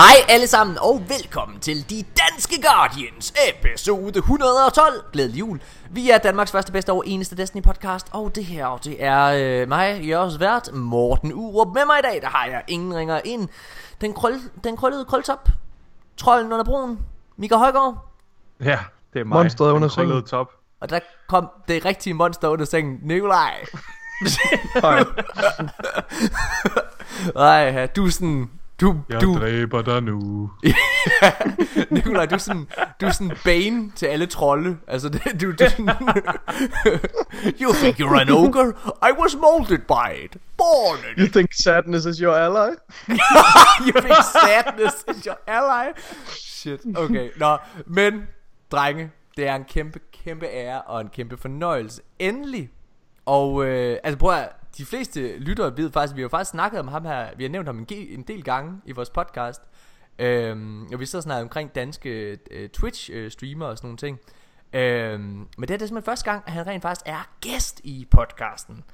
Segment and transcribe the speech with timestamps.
[0.00, 6.18] Hej alle sammen og velkommen til De Danske Guardians episode 112 Glædelig jul Vi er
[6.18, 9.24] Danmarks første bedste og eneste Destiny podcast Og det her det er
[9.62, 13.20] øh, mig, Jørgens vært, Morten Urup Med mig i dag, der har jeg ingen ringer
[13.24, 13.48] ind
[14.00, 15.48] Den, krøl, den krøllede krøltop
[16.16, 16.98] Trolden under broen
[17.36, 18.08] Mika Højgaard
[18.60, 18.78] Ja,
[19.12, 19.36] det er mig.
[19.36, 20.24] Monsteret under sengen.
[20.24, 20.50] top.
[20.80, 23.64] Og der kom det rigtige monster under sengen Nikolaj
[24.82, 25.04] Hej.
[27.74, 30.50] Ej, du er sådan du, Jeg du, dræber dig nu.
[31.90, 32.68] Nikolaj, du er sådan,
[33.00, 34.76] du er sådan bane til alle trolde.
[34.86, 35.88] Altså, det, du, du er sådan,
[37.62, 38.72] You think you're an ogre?
[39.02, 40.36] I was molded by it.
[40.56, 42.70] Born in You think sadness is your ally?
[43.86, 45.92] You think sadness is your ally?
[46.26, 47.28] Shit, okay.
[47.36, 48.22] Nå, men,
[48.70, 52.02] drenge, det er en kæmpe, kæmpe ære og en kæmpe fornøjelse.
[52.18, 52.70] Endelig.
[53.26, 54.48] Og, øh, altså prøv at,
[54.80, 57.68] de fleste lyttere ved faktisk, vi har faktisk snakket om ham her, vi har nævnt
[57.68, 59.62] ham en, en del gange i vores podcast.
[60.18, 64.18] Øhm, og vi sidder snakket omkring danske øh, Twitch-streamer og sådan nogle ting.
[64.72, 68.06] Øhm, men det er det simpelthen første gang, at han rent faktisk er gæst i
[68.10, 68.84] podcasten.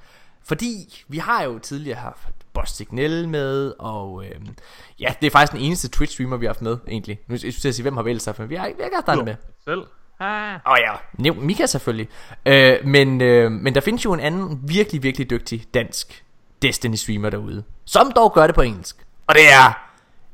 [0.43, 4.55] Fordi vi har jo tidligere haft Boss Signal med, og øhm,
[4.99, 7.19] ja, det er faktisk den eneste Twitch-streamer, vi har haft med, egentlig.
[7.27, 8.85] Nu jeg skulle til at sige, hvem har vel haft med, vi har, vi har
[8.85, 9.35] ikke haft andre med.
[9.65, 9.83] Selv.
[10.19, 10.53] Ah.
[10.65, 12.07] Åh oh, ja, nævn Mika selvfølgelig.
[12.45, 16.23] Øh, men, øh, men der findes jo en anden virkelig, virkelig dygtig dansk
[16.65, 18.95] Destiny-streamer derude, som dog gør det på engelsk.
[19.27, 19.79] Og det er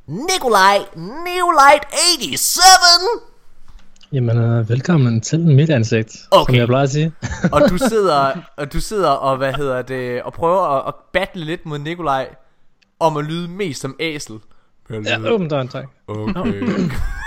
[0.07, 2.51] Nikolaj Neolight87!
[4.11, 6.51] Jamen, øh, velkommen til mit ansigt, Okay.
[6.51, 7.11] som jeg plejer at sige.
[7.51, 11.45] Og du sidder, og du sidder og, hvad hedder det, og prøver at, at battle
[11.45, 12.27] lidt mod Nikolaj,
[12.99, 14.39] om at lyde mest som æsel.
[14.89, 15.85] Ja, åben døren, tak.
[16.07, 16.63] Okay.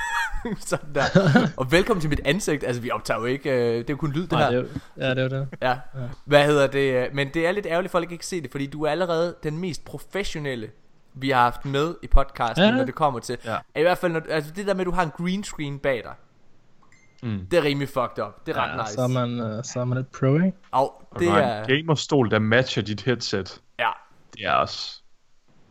[0.60, 1.02] Sådan der.
[1.56, 2.64] Og velkommen til mit ansigt.
[2.64, 4.58] Altså, vi optager jo ikke, øh, det er jo kun lyd, det Nej, her.
[4.58, 5.48] det er, ja, det er jo det.
[5.62, 5.76] Ja.
[6.24, 6.92] Hvad hedder det?
[6.94, 8.90] øh, Men det er lidt ærgerligt, at folk ikke kan se det, fordi du er
[8.90, 10.70] allerede den mest professionelle,
[11.14, 12.70] vi har haft med i podcasten, Ja.
[12.70, 13.38] når det kommer til.
[13.44, 13.56] Ja.
[13.76, 16.02] I hvert fald, når, altså det der med, at du har en green screen bag
[16.04, 16.12] dig.
[17.22, 17.46] Mm.
[17.50, 18.46] Det er rimelig fucked up.
[18.46, 18.94] Det er ret Ja, nice.
[18.94, 20.52] så, er man, øh, så er man lidt pro, ikke?
[20.70, 23.60] Og Det det er en gamerstol, der matcher dit headset.
[23.78, 23.88] Ja.
[24.36, 25.00] Det er også...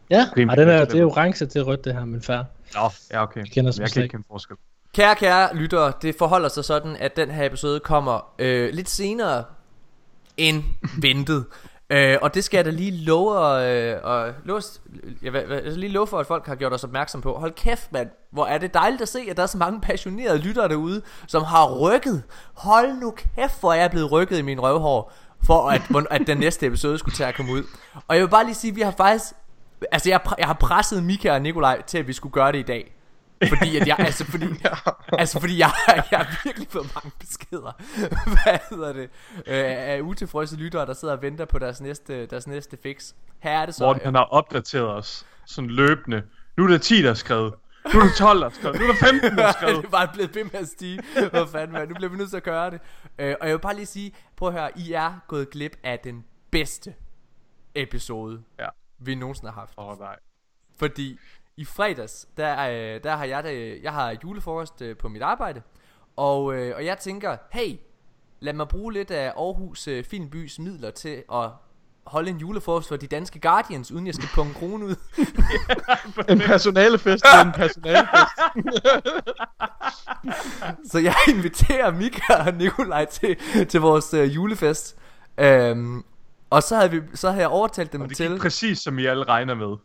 [0.09, 2.43] Ja, Ej, den er, det er orange, det er rødt, det her, men fair.
[2.75, 3.39] Nå, ja okay.
[3.39, 4.57] Jeg kender jeg kan ikke kende forskel.
[4.95, 9.43] Kære, kære lyttere, det forholder sig sådan, at den her episode kommer øh, lidt senere
[10.37, 10.63] end
[11.01, 11.45] ventet.
[11.89, 14.61] Øh, og det skal jeg da lige love, øh, og love,
[15.21, 17.33] jeg, vil, jeg vil lige love for, at folk har gjort os opmærksom på.
[17.33, 18.09] Hold kæft, mand.
[18.31, 21.43] Hvor er det dejligt at se, at der er så mange passionerede lyttere derude, som
[21.43, 22.23] har rykket.
[22.53, 25.13] Hold nu kæft, hvor er jeg blevet rykket i min røvhår,
[25.45, 25.81] for at,
[26.21, 27.63] at den næste episode skulle til at komme ud.
[28.07, 29.33] Og jeg vil bare lige sige, at vi har faktisk...
[29.91, 32.63] Altså, jeg, jeg har presset Mika og Nikolaj til, at vi skulle gøre det i
[32.63, 32.91] dag.
[33.49, 34.45] Fordi at jeg, altså fordi,
[35.19, 37.71] altså fordi jeg, jeg har virkelig fået mange beskeder,
[38.43, 39.43] hvad hedder det, øh,
[39.77, 43.13] af utilfredse lyttere, der sidder og venter på deres næste, deres næste fix.
[43.39, 46.23] Her er det så, Morten, han har opdateret os sådan løbende.
[46.57, 47.53] Nu er der 10, der er skrevet.
[47.93, 48.79] Nu er der 12, der er skrevet.
[48.79, 49.85] Nu er der 15, der er det skrevet.
[49.85, 51.01] er bare blevet ved med at stige.
[51.31, 51.87] Hvad fanden, man.
[51.87, 52.79] Nu bliver vi nødt til at gøre det.
[53.19, 55.99] Øh, og jeg vil bare lige sige, prøv at høre, I er gået glip af
[55.99, 56.93] den bedste
[57.75, 58.67] episode, Ja.
[58.99, 59.73] Vi nogensinde har haft.
[59.77, 60.15] Åh oh, nej.
[60.75, 61.19] Fordi
[61.57, 65.61] i fredags, der, øh, der har jeg, det, jeg har julefrokost øh, på mit arbejde.
[66.15, 67.79] Og, øh, og jeg tænker, hey,
[68.39, 71.49] lad mig bruge lidt af Aarhus Filmbys midler til at
[72.07, 74.95] holde en julefrokost for de danske Guardians, uden jeg skal punge en krone ud.
[76.29, 78.31] En personalefest er en personalefest.
[80.91, 83.37] Så jeg inviterer Mika og Nikolaj til,
[83.69, 84.97] til vores øh, julefest.
[85.37, 86.03] Øhm,
[86.55, 88.31] og så havde, vi, så havde jeg overtalt dem Og det til...
[88.31, 89.77] gik præcis, som I alle regner med.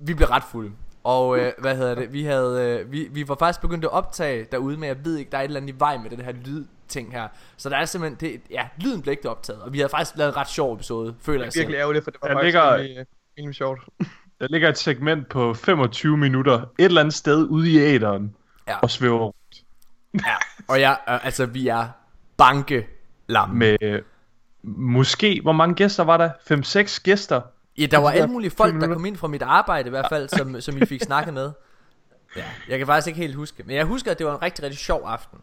[0.00, 0.70] Vi blev ret fulde.
[1.04, 2.12] Og øh, hvad hedder det?
[2.12, 5.30] Vi havde øh, vi, vi var faktisk begyndt at optage derude, men jeg ved ikke,
[5.30, 7.28] der er et eller andet i vej med den her lydting her.
[7.56, 10.32] Så der er simpelthen det, ja, lyden blev ikke optaget, og vi havde faktisk lavet
[10.32, 12.44] en ret sjov episode, føler jeg Det er virkelig ærgerligt, for det var Der faktisk
[12.44, 13.04] ligger- egentlig, øh,
[13.38, 13.80] egentlig sjovt.
[14.40, 18.34] Der ligger et segment på 25 minutter et eller andet sted ude i æderen
[18.68, 18.78] Ja.
[18.78, 19.36] og svæver rundt
[20.14, 20.34] Ja.
[20.68, 21.88] Og ja, øh, altså vi er
[22.36, 22.86] banke
[23.26, 23.48] lam.
[23.50, 24.02] med øh,
[24.66, 26.30] måske, hvor mange gæster var der?
[26.52, 27.40] 5-6 gæster?
[27.78, 30.06] Ja, der var Altså, alle mulige folk, der kom ind fra mit arbejde i hvert
[30.08, 31.50] fald, som, som I fik snakket med.
[32.36, 33.62] Ja, jeg kan faktisk ikke helt huske.
[33.66, 35.38] Men jeg husker, at det var en rigtig, rigtig sjov aften.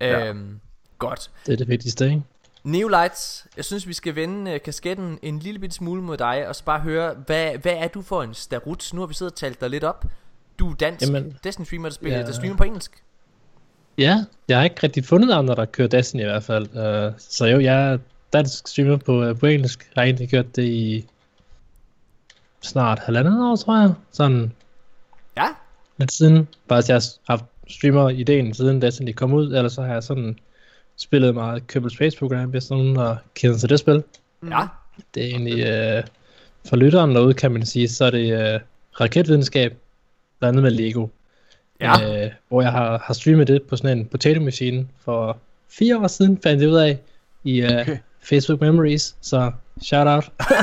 [0.00, 0.28] Ja.
[0.28, 0.60] Øhm,
[0.98, 1.30] godt.
[1.46, 2.22] Det er det vigtigste, ikke?
[2.64, 6.56] Neolights, jeg synes, vi skal vende øh, kasketten en lille bit smule mod dig, og
[6.56, 8.90] så bare høre, hvad, hvad er du for en starut?
[8.94, 10.04] Nu har vi siddet og talt dig lidt op.
[10.58, 12.26] Du er dansk Jamen, Destiny streamer, der spiller, ja.
[12.26, 13.02] der streamer på engelsk.
[13.98, 16.64] Ja, jeg har ikke rigtig fundet andre, der kører Destiny i hvert fald.
[16.64, 17.98] Uh, så jo, jeg er
[18.32, 19.90] dansk streamer på, uh, på engelsk.
[19.94, 21.04] Jeg har egentlig gjort det i
[22.60, 23.92] snart halvandet år, tror jeg.
[24.12, 24.52] Sådan
[25.36, 25.46] Ja,
[25.98, 26.48] lidt siden.
[26.68, 30.38] Bare jeg har haft streamer-ideen siden Destiny kom ud, eller så har jeg sådan
[30.96, 34.02] spillet meget Kerbal Space Program, hvis nogen der kender til det spil.
[34.50, 34.66] ja.
[35.14, 36.02] Det er egentlig, øh,
[36.68, 38.60] for lytteren derude kan man sige, så er det øh,
[39.00, 39.76] raketvidenskab.
[40.38, 41.06] blandt andet med Lego.
[41.80, 42.24] Ja.
[42.24, 45.38] Øh, hvor jeg har, har streamet det på sådan en potato machine for
[45.68, 46.98] fire år siden, fandt jeg ud af,
[47.44, 47.98] i uh, Okay.
[48.28, 49.52] Facebook Memories, så
[49.82, 50.28] shout out.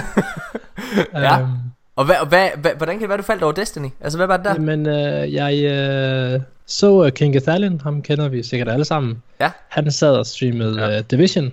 [1.14, 1.40] Ja.
[1.40, 1.48] Øhm,
[1.96, 3.88] Og hvad, hvad, hvad, hvordan kan det være, du faldt over Destiny?
[4.02, 4.54] Altså, hvad var det der?
[4.54, 9.22] Jamen, øh, jeg øh, så uh, King Gathallion, ham kender vi sikkert alle sammen.
[9.40, 9.52] Ja.
[9.68, 11.00] Han sad og streamede Ja.
[11.00, 11.52] uh, Division,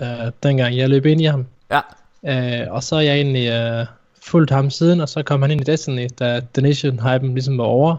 [0.00, 0.06] uh,
[0.42, 1.46] dengang jeg løb ind i ham.
[1.70, 1.80] Ja.
[2.66, 3.86] Uh, og så er jeg egentlig uh,
[4.22, 7.96] fulgt ham siden, og så kom han ind i Destiny, da Donation-hypen ligesom var over.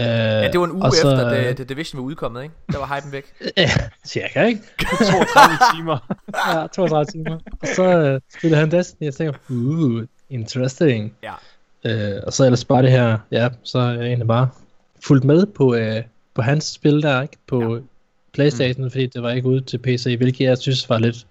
[0.00, 2.42] Uh, Ja, det var en uge og så, efter, øh, det, det Division var udkommet,
[2.42, 2.54] ikke?
[2.72, 3.24] Der var hypen væk.
[3.56, 3.70] Ja,
[4.06, 4.60] cirka, ikke?
[4.98, 6.14] 32 timer.
[6.54, 7.38] Ja, 32 timer.
[7.62, 11.14] Og så uh, spillede han Destiny, og jeg tænkte, uh, interesting.
[11.22, 11.32] Ja.
[11.84, 14.48] Øh, og så ellers bare det her, ja, så er jeg egentlig bare
[15.04, 16.02] fulgt med på, øh,
[16.34, 17.36] på hans spil der, ikke?
[17.46, 17.80] På ja.
[18.32, 18.90] Playstation, mm.
[18.90, 21.26] fordi det var ikke ude til PC, hvilket jeg synes var lidt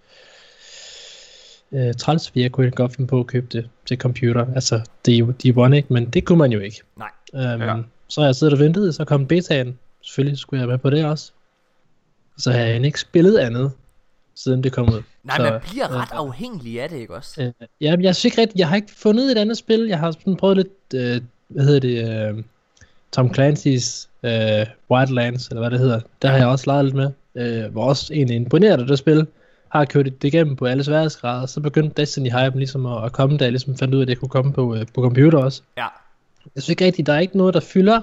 [1.72, 4.46] øh, træls, fordi jeg kunne ikke godt finde på at købe det til computer.
[4.56, 5.94] Altså, det er jo de one, ikke?
[5.94, 6.82] Men det kunne man jo ikke.
[6.98, 7.10] Nej.
[7.34, 7.76] Um, Ja.
[8.10, 9.78] Så jeg siddet og ventet, så kom betaen.
[10.02, 11.32] Selvfølgelig skulle jeg med på det også.
[12.38, 13.72] Så har jeg ikke spillet andet,
[14.36, 15.02] siden det kom ud.
[15.24, 17.42] Nej, så, man bliver ret øh, afhængig af det, ikke også?
[17.42, 19.80] Øh, ja, jeg synes ikke rigtigt, jeg har ikke fundet et andet spil.
[19.88, 22.44] Jeg har sådan prøvet lidt, øh, hvad hedder det, øh,
[23.12, 26.00] Tom Clancy's øh, Wildlands, eller hvad det hedder.
[26.22, 27.12] Der har jeg også leget lidt med.
[27.36, 29.28] Øh, var også egentlig imponeret af det spil.
[29.70, 31.46] Har kørt det igennem på alle sværhedsgrader.
[31.46, 34.08] Så begyndte Destiny hype ligesom at, at komme, da jeg ligesom fandt ud af, at
[34.08, 35.62] det kunne komme på, øh, på computer også.
[35.78, 35.88] Ja.
[36.56, 38.02] Jeg synes ikke rigtigt, der er ikke noget, der fylder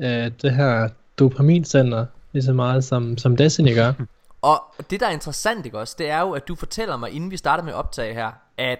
[0.00, 0.88] øh, det her
[1.18, 3.92] dopamincenter lige så meget, som, som Destiny gør.
[4.42, 7.30] Og det, der er interessant, ikke også, det er jo, at du fortæller mig, inden
[7.30, 8.78] vi starter med optag her, at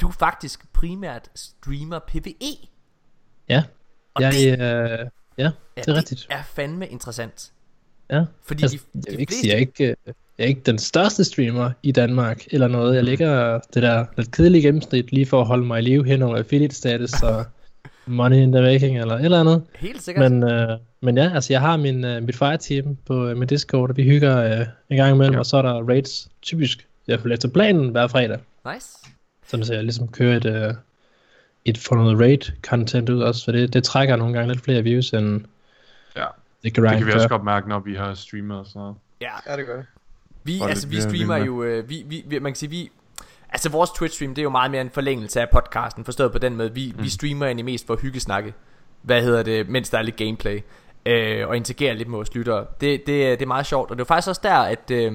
[0.00, 2.68] du faktisk primært streamer PvE.
[3.48, 3.64] Ja,
[4.14, 4.58] Og jeg, det, øh,
[5.38, 6.26] ja, det er rigtigt.
[6.28, 7.52] det er fandme interessant.
[8.10, 8.24] Ja.
[8.42, 9.48] Fordi Altså, de, jeg, de vil ikke fleste...
[9.48, 9.96] jeg, er ikke, øh,
[10.38, 12.96] jeg er ikke den største streamer i Danmark eller noget.
[12.96, 16.22] Jeg ligger det der lidt kedelige gennemsnit lige for at holde mig i live hen
[16.22, 17.44] over affiliate status og
[18.06, 19.62] money in the making eller et eller andet.
[19.74, 20.32] Helt sikkert.
[20.32, 23.90] Men, øh, men ja, altså jeg har min, øh, mit fireteam på øh, min Discord,
[23.90, 25.38] og vi hygger øh, en gang imellem, Ja.
[25.38, 28.38] og så er der raids typisk, i hvert fald efter planen hver fredag.
[28.74, 28.88] Nice.
[29.46, 30.74] Som så jeg ligesom kører et, øh,
[31.64, 35.12] et for noget raid-content ud også, for det, det trækker nogle gange lidt flere views
[35.12, 35.40] end
[36.16, 36.24] Ja.
[36.62, 38.94] det grind Det kan vi også godt mærke, når vi har streamet og sådan noget.
[39.20, 39.86] Ja, Ja, det gør det.
[40.44, 41.62] vi, Og altså, det vi streamer jo...
[41.62, 42.90] Øh, vi, vi, vi, man kan sige, vi...
[43.50, 46.56] Altså, vores Twitch-stream, det er jo meget mere en forlængelse af podcasten, forstået på den
[46.56, 46.74] måde.
[46.74, 47.04] Vi, mm.
[47.04, 48.54] vi streamer egentlig mest for hyggesnakke.
[49.02, 49.68] Hvad hedder det?
[49.68, 50.60] Mens der er lidt gameplay.
[51.06, 52.66] Øh, og interagere lidt med vores lyttere.
[52.80, 53.90] Det, det, det er meget sjovt.
[53.90, 54.90] Og det er faktisk også der, at...
[54.90, 55.12] Øh,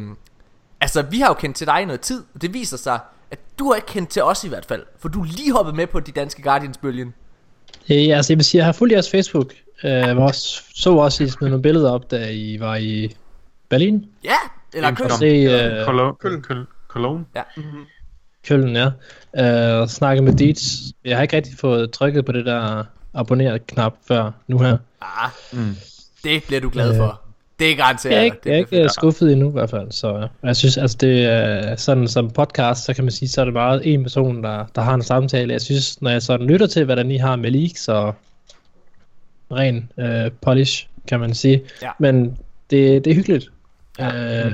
[0.81, 2.23] altså, vi har jo kendt til dig i noget tid.
[2.35, 2.99] Og det viser sig,
[3.31, 4.85] at du har ikke kendt til os i hvert fald.
[4.99, 7.07] For du er lige hoppet med på de danske Guardians-bølgen.
[7.07, 7.13] Øh,
[7.89, 9.53] Ja, altså jeg vil sige, jeg har fulgt jeres Facebook.
[9.83, 13.15] Jeg var også, så også, I smed nogle billeder op, da I var i
[13.69, 14.05] Berlin.
[14.23, 14.35] Ja,
[14.73, 15.11] eller køb.
[15.19, 16.15] Se øh, Cologne.
[16.19, 16.41] Køln.
[16.41, 16.65] Køln.
[16.87, 17.25] Cologne.
[18.47, 19.81] Køln, ja.
[19.81, 20.73] Øh, snakke med Deets.
[21.05, 22.83] Jeg har ikke rigtig fået trykket på det der
[23.13, 24.77] abonner-knap før nu her.
[25.01, 25.75] Ah, Mm.
[26.23, 27.21] det bliver du glad Øh, for.
[27.59, 28.11] Det er garanteret.
[28.13, 29.91] Jeg er ikke, det jeg er ikke skuffet endnu i hvert fald.
[29.91, 33.45] Så jeg synes, altså det er sådan som podcast, så kan man sige, så er
[33.45, 35.53] det meget en person, der, der har en samtale.
[35.53, 38.15] Jeg synes, når jeg sådan lytter til, hvordan I har med leaks og
[39.51, 41.61] ren øh, polish, kan man sige.
[41.81, 41.89] Ja.
[41.99, 42.37] Men
[42.69, 43.51] det, det er hyggeligt.
[43.99, 44.45] Ja.
[44.45, 44.53] Øh,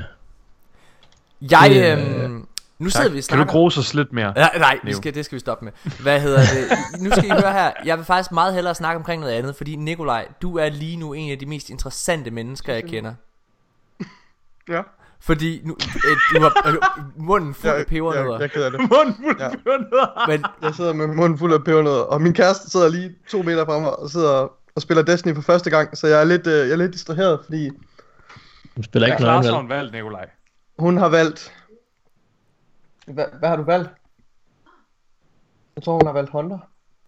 [1.50, 1.92] Jeg, Det,
[2.24, 2.47] øhm,
[2.78, 3.12] nu sidder Tak.
[3.14, 3.52] vi og Kan du snakker...
[3.52, 4.32] grose os lidt mere?
[4.36, 5.72] Ja, nej, vi skal, det skal vi stoppe med.
[6.02, 7.02] Hvad hedder det?
[7.02, 7.70] Nu skal I høre her.
[7.84, 11.12] Jeg vil faktisk meget hellere snakke omkring noget andet, fordi Nikolaj, du er lige nu
[11.12, 13.14] en af de mest interessante mennesker, jeg kender.
[14.68, 14.80] Ja.
[15.20, 15.76] Fordi nu,
[16.10, 16.76] øh, du har øh,
[17.16, 18.38] munden fuld af Jeg, jeg, pebernødder.
[18.40, 18.80] jeg ked af det.
[18.96, 19.44] Munden fuld Ja.
[19.44, 20.26] ja.
[20.28, 23.64] Men Jeg sidder med munden fuld af pebernødder, og min kæreste sidder lige to meter
[23.64, 26.52] fra mig og sidder og spiller Destiny for første gang, så jeg er lidt, øh,
[26.52, 27.70] jeg er lidt distraheret, fordi
[28.76, 29.50] du spiller ikke noget vel?
[29.52, 30.26] har hun valgt, Nikolaj.
[30.78, 31.52] hun har valgt...
[33.14, 33.90] Hva, hvad har du valgt?
[35.76, 36.58] Jeg tror, hun har valgt Hunter.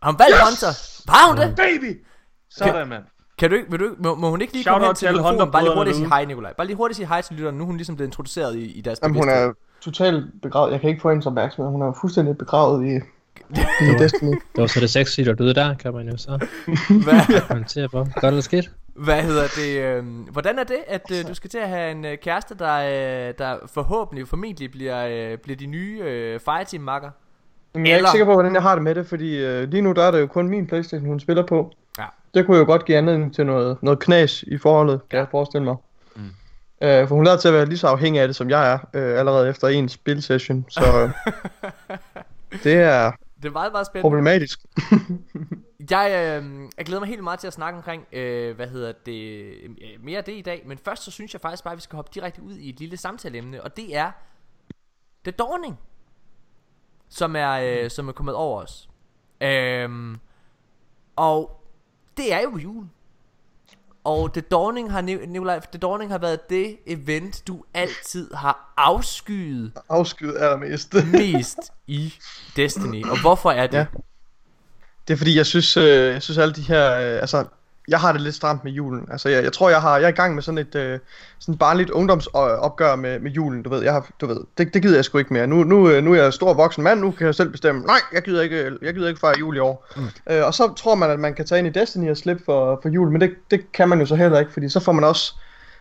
[0.02, 0.72] har hun valgt Hunter?
[1.08, 1.56] Har hun det?
[1.56, 2.04] Baby!
[2.50, 3.04] Sådan, mand.
[3.38, 5.50] Kan du ikke, vil du, må, må hun ikke lige Shout komme hen til mikrofonen?
[5.50, 6.52] Bare lige hurtigt sige hej, Nikolaj.
[6.52, 7.58] Bare lige hurtigt sige hej til lytteren.
[7.58, 10.72] Nu hun ligesom blevet introduceret i, i deres Jamen, hun er totalt begravet.
[10.72, 11.70] Jeg kan ikke få hendes opmærksomhed.
[11.72, 12.96] Hun er fuldstændig begravet i,
[13.84, 14.30] i Destiny.
[14.30, 16.46] Det var så det sexy, der døde der, kan man jo så
[17.04, 18.06] Hvad, kommentere på.
[18.14, 18.70] Godt eller skidt?
[18.94, 19.80] Hvad hedder det?
[19.80, 22.74] Øh, hvordan er det, at øh, du skal til at have en øh, kæreste, der,
[23.28, 27.10] øh, der forhåbentlig, formentlig bliver, øh, bliver de nye øh, fireteam-makker?
[27.74, 29.82] Jeg er Eller- ikke sikker på, hvordan jeg har det med det, fordi øh, lige
[29.82, 31.72] nu der er det jo kun min Playstation, hun spiller på.
[31.98, 32.04] Ja.
[32.34, 35.20] Det kunne jo godt give anledning til noget, noget knas i forholdet, kan Ja.
[35.22, 35.76] jeg forestille mig.
[36.16, 36.22] Mm.
[36.82, 38.78] Øh, for hun lader til at være lige så afhængig af det, som jeg er,
[38.94, 41.10] øh, allerede efter en spilsession, så øh,
[42.64, 44.04] det er Det er meget, meget spændende.
[44.04, 44.60] problematisk.
[45.90, 49.22] Jeg, øh, jeg glæder mig helt meget til at snakke omkring, øh, hvad hedder det,
[49.62, 49.70] øh,
[50.04, 50.62] mere af det i dag.
[50.66, 52.80] Men først så synes jeg faktisk bare, at vi skal hoppe direkte ud i et
[52.80, 54.10] lille samtaleemne, og det er
[55.24, 55.78] The Dawning,
[57.08, 58.88] som er, øh, som er kommet over os.
[59.40, 60.16] Øhm,
[61.16, 61.64] og
[62.16, 62.86] det er jo jul.
[64.04, 68.74] Og The Dawning har, Ni- Nikolaj, The Dawning har været det event, du altid har
[68.76, 70.94] afskyet Afskyet allermest.
[71.12, 72.14] mest i
[72.56, 73.04] Destiny.
[73.04, 73.78] Og hvorfor er det?
[73.78, 73.86] Ja.
[75.08, 77.44] Det er fordi, jeg synes, øh, jeg synes alle de her, øh, altså,
[77.90, 79.08] jeg har det lidt stramt med julen.
[79.12, 80.98] Altså, jeg, jeg tror, jeg har, jeg er i gang med sådan et, øh,
[81.38, 83.82] sådan barnligt ungdomsopgør med, med julen, du ved.
[83.82, 85.46] Jeg har, du ved, det, det gider jeg sgu ikke mere.
[85.46, 88.00] Nu, nu, øh, nu er jeg stor voksen mand, nu kan jeg selv bestemme, nej,
[88.12, 89.86] jeg gider ikke, jeg gider ikke fejre jul i år.
[89.96, 90.02] Mm.
[90.30, 92.78] Øh, og så tror man, at man kan tage ind i Destiny og slippe for,
[92.82, 95.04] for jul, men det, det kan man jo så heller ikke, fordi så får man
[95.04, 95.34] også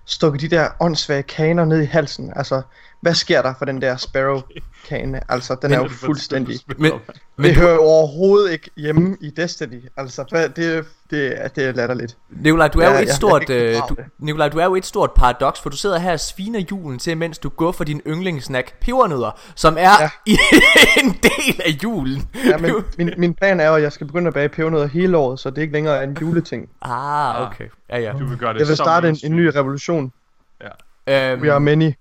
[0.05, 2.33] stukket de der åndssvage kaner ned i halsen.
[2.35, 2.61] Altså,
[3.01, 5.21] hvad sker der for den der Sparrow-kane?
[5.31, 6.59] Altså, den er jo fuldstændig...
[6.77, 6.91] Men,
[7.37, 9.83] Men det hører jo overhovedet ikke hjemme i Destiny.
[9.97, 12.17] Altså, hvad- det, det, er- det er latterligt.
[12.29, 14.05] Nikolaj, du er Ja, jo jeg- et stort, øh, du, det.
[14.19, 17.17] Nikolaj, du er jo et stort paradoks, for du sidder her og sviner julen til,
[17.17, 20.09] mens du går for din yndlingssnack pebernødder, som er Ja.
[20.33, 20.37] i
[21.03, 22.29] en del af julen.
[22.45, 25.17] Ja, men min, min plan er jo, at jeg skal begynde at bage pebernødder hele
[25.17, 26.69] året, så det ikke længere er en juleting.
[26.81, 27.65] ah, okay.
[27.89, 28.11] Ja, ja.
[28.19, 30.11] Du vil gøre det Jeg vil starte en, en ny revolution.
[31.07, 31.91] Øhm, We are many.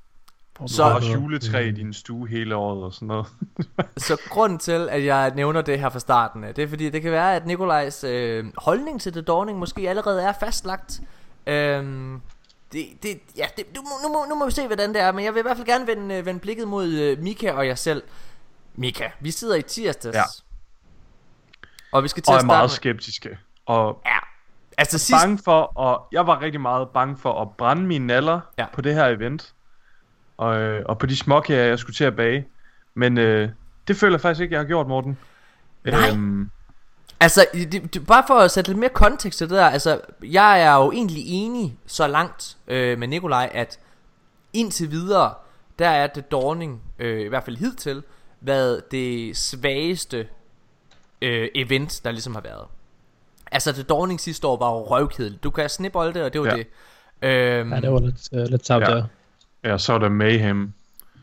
[0.66, 3.26] Så- også juletræ i din stue hele året og sådan noget.
[3.96, 7.02] Så grunden til, at jeg nævner det her fra starten af, det er fordi, det
[7.02, 11.00] kan være, at Nikolajs øh, holdning til The Dawning måske allerede er fastlagt.
[11.46, 12.20] Øhm,
[12.72, 15.12] det, det, ja, det, nu, må- nu, må, nu må vi se, hvordan det er,
[15.12, 17.66] men jeg vil i hvert fald gerne vende, øh, vende blikket mod øh, Mika og
[17.66, 18.02] jeg selv.
[18.74, 20.16] Mika, vi sidder i tirsdags.
[20.16, 20.22] Ja.
[21.92, 23.38] Og vi skal til Og at er starte meget med- skeptiske.
[23.66, 24.16] Og Ja.
[24.78, 25.22] Altså sidst...
[25.22, 28.66] bange for, og jeg var rigtig meget bange for at brænde mine naller ja.
[28.72, 29.54] på det her event.
[30.38, 32.47] Og, øh, og på de småkager, jeg skulle til at bage.
[32.95, 33.49] Men øh,
[33.88, 35.18] det føler jeg faktisk ikke, jeg har gjort, Morten.
[35.85, 36.09] Nej.
[36.11, 36.50] Øhm,
[37.21, 40.62] Altså, det, det, bare for at sætte lidt mere kontekst til det der, altså, jeg
[40.62, 43.78] er jo egentlig enig så langt øh, med Nikolaj, at
[44.52, 45.35] indtil videre,
[45.78, 48.02] der er det Dawning, øh, i hvert fald hidtil,
[48.40, 50.26] været det svageste
[51.23, 52.64] øh, event, der ligesom har været.
[53.52, 55.42] Altså, det Dawning sidste år var jo røvkedeligt.
[55.45, 56.57] Du kan snibbolde, og det var Ja.
[56.57, 56.66] det.
[57.23, 58.90] Øhm, Ja, det var lidt, uh, lidt tabt Ja.
[58.95, 59.04] der.
[59.70, 60.72] Ja, så er der Mayhem.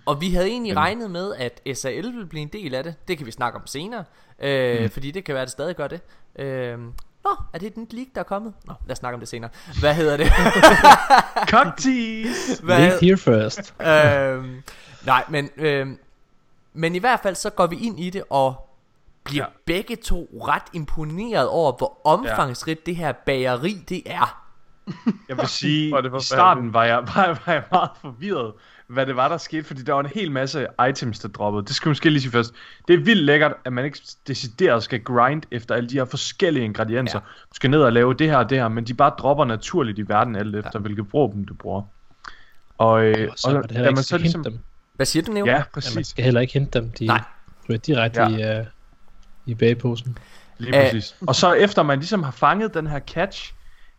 [0.06, 0.78] Og vi havde egentlig Mm.
[0.78, 2.96] regnet med, at SAL ville blive en del af det.
[3.08, 4.04] Det kan vi snakke om senere.
[4.40, 4.90] Øh, Mm.
[4.90, 6.00] Fordi det kan være, at det stadig gør det.
[6.40, 6.80] Øh,
[7.24, 8.54] nå, er det et nyt leak, der er kommet?
[8.66, 9.50] Nå, lad os snakke om det senere.
[9.80, 10.28] Hvad hedder det?
[11.56, 12.66] Cocktease!
[12.66, 13.74] Link here first.
[13.82, 14.64] øhm,
[15.06, 16.00] nej, men, øhm,
[16.74, 18.70] men i hvert fald så går vi ind i det og
[19.24, 19.50] bliver ja.
[19.50, 19.74] Ja.
[19.74, 24.45] begge to ret imponeret over, hvor omfangsrigt det her bageri det er.
[25.30, 28.54] Jeg vil sige, det i starten var jeg, var, var jeg meget forvirret,
[28.88, 31.66] hvad det var, der skete, fordi der var en hel masse items, der droppede.
[31.66, 32.54] Det skal jeg måske lige sige først.
[32.88, 36.66] Det er vildt lækkert, at man ikke decideret skal grind efter alle de her forskellige
[36.66, 37.20] ingredienser.
[37.20, 37.26] Ja.
[37.50, 40.00] Du skal ned og lave det her og det her, men de bare dropper naturligt
[40.00, 40.80] i verden, alt efter ja.
[40.80, 41.82] hvilket våben du bruger.
[42.78, 44.60] Og, øh, Og så er heller ikke skal hente dem.
[44.94, 45.46] Hvad siger du, Neo?
[45.46, 46.08] Ja, Ja, man præcis.
[46.08, 46.92] skal heller ikke hente dem.
[46.92, 47.22] De Nej.
[47.70, 48.58] ryger direkte Ja.
[48.58, 48.66] i, uh,
[49.46, 50.18] i bageposen.
[50.58, 50.84] Lige Æh.
[50.92, 51.16] præcis.
[51.28, 53.54] Og så efter man ligesom har fanget den her catch,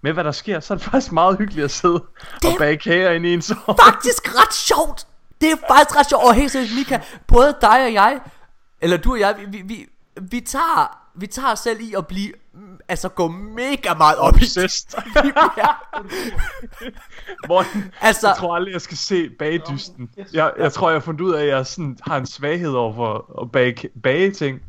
[0.06, 2.04] med hvad der sker, så er det faktisk meget hyggeligt at sidde
[2.44, 3.54] og bage kager ind i en så.
[3.86, 5.06] Faktisk ret sjovt!
[5.40, 6.24] Det er faktisk ret sjovt.
[6.24, 8.20] Og helt seriøst, Mika, både dig og jeg,
[8.80, 9.86] eller du og jeg, vi, vi,
[10.20, 11.02] vi, tager...
[11.18, 14.96] Vi tager selv i at blive mm, Altså gå mega meget op i det
[17.48, 20.10] Morten, Altså- jeg tror aldrig, jeg skal se bagdysten.
[20.32, 22.94] Jeg, jeg tror, jeg har fundet ud af, at jeg sådan, har en svaghed over
[22.94, 24.60] for at bage, bage ting.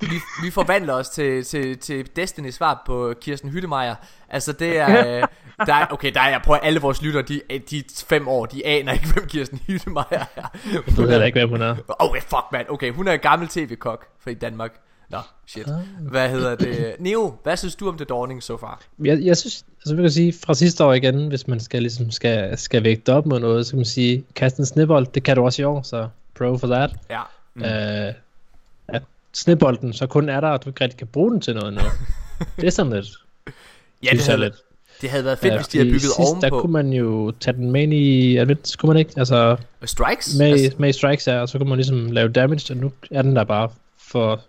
[0.00, 3.94] Vi, vi forvandler os til, til, til Destiny svar på Kirsten Hyttemeier.
[4.28, 5.28] Altså det er, øh,
[5.66, 7.40] der er okay, der er, jeg prøver alle vores lytter, de,
[7.70, 10.58] de fem år, de aner ikke, hvem Kirsten Hyttemeier er.
[10.72, 11.76] Jeg ved ikke, hvem hun er.
[11.88, 14.72] Okay, fuck man, okay, hun er en gammel tv-kok fra i Danmark.
[15.10, 15.68] Nå, shit.
[16.00, 16.96] Hvad hedder det?
[16.98, 18.82] Neo, hvad synes du om The Dawning so far?
[19.04, 22.10] Jeg, jeg synes, altså vi kan sige, fra sidste år igen, hvis man skal, ligesom,
[22.10, 25.36] skal, skal vægte op mod noget, så kan man sige, kaste en snibbold, det kan
[25.36, 26.90] du også i år, så pro for that.
[27.10, 27.20] Ja.
[27.54, 27.64] Mm.
[27.64, 28.14] Øh,
[29.38, 31.74] at snibbolden så kun er der, og du ikke rigtig kan bruge den til noget
[31.74, 31.80] nu.
[32.56, 33.06] det er sådan lidt,
[34.02, 34.54] Ja, det havde, lidt.
[35.00, 36.40] det havde været fedt, Ja, hvis de havde bygget sidst, ovenpå.
[36.40, 39.12] Der kunne man jo tage den med ind i Advent, kunne man ikke?
[39.16, 40.34] Altså Strikes?
[40.38, 43.22] med, Altså, med strikes her, og så kunne man ligesom lave damage, og nu er
[43.22, 44.40] den der bare for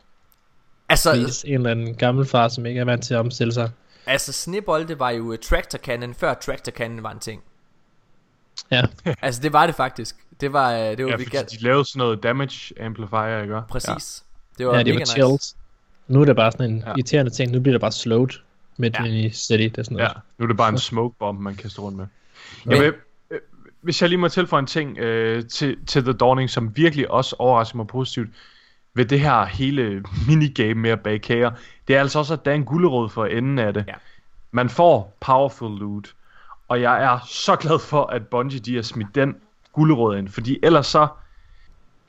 [0.89, 3.69] altså, vis en eller anden gammel far, som ikke er vant til at omstille sig.
[4.05, 7.41] altså snebolde var jo uh, Tractor Cannon, før Tractor Cannon var en ting.
[8.71, 8.81] Ja,
[9.21, 10.15] Altså det var det faktisk.
[10.41, 11.51] Det var, øh, det var Ja, vi fordi galt.
[11.51, 13.61] de lavede sådan noget damage amplifier, ikke?
[13.69, 14.23] Præcis.
[14.59, 15.11] Det var ja, det var nice.
[15.11, 15.55] chills.
[16.07, 16.89] Nu er det bare sådan en Ja.
[16.89, 16.93] ja.
[16.95, 18.29] irriterende ting, nu bliver det bare slowed
[18.77, 19.03] midt Ja.
[19.03, 19.09] ja.
[19.11, 20.03] i city, det er sådan Ja.
[20.03, 20.15] noget.
[20.15, 20.21] ja.
[20.37, 22.07] Nu er det bare en smoke bomb, man kaster rundt med.
[22.65, 22.93] Men- Jeg vil,
[23.31, 23.39] øh,
[23.81, 27.35] hvis jeg lige må tilføje en ting øh, til, til The Dawning, som virkelig også
[27.39, 28.29] overrasker mig positivt
[28.93, 31.51] ved det her hele minigame med at bage kager,
[31.87, 33.85] det er altså også, at der er en gulderod for enden af det.
[33.87, 33.93] Ja.
[34.51, 36.13] Man får powerful loot,
[36.67, 39.35] og jeg er så glad for, at Bungie de har smidt den
[39.73, 41.07] gulderod ind, fordi ellers så,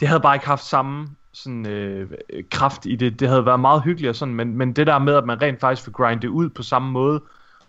[0.00, 2.10] det havde bare ikke haft samme sådan, øh,
[2.50, 3.20] kraft i det.
[3.20, 5.60] Det havde været meget hyggeligt og sådan, men, men det der med, at man rent
[5.60, 7.20] faktisk får grindet det ud på samme måde,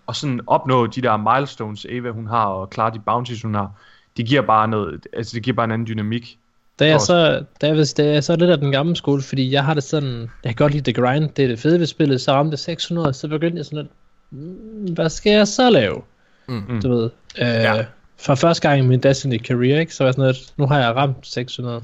[0.08, 3.72] og sådan opnå de der milestones, Eva hun har, og klare de bounties hun har,
[4.18, 6.38] det giver bare noget, altså det giver bare en anden dynamik.
[6.80, 7.06] Jeg Også.
[7.06, 9.74] så, da jeg, da jeg så er lidt af den gamle skole, fordi jeg har
[9.74, 12.32] det sådan, jeg kan godt lide det grind, det er det fede ved spillet, så
[12.32, 13.89] ramte det 600, så begyndte jeg sådan lidt,
[14.32, 16.01] "Mm, hvad skal jeg så lave?
[16.48, 16.82] Mm.
[16.84, 17.03] Du ved,
[17.41, 17.86] øh, ja.
[18.20, 20.80] for første gang i min Destiny career, ikke, så var jeg sådan lidt, nu har
[20.80, 21.82] jeg ramt 600.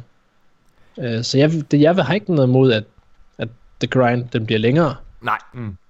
[0.99, 2.83] Øh, så jeg, det, jeg vil have ikke noget imod, at,
[3.37, 3.47] at
[3.79, 4.95] the grind, den bliver længere.
[5.21, 5.37] Nej.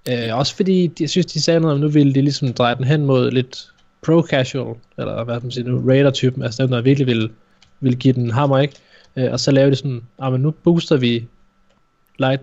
[0.09, 2.83] Øh, også fordi, jeg synes, de sagde noget om, nu ville de ligesom dreje den
[2.83, 3.71] hen mod lidt
[4.07, 7.31] pro-casual, eller hvad man siger nu, raider-typen, altså dem, der virkelig vil,
[7.79, 8.75] vil give den hammer, ikke?
[9.15, 11.27] Øh, og så lave det sådan, ah, men nu booster vi
[12.17, 12.41] light,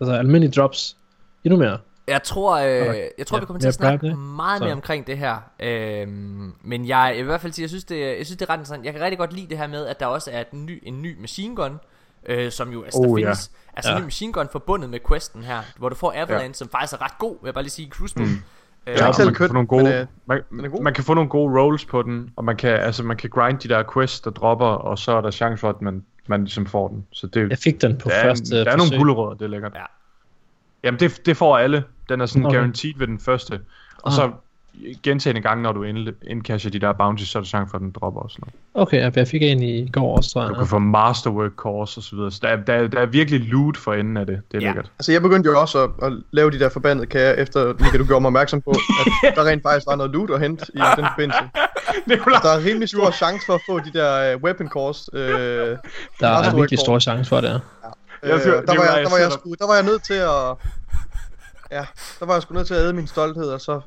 [0.00, 0.96] altså almindelige drops
[1.44, 1.78] endnu mere.
[2.08, 4.16] Jeg tror, øh, jeg tror Ja, vi kommer til at snakke ikke?
[4.16, 4.64] meget Så.
[4.64, 5.36] mere omkring det her.
[5.60, 8.42] Øhm, men jeg, jeg vil i hvert fald sige, jeg synes, det, jeg synes, det
[8.42, 8.84] er ret interessant.
[8.84, 11.02] Jeg kan rigtig godt lide det her med, at der også er en ny, en
[11.02, 11.78] ny machine gun,
[12.26, 13.16] øh, som jo altså, Oh, der ja.
[13.26, 13.50] findes.
[13.76, 13.96] Altså Ja.
[13.96, 16.52] en ny machine gun forbundet med questen her, hvor du får Avalanche, ja.
[16.52, 18.24] som faktisk er ret god, vil jeg bare lige sige, Cruise mm.
[18.86, 19.82] øh, Ja, man kan få nogle gode,
[20.26, 23.02] men, øh, man, man kan få nogle gode rolls på den, og man kan, altså,
[23.02, 25.82] man kan grind de der quests, der dropper, og så er der chance for, at
[25.82, 27.06] man, man ligesom får den.
[27.12, 28.98] Så det, Jeg fik den på der, er, første der er nogle forsøg.
[28.98, 29.72] gulerødder, det er lækkert.
[29.74, 29.84] Ja.
[30.84, 31.84] Jamen, det, det får alle.
[32.08, 32.56] Den er sådan Okay.
[32.56, 33.60] guaranteed ved den første.
[34.02, 34.16] Og Ah.
[34.16, 34.30] så
[35.02, 37.82] gentagende gange, når du ind- indcasher de der bounties, så er der chance for, at
[37.82, 38.42] den dropper og sådan
[38.74, 38.86] noget.
[38.88, 40.48] Okay, ja, jeg fik en i går også, tror jeg.
[40.48, 42.30] Du kan få masterwork course og så videre.
[42.30, 44.40] Så der, er- der, er- der er virkelig loot for enden af det.
[44.52, 44.66] Det er Ja.
[44.66, 44.72] ja.
[44.72, 44.90] lækkert.
[44.98, 48.04] Altså jeg begyndte jo også at, at lave de der forbandede kager, efter Mika, du
[48.04, 51.06] gjorde mig opmærksom på, at der rent faktisk var noget loot at hente i den
[51.12, 51.40] forbindelse.
[52.08, 55.10] Nikolaj, Der er rimelig stor chance for at få de der uh, weapon cores.
[55.12, 55.20] Øh,
[56.20, 57.50] Der er virkelig stor chance for det.
[57.50, 57.58] her.
[58.22, 60.02] øh, Jeg der, var jeg, jeg der, var jeg sidder- sgu, der var jeg nødt
[60.04, 60.56] til at...
[61.70, 61.86] Ja,
[62.20, 63.80] der var jeg sgu nødt til at æde min stolthed, og så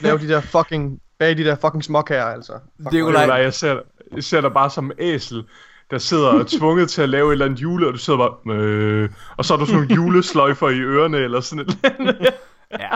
[0.00, 1.00] lave de der fucking...
[1.18, 2.52] Bag de der fucking småkager, altså.
[2.52, 3.78] Fuck, Det er jo Nikolaj, jeg ser,
[4.14, 5.44] jeg ser dig bare som æsel,
[5.90, 8.18] der sidder og er tvunget til at lave et eller andet jule, og du sidder
[8.18, 8.56] bare...
[8.56, 12.34] Øh, og så har du sådan nogle julesløjfer i ørerne, eller sådan et eller andet.
[12.80, 12.88] Ja.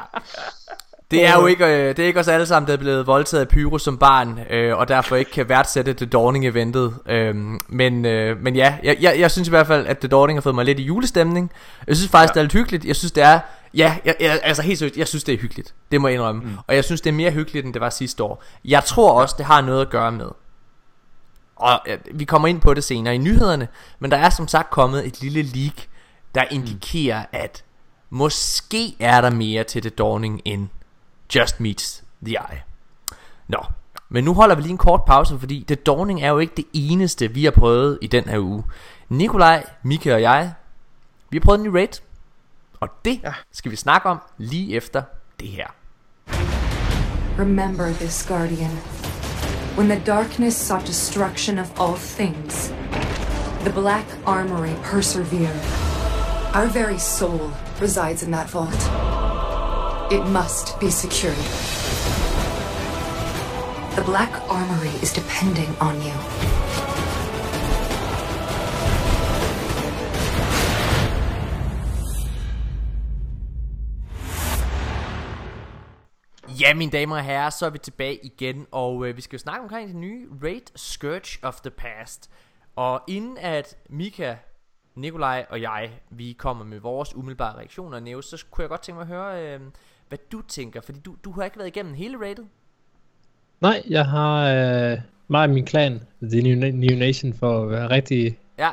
[1.11, 3.41] Det er jo ikke, øh, det er ikke os alle sammen, der er blevet voldtaget
[3.41, 6.95] af Pyro som barn, øh, og derfor ikke kan værdsætte The Dawning-eventet.
[7.09, 10.37] Øhm, men, øh, men ja, jeg, jeg, jeg synes i hvert fald, at The Dawning
[10.39, 11.53] har fået mig lidt i julestemning.
[11.87, 12.33] Jeg synes faktisk, ja.
[12.35, 12.85] det er lidt hyggeligt.
[12.85, 13.41] Jeg synes, det er...
[13.77, 15.75] Ja, jeg, jeg, altså helt seriøst, jeg synes, det er hyggeligt.
[15.93, 16.43] Det må jeg indrømme.
[16.43, 16.57] Mm.
[16.67, 18.43] Og jeg synes, det er mere hyggeligt, end det var sidste år.
[18.65, 20.29] Jeg tror også, det har noget at gøre med.
[21.57, 24.71] Og øh, vi kommer ind på det senere i nyhederne, men der er som sagt
[24.71, 25.75] kommet et lille leak,
[26.35, 27.65] der indikerer, at
[28.11, 30.69] måske er der mere til The Dawning end
[31.35, 32.63] Just Meets the Eye.
[33.49, 33.59] Nå,
[34.09, 36.65] men nu holder vi lige en kort pause, fordi The Dawning er jo ikke det
[36.73, 38.65] eneste, vi har prøvet i den her uge.
[39.09, 40.53] Nikolaj, Mika og jeg,
[41.31, 42.01] vi har prøvet en ny raid,
[42.81, 43.33] og det Ja.
[43.53, 45.03] skal vi snakke om lige efter
[45.41, 45.67] det her.
[47.39, 48.71] Remember this, Guardian.
[49.77, 52.73] When the darkness sought destruction of all things,
[53.65, 55.61] the Black Armory persevered.
[56.55, 57.41] Our very soul
[57.83, 58.83] resides in that vault.
[60.11, 61.45] It must be secured.
[63.97, 66.56] The Black Armory is depending on you.
[76.61, 79.41] Ja, mine damer og herrer, så er vi tilbage igen, og øh, vi skal jo
[79.41, 82.31] snakke omkring det nye Raid Scourge of the Past.
[82.77, 84.35] Og inden at Mika,
[84.95, 88.97] Nikolaj og jeg, vi kommer med vores umiddelbare reaktioner, Neo, så kunne jeg godt tænke
[88.97, 89.61] mig at høre, øh,
[90.09, 92.47] hvad du tænker, fordi du, du har ikke været igennem hele raidet.
[93.61, 97.91] Nej, jeg har øh, mig og min klan, The New, New Nation, for at være
[97.91, 98.71] rigtig Ja,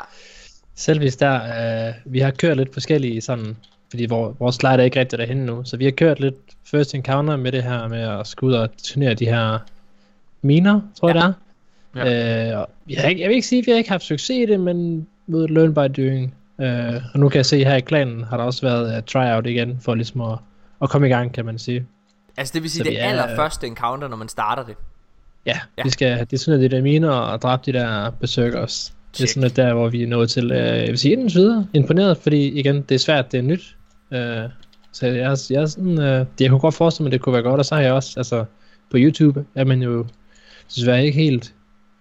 [0.75, 1.35] selvis der.
[1.87, 3.57] Øh, vi har kørt lidt forskellige sådan,
[3.93, 6.35] fordi vor, vores slide er ikke rigtig derhen nu, så vi har kørt lidt
[6.71, 9.57] first encounter med det her med at skulle ud og turnere de her
[10.41, 11.15] miner, tror jeg
[11.95, 12.03] Ja.
[12.05, 12.13] det
[12.51, 12.53] er.
[12.53, 14.29] Øh, og vi har ikke, jeg vil ikke sige, at vi har ikke haft succes
[14.37, 16.35] i det, men ved learn by doing.
[16.61, 19.47] Øh, og nu kan jeg se her i klanen, har der også været uh, tryout
[19.47, 20.37] igen, for ligesom at,
[20.81, 21.85] at komme i gang, kan man sige.
[22.37, 24.75] altså det vil sige Så det er- allerførste encounter, når man starter det.
[25.45, 25.59] Ja, Ja.
[25.77, 25.83] ja.
[25.83, 28.93] vi skal det er sådan, at de der miner og dræbe de der berserkers.
[29.17, 31.35] Det er sådan, at der, hvor vi er nået til, øh, jeg vil sige indens
[31.35, 33.75] videre, imponeret, fordi igen, det er svært, det er nyt.
[34.13, 34.49] Øh,
[34.91, 37.43] så jeg, jeg er sådan, øh, jeg kunne godt forestille mig, at det kunne være
[37.43, 38.45] godt, og så har jeg også, altså,
[38.91, 40.05] på YouTube er man jo
[40.75, 41.53] desværre ikke helt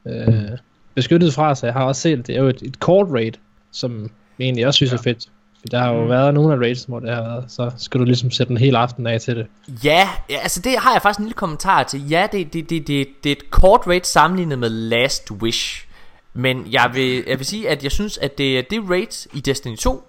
[0.07, 0.59] øh,
[0.95, 3.33] beskyttet fra, så jeg har også set, det er jo et, et kort raid,
[3.73, 5.29] som jeg egentlig også synes er fedt.
[5.61, 8.05] For Der har jo været nogle af raids, hvor det har været, så skal du
[8.05, 9.47] ligesom sætte en hel aften af til det.
[9.85, 12.09] Ja, ja, altså det har jeg faktisk en lille kommentar til.
[12.09, 15.87] Ja, det, det, det, det, det er et kort rate sammenlignet med Last Wish.
[16.35, 19.41] Men jeg vil, jeg vil sige, at jeg synes, at det er det rate i
[19.41, 20.03] Destiny 2,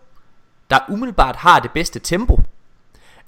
[0.73, 2.39] der umiddelbart har det bedste tempo.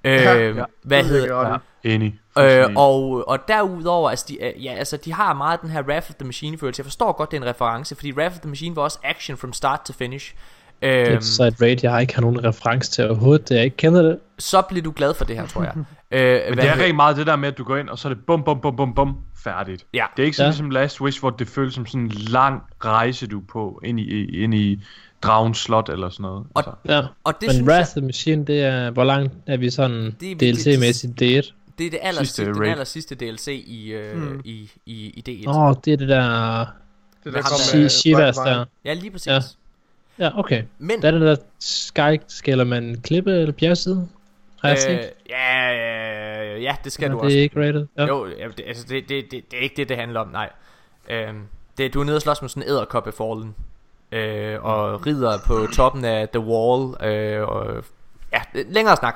[0.04, 1.60] Øh, Ja, ja, hvad det hedder gøre.
[1.84, 2.20] Ja, enig.
[2.40, 6.10] Øh, og, og derudover, altså de, øh, ja, altså de har meget den her Wrath
[6.10, 6.80] of the Machine følelse.
[6.80, 9.38] Jeg forstår godt, det er en reference, fordi Wrath of the Machine var også action
[9.38, 10.34] from start to finish.
[10.82, 13.52] Det Øhm, er så et raid, jeg har ikke har nogen reference til overhovedet.
[13.52, 14.20] Jeg ikke kender det.
[14.40, 15.74] så bliver du glad for det her, tror jeg.
[16.12, 18.08] øh, Men det er rigtig meget det der med, at du går ind, og så
[18.10, 19.86] er det bum, bum, bum, bum, bum, færdigt.
[19.94, 20.06] Ja.
[20.18, 20.52] Det er ikke sådan Ja.
[20.52, 24.00] ligesom Last Wish, hvor det føles som sådan en lang rejse, du er på, ind
[24.00, 24.84] i, ind i
[25.26, 26.46] Dragens Slot eller sådan noget.
[26.54, 26.72] Og- Altså.
[26.86, 27.02] Ja.
[27.24, 29.70] Og det Men synes Wrath jeg, of the Machine, det er, hvor langt er vi
[29.70, 31.54] sådan Det er- DLC-mæssigt det?
[31.78, 34.42] det er det aller, Sidste sidste, den aller sidste DLC i, øh, Hmm.
[34.46, 35.50] i, i, i D1.
[35.50, 36.66] Åh, oh, det er det der
[37.24, 38.66] Det der kom med Shi- Shivas der.
[38.86, 39.28] Ja, lige præcis.
[39.28, 39.40] Ja.
[40.20, 40.64] Ja, okay.
[40.80, 44.08] Men, Der er det der sky, man klippe eller bjergside?
[44.62, 44.90] Har jeg set?
[44.92, 47.38] øh, ja, ja, ja, det skal Nå, du det også.
[47.38, 47.88] er ikke rated.
[47.98, 48.06] Ja.
[48.06, 50.50] Jo, ja, det, altså det, det, det, det er ikke det, det handler om, nej.
[51.10, 51.42] Øhm,
[51.78, 53.56] det, du er nede og slås med sådan en æderkoppe fallen.
[54.16, 57.04] Øh, og rider på toppen af The Wall.
[57.04, 57.84] Øh, og,
[58.34, 59.16] ja, længere snak.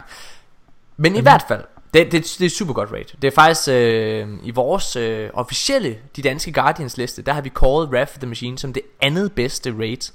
[0.97, 3.05] Men i hvert fald, det, det, det er super godt raid.
[3.21, 7.49] Det er faktisk øh, i vores øh, officielle, de danske Guardians liste, der har vi
[7.49, 10.11] kåret Wrath of the Machine som det andet bedste raid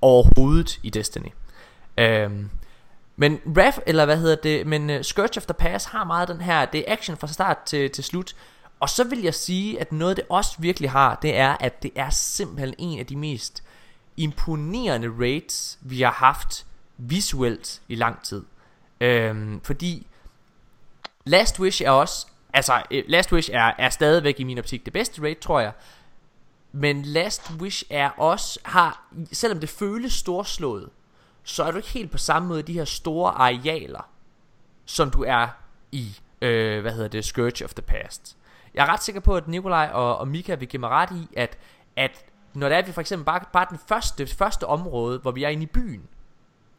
[0.00, 1.28] overhovedet i Destiny.
[1.98, 2.50] Øhm,
[3.16, 6.40] men Wrath, eller hvad hedder det, men uh, Scourge of the Pass har meget den
[6.40, 8.34] her, det er action fra start til, til slut.
[8.80, 11.90] Og så vil jeg sige, at noget det også virkelig har, det er, at det
[11.94, 13.62] er simpelthen en af de mest
[14.18, 18.44] imponerende rates, vi har haft visuelt i lang tid.
[19.00, 20.06] Øhm, fordi
[21.24, 24.92] Last Wish er også, altså øh, Last Wish er, er stadigvæk i min optik det
[24.92, 25.72] bedste rate, tror jeg.
[26.72, 30.90] Men Last Wish er også, har, selvom det føles storslået,
[31.42, 34.10] så er du ikke helt på samme måde de her store arealer,
[34.84, 35.48] som du er
[35.92, 38.36] i, øh, hvad hedder det, Scourge of the Past.
[38.74, 41.28] Jeg er ret sikker på, at Nikolaj og, og Mika vil give mig ret i,
[41.36, 41.58] at,
[41.96, 42.24] at
[42.58, 45.30] når det er, at vi for eksempel bare, bare den første, det første område, hvor
[45.30, 46.02] vi er inde i byen,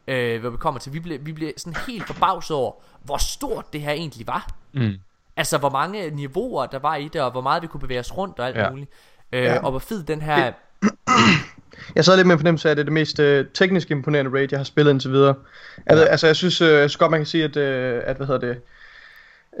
[0.08, 2.72] øh, hvor vi kommer til, vi bliver, vi bliver sådan helt forbavset over,
[3.04, 4.48] hvor stort det her egentlig var.
[4.72, 4.92] Mm.
[5.36, 8.16] Altså, hvor mange niveauer der var i det, og hvor meget vi kunne bevæge os
[8.16, 8.70] rundt og alt Ja.
[8.70, 8.90] muligt.
[9.32, 9.58] Øh, Ja.
[9.64, 10.52] Og hvor fed den her...
[11.96, 14.30] Jeg sad lidt med en fornemmelse af, at det er det mest øh, teknisk imponerende
[14.30, 15.34] raid, jeg har spillet indtil videre.
[15.86, 18.16] Jeg ved, altså, jeg synes, øh, jeg synes godt, man kan sige, at, øh, at
[18.16, 18.60] hvad hedder det,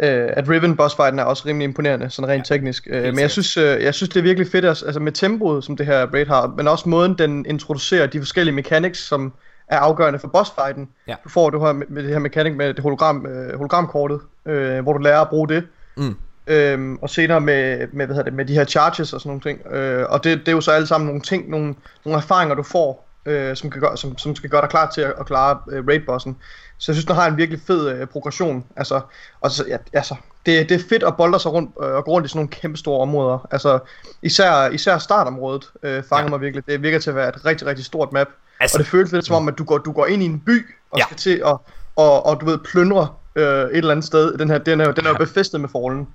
[0.02, 2.88] øh, at Riven boss fighten er også rimelig imponerende, sådan rent ja, teknisk.
[2.90, 5.76] Øh, men jeg synes, øh, jeg synes, det er virkelig fedt, altså med tempoet, som
[5.76, 9.32] det her raid har, men også måden, den introducerer de forskellige mechanics, som
[9.68, 10.88] er afgørende for boss fighten.
[11.08, 11.14] Ja.
[11.24, 14.92] Du får du har med, det her mechanic med det hologram, øh, hologramkortet, øh, hvor
[14.92, 15.66] du lærer at bruge det.
[15.96, 16.16] Mm.
[16.46, 19.40] Øhm, og senere med, med, hvad hedder det, med de her charges og sådan nogle
[19.40, 19.74] ting.
[19.74, 21.74] Øh, og det, det er jo så alle sammen nogle ting, nogle,
[22.04, 25.00] nogle erfaringer, du får, øh, som, kan gøre, som, som skal gøre dig klar til
[25.00, 26.36] at, at klare øh, raidbossen.
[26.80, 28.64] Så jeg synes, den har en virkelig fed øh, progression.
[28.76, 29.00] Altså,
[29.40, 30.14] og så, ja, altså,
[30.46, 32.48] det, det er fedt at bolde sig rundt øh, og gå rundt i sådan nogle
[32.50, 33.48] kæmpe store områder.
[33.50, 33.78] Altså,
[34.22, 36.30] især, især startområdet øh, fanger Ja.
[36.30, 36.66] mig virkelig.
[36.66, 38.26] Det virker til at være et rigtig, rigtig stort map.
[38.26, 40.26] Altså- Altså, og det føles lidt som om, at du går, du går ind i
[40.26, 41.04] en by og Ja.
[41.04, 41.56] skal til at,
[41.96, 44.38] og, og du ved, plyndre øh, et eller andet sted.
[44.38, 46.08] Den her, den er, den er jo befæstet med forlen.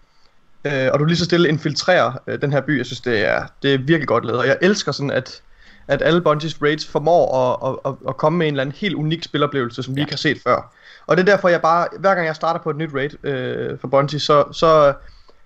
[0.65, 2.77] Øh, og du lige så stille infiltrerer øh, den her by.
[2.77, 4.39] Jeg synes, det er, det er virkelig godt lavet.
[4.39, 5.41] Og jeg elsker sådan, at,
[5.87, 8.95] at alle Bungies raids formår at, at, at, at komme med en eller anden helt
[8.95, 10.73] unik spiloplevelse, som vi ikke har set før.
[11.07, 13.79] Og det er derfor, jeg bare, hver gang jeg starter på et nyt raid øh,
[13.79, 14.93] for Bungie, så, så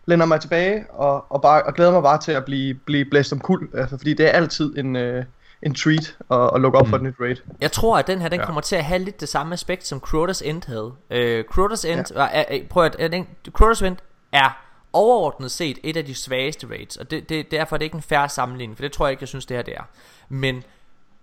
[0.05, 3.33] lænder mig tilbage og, og, bare, og glæder mig bare til at blive, blive blæst
[3.33, 3.69] om kul.
[3.73, 5.25] Altså, fordi det er altid en, øh,
[5.63, 6.89] en treat at, at lukke op mm.
[6.89, 7.35] for et nyt raid.
[7.61, 8.41] Jeg tror, at den her, den ja.
[8.41, 8.45] Ja.
[8.45, 10.91] kommer til at have lidt det samme aspekt, som Crotas End havde.
[11.09, 12.21] Øh, Crotas End, ja.
[12.21, 13.23] er, er, prøv at, er,
[13.53, 13.97] Crotas End
[14.31, 17.95] er overordnet set et af de svageste raids, og det, det, derfor er det ikke
[17.95, 19.83] en færre sammenligning, for det tror jeg ikke, jeg synes, det her det er.
[20.29, 20.63] Men,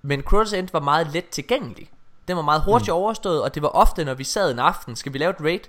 [0.02, 1.90] men Crotas End var meget let tilgængelig.
[2.28, 2.94] Den var meget hurtigt mm.
[2.94, 5.60] overstået, og det var ofte, når vi sad en aften, skal vi lave et raid,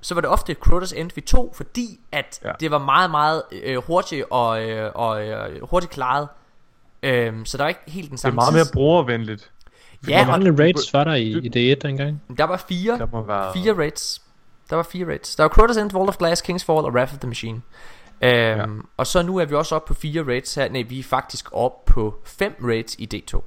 [0.00, 2.52] så var det ofte Crotas End vi tog, fordi at ja.
[2.60, 6.28] Det var meget, meget øh, hurtigt og, øh, og øh, hurtigt klaret.
[7.02, 9.50] Øhm, så der var ikke helt den Det er samme meget mere brugervenligt.
[10.08, 12.22] Ja, Hvor og mange raids var der i, i D1 dengang?
[12.38, 13.52] der var fire Der være...
[13.52, 14.22] Fire raids.
[14.70, 15.36] Der var fire raids.
[15.36, 17.62] Der var Crotas End, Wall of Glass, King's Fall og Wrath of the Machine.
[18.20, 18.66] Øhm, ja.
[18.96, 20.68] Og så nu er vi også oppe på fire raids her.
[20.68, 23.42] Nej, vi er faktisk oppe på fem raids i D2.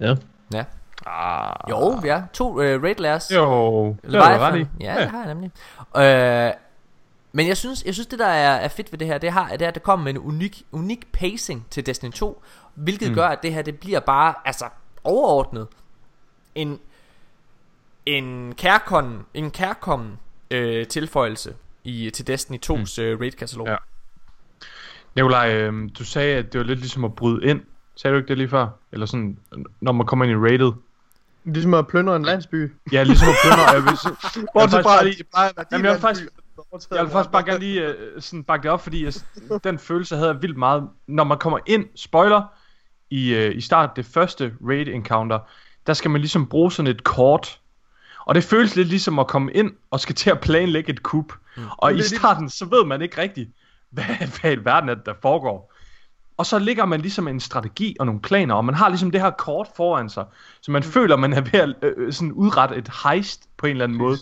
[0.00, 0.14] Ja.
[0.54, 0.64] Ja.
[1.06, 3.30] Ah, Jo, vi er to uh, raid lærers.
[3.30, 4.66] Jo, det har ret i.
[4.80, 5.50] Ja, det har jeg nemlig.
[5.96, 6.52] Øh,
[7.32, 9.48] men jeg synes, jeg synes det der er, er fedt ved det her, det, har,
[9.48, 12.42] det er, at det kommer med en unik, unik pacing til Destiny 2,
[12.74, 13.14] hvilket mm.
[13.14, 14.64] gør, at det her, det bliver bare, altså,
[15.04, 15.66] overordnet,
[16.54, 16.80] en,
[18.06, 20.18] en kærkommen, en kærkommen
[20.54, 23.04] øh, tilføjelse i, til Destiny 2's mm.
[23.04, 23.66] øh, raid-katalog.
[23.66, 23.76] Ja.
[25.16, 27.60] Nikolaj, øh, du sagde, at det var lidt ligesom at bryde ind.
[27.96, 28.68] Sagde du ikke det lige før?
[28.92, 29.38] Eller sådan,
[29.80, 30.72] når man kommer ind i rated.
[31.44, 32.72] Ligesom at plyndre en landsby.
[32.92, 33.70] Ja, ligesom at plyndre.
[33.74, 33.98] Jeg vil,
[34.36, 36.30] jeg Bortset fra, at faktisk, det plejer at være faktisk-
[36.90, 39.12] jeg vil faktisk bare gerne lige øh, sådan bakke det op, fordi jeg,
[39.64, 40.88] den følelse havde jeg vildt meget.
[41.06, 42.42] Når man kommer ind, spoiler,
[43.10, 45.38] i, øh, i start det første raid encounter,
[45.86, 47.60] der skal man ligesom bruge sådan et kort.
[48.26, 51.32] Og det føles lidt ligesom at komme ind og skal til at planlægge et kup.
[51.56, 51.62] Mm.
[51.78, 53.50] Og i det er lige- starten, så ved man ikke rigtigt,
[53.90, 54.04] hvad,
[54.40, 55.72] hvad i verden er det, der foregår.
[56.36, 59.20] og så ligger man ligesom en strategi og nogle planer, og man har ligesom det
[59.20, 60.24] her kort foran sig,
[60.62, 63.70] så man føler, man er ved at øh, øh, sådan udrette et heist på en
[63.70, 64.16] eller anden måde.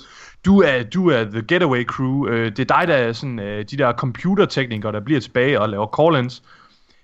[0.44, 3.64] Du er, du er the getaway crew, øh, det er dig, der er sådan, øh,
[3.70, 6.42] de der computerteknikere, der bliver tilbage og laver call-ins.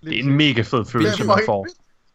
[0.05, 1.67] Det er en mega fed følelse, man får.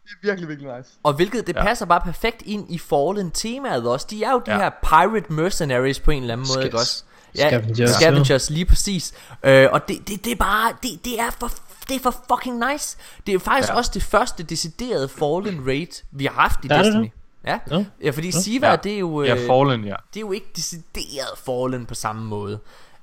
[0.03, 0.89] Det er virkelig, virkelig nice.
[1.03, 1.63] Og hvilket, det Ja.
[1.63, 4.07] passer bare perfekt ind i Fallen temaet også.
[4.09, 4.57] De er jo de Ja.
[4.57, 7.03] her pirate mercenaries på en eller anden måde, Ska- ikke også?
[7.35, 7.89] Scavengers.
[7.89, 9.13] Scavengers, lige præcis.
[9.43, 11.51] Øh, og det, det, det er bare, det, det er for
[11.89, 12.97] det er for fucking nice.
[13.27, 13.73] Det er faktisk ja.
[13.73, 13.77] Ja.
[13.77, 17.03] også det første deciderede Fallen raid, vi har haft i Er det Destiny.
[17.03, 17.11] det?
[17.47, 17.59] Ja.
[17.67, 17.83] Nå.
[18.03, 18.75] ja, fordi Siva, Ja.
[18.75, 19.23] det er jo...
[19.23, 19.95] Ja, øh, Fallen, ja.
[20.13, 22.59] det er jo ikke decideret Fallen på samme måde.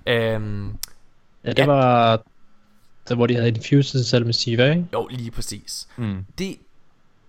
[0.06, 0.66] Øhm,
[1.44, 1.66] Ja, det Ja.
[1.66, 2.22] var...
[3.08, 4.86] Der, hvor de havde infused sig selv med Siva, ikke?
[4.92, 5.88] jo, lige præcis.
[5.96, 6.24] Mm.
[6.38, 6.56] Det,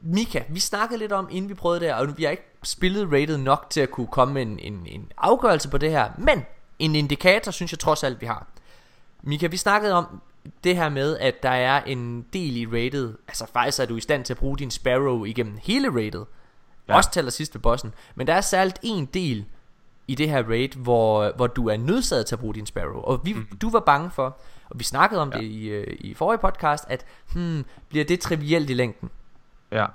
[0.01, 3.11] Mika, vi snakkede lidt om, inden vi prøvede det her, og vi har ikke spillet
[3.11, 6.45] rated nok til at kunne komme en, en, en afgørelse på det her, men
[6.79, 8.47] en indikator synes jeg trods alt, vi har.
[9.23, 10.21] Mika, vi snakkede om
[10.63, 14.01] det her med, at der er en del i rated, altså faktisk er du i
[14.01, 16.25] stand til at bruge din Sparrow igennem hele rated,
[16.87, 16.93] ja.
[16.93, 16.97] Ja.
[16.97, 19.45] også til sidst ved bossen, men der er særligt en del
[20.07, 23.21] i det her raid, hvor, hvor du er nødsaget til at bruge din Sparrow, og
[23.23, 23.57] vi, mm.
[23.61, 24.37] du var bange for,
[24.69, 25.37] og vi snakkede om ja.
[25.37, 29.09] det i, øh, i forrige podcast, at hmm, bliver det trivielt i længden?
[29.71, 29.85] Ja.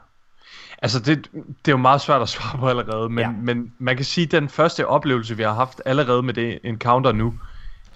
[0.82, 3.30] Altså, det, det er jo meget svært at svare på allerede, men, Ja.
[3.30, 7.12] men man kan sige, at den første oplevelse, vi har haft allerede med det encounter
[7.12, 7.34] nu,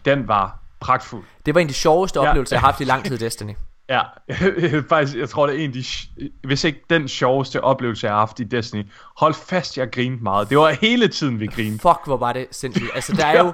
[0.04, 1.24] den var pragtfuld.
[1.46, 2.28] Det var en af de sjoveste Ja.
[2.28, 3.52] oplevelser, jeg har haft i lang tid i Destiny.
[3.88, 4.02] Ja,
[4.88, 5.84] faktisk, jeg tror, det er en af de,
[6.46, 8.86] hvis ikke den sjoveste oplevelse, jeg har haft i Destiny.
[9.18, 10.48] Hold fast, jeg grinede meget.
[10.50, 11.78] Det var hele tiden, vi grinede.
[11.78, 12.90] Fuck, hvor var det sindssygt.
[12.94, 13.52] Altså, der er jo...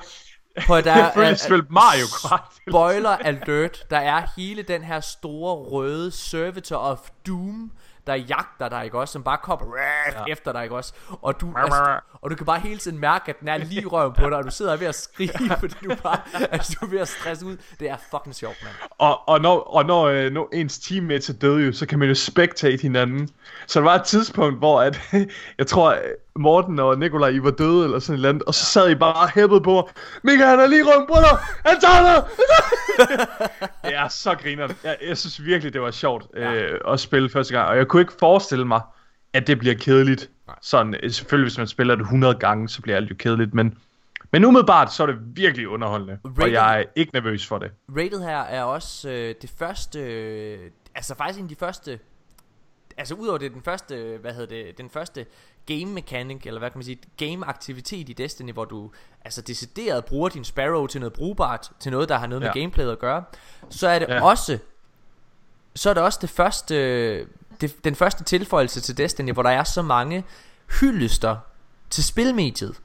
[0.66, 2.42] På, der følte, jeg spillede Mario Kart.
[2.68, 3.84] Spoiler alert.
[3.90, 7.70] Der er hele den her store røde servitor of doom,
[8.06, 9.12] der jagter dig, ikke også?
[9.12, 9.66] Som bare kommer
[10.12, 10.32] ja.
[10.32, 10.92] efter dig, ikke også?
[11.22, 14.12] Og du, altså, og du kan bare hele tiden mærke, at den er lige røven
[14.12, 17.00] på dig, og du sidder ved at skrige, fordi du bare, altså, du er ved
[17.00, 17.56] at stresse ud.
[17.80, 18.74] Det er fucking sjovt, mand.
[18.98, 22.08] Og, og når, og når, øh, når ens teammates er døde jo, så kan man
[22.08, 23.28] jo spectate hinanden.
[23.66, 25.00] Så der var et tidspunkt, hvor at,
[25.58, 25.98] jeg tror,
[26.38, 28.94] Morten og Nikolaj, I var døde eller sådan et eller andet, og så sad I
[28.94, 29.82] bare hæppet på mig.
[30.22, 31.38] Mika, han er lige rundt på dig!
[31.66, 32.24] Han tager dig!
[33.84, 37.54] det er så griner jeg, jeg synes virkelig, det var sjovt øh, at spille første
[37.54, 38.80] gang, og jeg kunne ikke forestille mig,
[39.32, 40.30] at det bliver kedeligt.
[40.62, 43.78] Sådan, øh, selvfølgelig, hvis man spiller det 100 gange, så bliver alt jo kedeligt, men,
[44.32, 47.70] men umiddelbart, så er det virkelig underholdende, og Rated- jeg er ikke nervøs for det.
[47.96, 50.58] Rated her er også øh, det første, øh,
[50.94, 51.98] altså faktisk en af de første,
[52.96, 55.26] altså udover det den første, hvad hedder det, den første
[55.66, 58.90] game mechanic, eller hvad kan man sige, game aktivitet i Destiny, hvor du
[59.24, 62.46] altså decideret bruger din Sparrow til noget brugbart, til noget, der har noget ja.
[62.46, 63.24] med gameplayet at gøre,
[63.70, 64.08] så er det.
[64.08, 64.24] Ja.
[64.24, 64.58] også,
[65.74, 67.18] så er det også det første,
[67.60, 70.24] det, den første tilføjelse til Destiny, hvor der er så mange
[70.80, 71.36] hyldester
[71.90, 72.80] til spilmediet.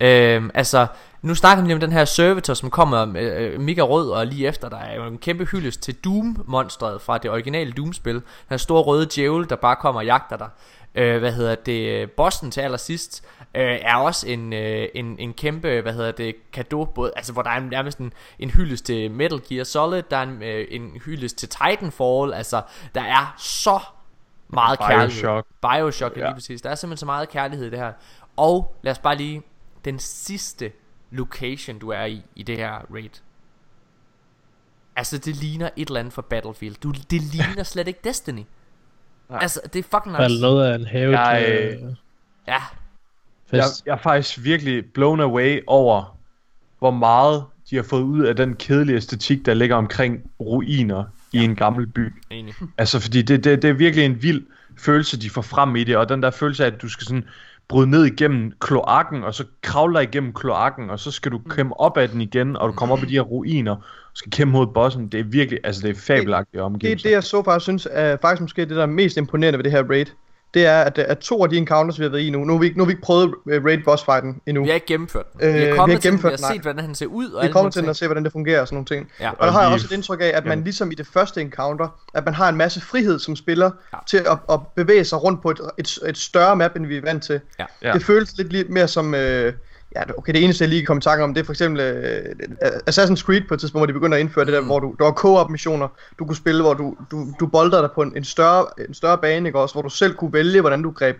[0.00, 0.86] Øhm, altså,
[1.22, 4.48] nu snakker vi lige om den her servitor, som kommer øh, mega rød, og lige
[4.48, 8.14] efter der er jo en kæmpe hyldest til Doom-monstret fra det originale Doom-spil.
[8.14, 10.48] Den her store røde djævel, der bare kommer og jagter dig.
[10.94, 15.80] Øh, hvad hedder det, bossen til allersidst, øh, er også en, øh, en, en kæmpe,
[15.80, 19.40] hvad hedder det, kado, både, altså hvor der er nærmest en, en hyldest til Metal
[19.48, 22.62] Gear Solid, der er en, øh, en hyldest til Titanfall, altså
[22.94, 23.80] der er så
[24.48, 25.08] meget kærlighed.
[25.08, 25.46] Bioshock.
[25.62, 26.16] Bioshock.
[26.16, 26.24] Ja.
[26.24, 26.62] lige præcis.
[26.62, 27.92] Der er simpelthen så meget kærlighed i det her.
[28.36, 29.42] Og lad os bare lige
[29.84, 30.72] den sidste
[31.10, 33.10] location du er i i det her raid.
[34.96, 36.76] Altså det ligner et eller andet fra Battlefield.
[36.82, 38.42] Du, det ligner slet ikke Destiny.
[39.30, 39.38] Nej.
[39.42, 40.40] Altså det er fucking Der er nice.
[40.40, 41.82] noget af en have Jeg, øh,
[42.46, 42.62] Ja,
[43.52, 46.16] Jeg, jeg er faktisk virkelig blown away over,
[46.78, 51.38] hvor meget de har fået ud af den kedelige æstetik, der ligger omkring ruiner i
[51.38, 52.12] en gammel by.
[52.30, 52.54] enig.
[52.78, 54.46] Altså, fordi det, det, det er virkelig en vild
[54.78, 57.24] følelse, de får frem i det, og den der følelse af, at du skal sådan
[57.68, 61.80] bryde ned igennem kloakken, og så kravle dig igennem kloakken, og så skal du kæmpe
[61.80, 63.82] op ad den igen, og du kommer op i de her ruiner, og
[64.14, 65.08] skal kæmpe mod bossen.
[65.08, 67.08] Det er virkelig, altså det er fabelagtigt Det er omgivelser.
[67.08, 69.72] det, jeg så faktisk synes er faktisk måske det, der er mest imponerende ved det
[69.72, 70.06] her raid.
[70.54, 72.60] Det er, at, at to af de encounters, vi har været i nu, nu har
[72.60, 74.62] vi ikke, nu har vi ikke prøvet øh, raid boss fighten endnu.
[74.62, 75.40] Vi har ikke gennemført den.
[75.42, 76.52] Øh, vi vi har har kommet til den, vi gennemført har den, nej.
[76.52, 77.30] set, hvordan han ser ud.
[77.30, 79.10] Og Vi er kommet de til at se, hvordan det fungerer og sådan nogle ting.
[79.20, 79.30] Ja.
[79.30, 80.64] Og der har jeg Og også vi- et indtryk af, at man Ja.
[80.64, 83.96] ligesom i det første encounter, at man har en masse frihed som spiller Ja.
[83.96, 83.98] ja.
[84.06, 87.00] til at, at bevæge sig rundt på et, et, et større map, end vi er
[87.02, 87.40] vant til.
[87.58, 87.64] Ja.
[87.82, 87.92] Ja.
[87.92, 89.14] Det føles lidt, lidt mere som...
[89.14, 89.52] Øh,
[89.96, 92.24] ja, okay, det eneste, jeg lige komme i tanke om, det er for eksempel øh,
[92.90, 94.66] Assassin's Creed på et tidspunkt, hvor de begynder at indføre det der, Mm.
[94.66, 97.90] hvor du, der var co-op missioner, du kunne spille, hvor du, du, du bolder dig
[97.94, 100.82] på en, en, større, en større bane, ikke også, hvor du selv kunne vælge, hvordan
[100.82, 101.16] du greb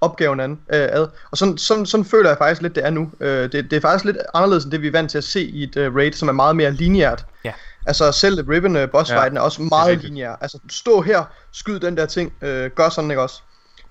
[0.00, 1.06] opgaven an, øh, ad.
[1.30, 3.10] Og sådan, sådan, sådan føler jeg faktisk lidt, det er nu.
[3.20, 5.42] Øh, det, det er faktisk lidt anderledes end det, vi er vant til at se
[5.42, 7.24] i et uh, raid, som er meget mere lineært.
[7.44, 7.52] Ja.
[7.86, 10.12] Altså selv Ribbon uh, boss Ja, er også meget rigtigt.
[10.12, 10.36] lineær.
[10.40, 13.42] Altså stå her, skyd den der ting, øh, gør sådan, ikke også?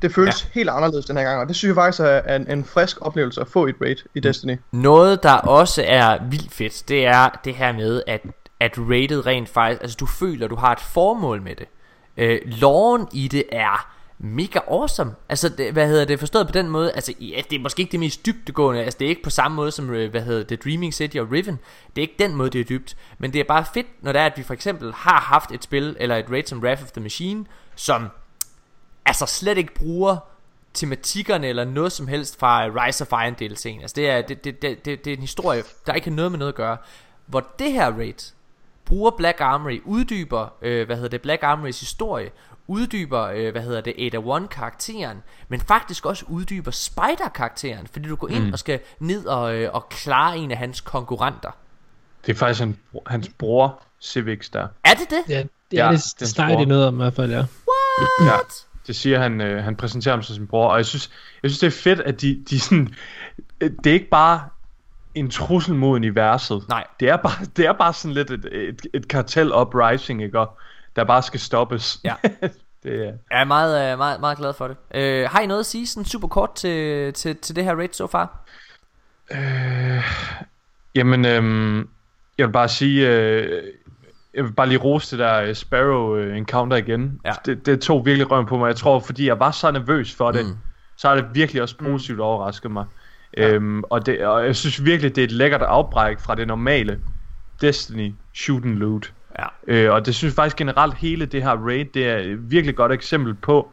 [0.01, 0.49] Det føles ja.
[0.59, 3.41] helt anderledes den her gang, og det synes jeg faktisk er, en, en frisk oplevelse
[3.41, 4.57] at få i et raid i Destiny.
[4.71, 8.21] Noget, der også er vildt fedt, det er det her med, at
[8.61, 11.67] at rated rent faktisk, altså du føler, du har et formål med det.
[12.17, 15.11] Øh, loven i det er mega awesome.
[15.29, 17.91] Altså, det, hvad hedder det, forstået på den måde, altså, ja, det er måske ikke
[17.91, 20.63] det mest dybdegående, altså, det er ikke på samme måde som, øh, hvad hedder det,
[20.63, 21.59] Dreaming City og Riven.
[21.95, 24.21] Det er ikke den måde, det er dybt, men det er bare fedt, når det
[24.21, 26.91] er, at vi for eksempel har haft et spil, eller et raid som Wrath of
[26.91, 28.07] the Machine, som
[29.05, 30.17] altså slet ikke bruger
[30.73, 33.81] tematikkerne eller noget som helst fra Rise of Iron DLC'en.
[33.81, 36.31] Altså det er, det, det, det, det, det er en historie, der ikke har noget
[36.31, 36.77] med noget at gøre.
[37.25, 38.33] Hvor det her raid
[38.85, 42.29] bruger Black Armory, uddyber, øh, hvad hedder det, Black Armorys historie,
[42.67, 48.07] uddyber, øh, hvad hedder det, Ada One karakteren, men faktisk også uddyber Spider karakteren, fordi
[48.07, 48.53] du går ind mm.
[48.53, 51.51] og skal ned og, øh, og klare en af hans konkurrenter.
[52.25, 54.67] Det er faktisk han, hans bror, Civics, der.
[54.83, 55.23] Er det det?
[55.29, 57.45] Ja, det, Ja, det, det snakker de noget om i hvert fald, ja.
[58.21, 58.37] Ja,
[58.87, 61.11] det siger han, øh, han præsenterer ham som sin bror, og jeg synes,
[61.43, 62.93] jeg synes det er fedt, at de, de sådan,
[63.61, 64.41] øh, det er ikke bare
[65.15, 66.63] en trussel mod universet.
[66.69, 66.87] Nej.
[66.99, 70.39] Det er bare, det er bare sådan lidt et, et, et kartel uprising, ikke?
[70.39, 70.57] Og
[70.95, 71.99] der bare skal stoppes.
[72.03, 72.15] Ja.
[72.83, 74.77] det er, Jeg er meget, øh, meget, meget glad for det.
[74.95, 77.89] Øh, har I noget at sige sådan super kort til, til, til det her raid
[77.93, 78.45] so far?
[80.95, 81.89] Jamen, øhm,
[82.37, 83.63] jeg vil bare sige, øh,
[84.33, 87.19] jeg vil bare lige rose det der øh, Sparrow øh, encounter igen.
[87.25, 87.31] Ja.
[87.45, 88.67] Det, det tog virkelig røven på mig.
[88.67, 90.51] Jeg tror, fordi jeg var så nervøs for det, Mm.
[90.51, 90.57] mm.
[90.97, 92.23] så har det virkelig også positivt mm.
[92.23, 92.85] overrasket mig.
[93.37, 93.49] Ja.
[93.53, 96.99] Øhm, og, det, og jeg synes virkelig, det er et lækkert afbræk fra det normale
[97.61, 99.13] Destiny shoot and loot.
[99.39, 99.45] Ja.
[99.67, 102.75] Øh, og det synes jeg faktisk generelt, hele det her raid, det er et virkelig
[102.75, 103.71] godt eksempel på,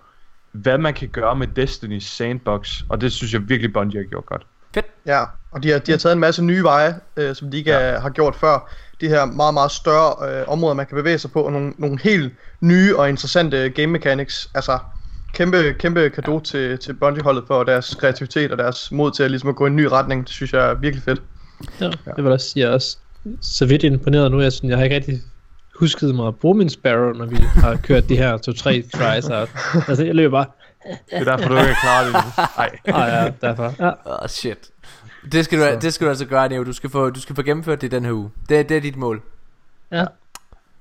[0.52, 2.82] hvad man kan gøre med Destiny's sandbox.
[2.88, 4.46] Og det synes jeg virkelig, Bungie har gjort godt.
[4.74, 4.86] Fedt.
[5.06, 7.72] Ja, og de har, de har taget en masse nye veje, øh, som de ikke
[7.72, 7.98] ja.
[7.98, 8.72] har gjort før.
[9.00, 11.98] De her meget, meget større øh, områder, man kan bevæge sig på, og nogle, nogle
[12.02, 14.50] helt nye og interessante game mechanics.
[14.54, 14.78] Altså,
[15.34, 16.40] kæmpe, kæmpe kado ja.
[16.40, 19.68] til, til Bungie-holdet for deres kreativitet og deres mod til at, ligesom at gå i
[19.68, 20.22] en ny retning.
[20.22, 21.22] Det synes jeg er virkelig fedt.
[21.80, 21.90] ja.
[22.16, 22.96] Jeg vil også sige, jeg er også
[23.40, 24.40] så vidt imponeret nu.
[24.40, 25.22] Jeg, sådan, jeg har ikke rigtig
[25.78, 29.26] husket mig at bruge min Sparrow, når vi har kørt de her to-tre tries.
[29.26, 29.48] Og,
[29.88, 30.46] altså, jeg løber bare,
[30.84, 32.18] Det er derfor, du ikke er klar det nu.
[32.58, 32.70] Nej.
[33.02, 33.74] ah, ja, derfor.
[33.78, 33.88] Ja.
[33.88, 34.70] Åh, oh, shit.
[35.32, 36.64] Det skal, du, det skal du altså gøre, Neo.
[36.64, 38.30] Du skal få, du skal få gennemført det den her uge.
[38.48, 39.22] Det, det er dit mål.
[39.92, 40.04] Ja.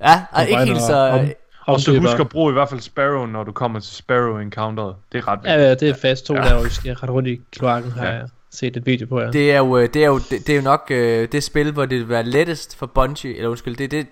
[0.01, 0.95] Ja, og ikke helt så...
[1.09, 1.29] om-
[1.65, 4.95] Og så husk at bruge i hvert fald Sparrow, når du kommer til Sparrow Encounteret.
[5.11, 5.67] Det er ret Ja, vigtigt.
[5.81, 6.41] ja, det er fast to, Ja.
[6.41, 8.11] der vi skal ret rundt i kloakken, har Ja.
[8.13, 9.31] jeg set et video på, ja.
[9.31, 11.71] Det er jo, øh, det er jo, det, det er jo nok øh, det spil,
[11.71, 14.07] hvor det vil være lettest for Bungie, eller undskyld, det er, det,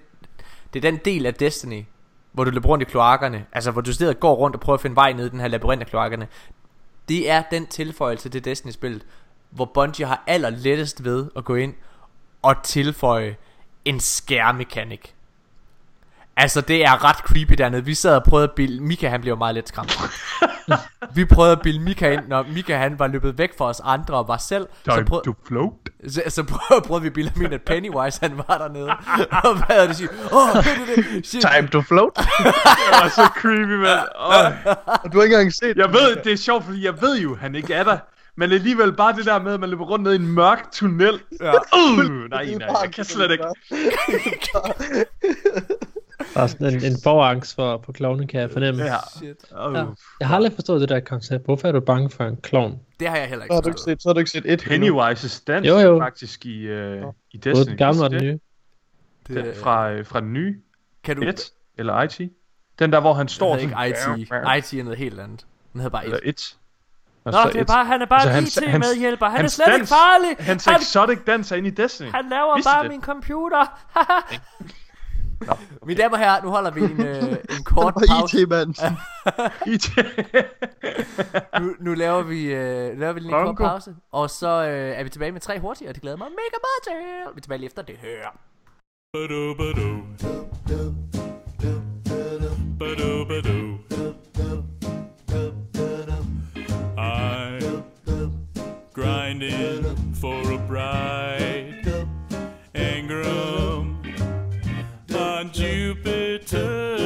[0.73, 1.83] det er den del af Destiny,
[2.35, 4.81] hvor du løber rundt i kloakkerne, altså hvor du stedet går rundt og prøver at
[4.81, 6.27] finde vej ned i den her labyrint af kloakkerne.
[7.09, 9.05] Det er den tilføjelse til Destiny-spillet,
[9.49, 11.73] hvor Bungie har allerlettest ved at gå ind
[12.41, 13.35] og tilføje
[13.85, 15.14] en skærmekanik.
[16.37, 19.37] Altså det er ret creepy dernede Vi sad og prøvede at bilde Mika han blev
[19.37, 19.99] meget let skræmt
[21.15, 24.13] Vi prøvede at bilde Mika ind Når Mika han var løbet væk fra os andre
[24.13, 25.71] Og var selv Så, Time prøv, to float.
[26.07, 28.89] så, så prøvede, prøvede vi at bilde ham ind At Pennywise han var dernede
[29.49, 31.45] Og hvad er det sige Åh oh, det, det, det, shit.
[31.55, 32.11] Time to float.
[32.15, 32.25] Det
[32.91, 33.99] var så creepy, mand.
[34.19, 34.45] Oh.
[35.03, 37.35] og du har ikke engang set Jeg ved, det er sjovt, fordi jeg ved jo,
[37.35, 37.97] han ikke er der.
[38.37, 41.19] Men alligevel bare det der med, at man løber rundt ned i en mørk tunnel.
[41.41, 41.51] Ja.
[41.51, 41.97] Uh,
[42.29, 43.43] nej, nej, jeg kan slet ikke.
[46.35, 48.83] Er sådan en, en forangst for, på klovnen, kan jeg fornemme.
[48.83, 48.95] Ja.
[49.17, 49.35] Shit.
[49.57, 49.73] Oh.
[49.73, 49.85] Ja.
[50.19, 51.45] Jeg har aldrig forstået det der koncept.
[51.45, 52.79] Hvorfor er du bange for en klovn?
[52.99, 54.31] Det har jeg heller Så ikke har du ikke forstået set, så har du ikke
[54.31, 54.63] set et.
[54.63, 55.99] Pennywise's dans Jo, jo.
[55.99, 57.65] faktisk i, uh, i Både Destiny.
[57.69, 58.39] den gamle og Det- den nye.
[59.27, 60.55] Den, fra, øh, fra den nye
[61.03, 61.41] Kan du 1,
[61.77, 62.19] eller IT.
[62.79, 63.97] Den der, hvor han står Det hedder ikke
[64.57, 66.57] IT IT er noget helt andet Den hedder bare Eller 1 1.
[67.25, 69.65] Nå det er bare Han er bare Altså, altså, hans- IT-medhjælper Han er hans slet
[69.67, 72.09] ikke dans- farlig Hans han, exotic dans er inde i Destiny.
[72.11, 72.91] han laver Vidste bare det?
[72.91, 73.65] min computer
[75.87, 78.41] Mine damer og herrer Nu holder vi en, øh, en kort pause.
[78.41, 78.75] IT-mand.
[79.73, 79.89] IT.
[81.61, 85.09] nu, nu laver vi, øh, laver vi en kort pause Og så øh, er vi
[85.09, 87.67] tilbage med tre hurtige Og det glæder mig mega meget til Vi er tilbage lige
[87.67, 88.27] efter det her.
[96.97, 97.83] I'm
[98.93, 101.74] grinding for a bride.
[105.45, 107.04] On Jupiter's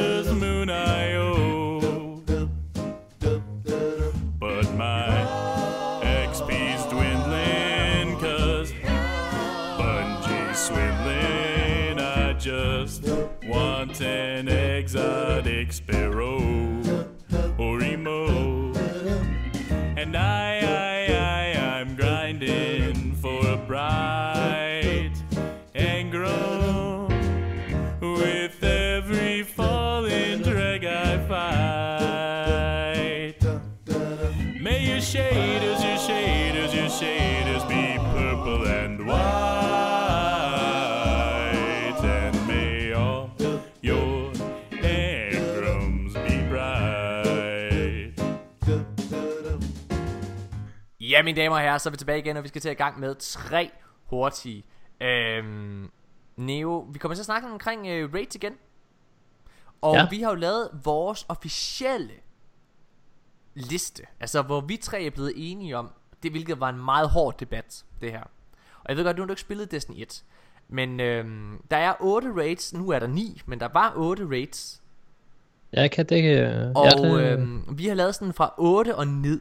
[51.20, 52.74] Ja, mine damer og herrer, så er vi tilbage igen, og vi skal til i
[52.74, 53.70] gang med tre
[54.06, 54.64] hurtige.
[55.00, 55.90] Øhm,
[56.36, 58.52] Neo, vi kommer til at snakke omkring øh, raids igen.
[59.82, 60.06] Og ja.
[60.10, 62.12] Vi har jo lavet vores officielle
[63.54, 64.02] liste.
[64.20, 65.90] Altså, hvor vi tre er blevet enige om,
[66.22, 68.22] det hvilket var en meget hård debat, det her.
[68.80, 70.24] Og jeg ved godt, nu har du ikke spillet Destiny 1.
[70.68, 74.82] Men øhm, der er 8 raids, nu er der 9, men der var 8 raids.
[75.72, 76.30] Jeg kan dække...
[76.30, 79.40] øh, Og det, øhm, vi har lavet sådan fra 8 og ned,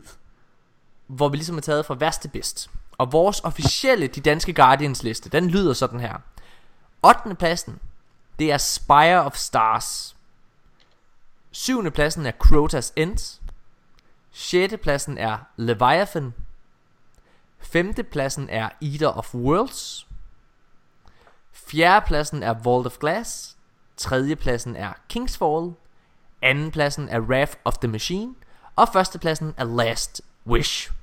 [1.10, 2.70] hvor vi ligesom er taget fra værst til bedst.
[2.98, 6.18] Og vores officielle De Danske Guardians liste, den lyder sådan her.
[7.04, 7.36] 8.
[7.36, 7.80] pladsen,
[8.40, 10.16] det er Spire of Stars.
[11.52, 11.92] 7.
[11.92, 13.40] pladsen er Crota's End.
[14.32, 14.74] 6.
[14.82, 16.34] pladsen er Leviathan.
[17.60, 17.94] 5.
[18.12, 20.08] pladsen er Eater of Worlds.
[21.52, 22.02] 4.
[22.02, 23.58] pladsen er Vault of Glass.
[23.98, 24.36] 3.
[24.36, 25.74] pladsen er Kingsfall.
[26.66, 26.70] 2.
[26.72, 28.36] pladsen er Wrath of the Machine.
[28.76, 29.20] Og 1.
[29.22, 30.99] pladsen er Last Wish.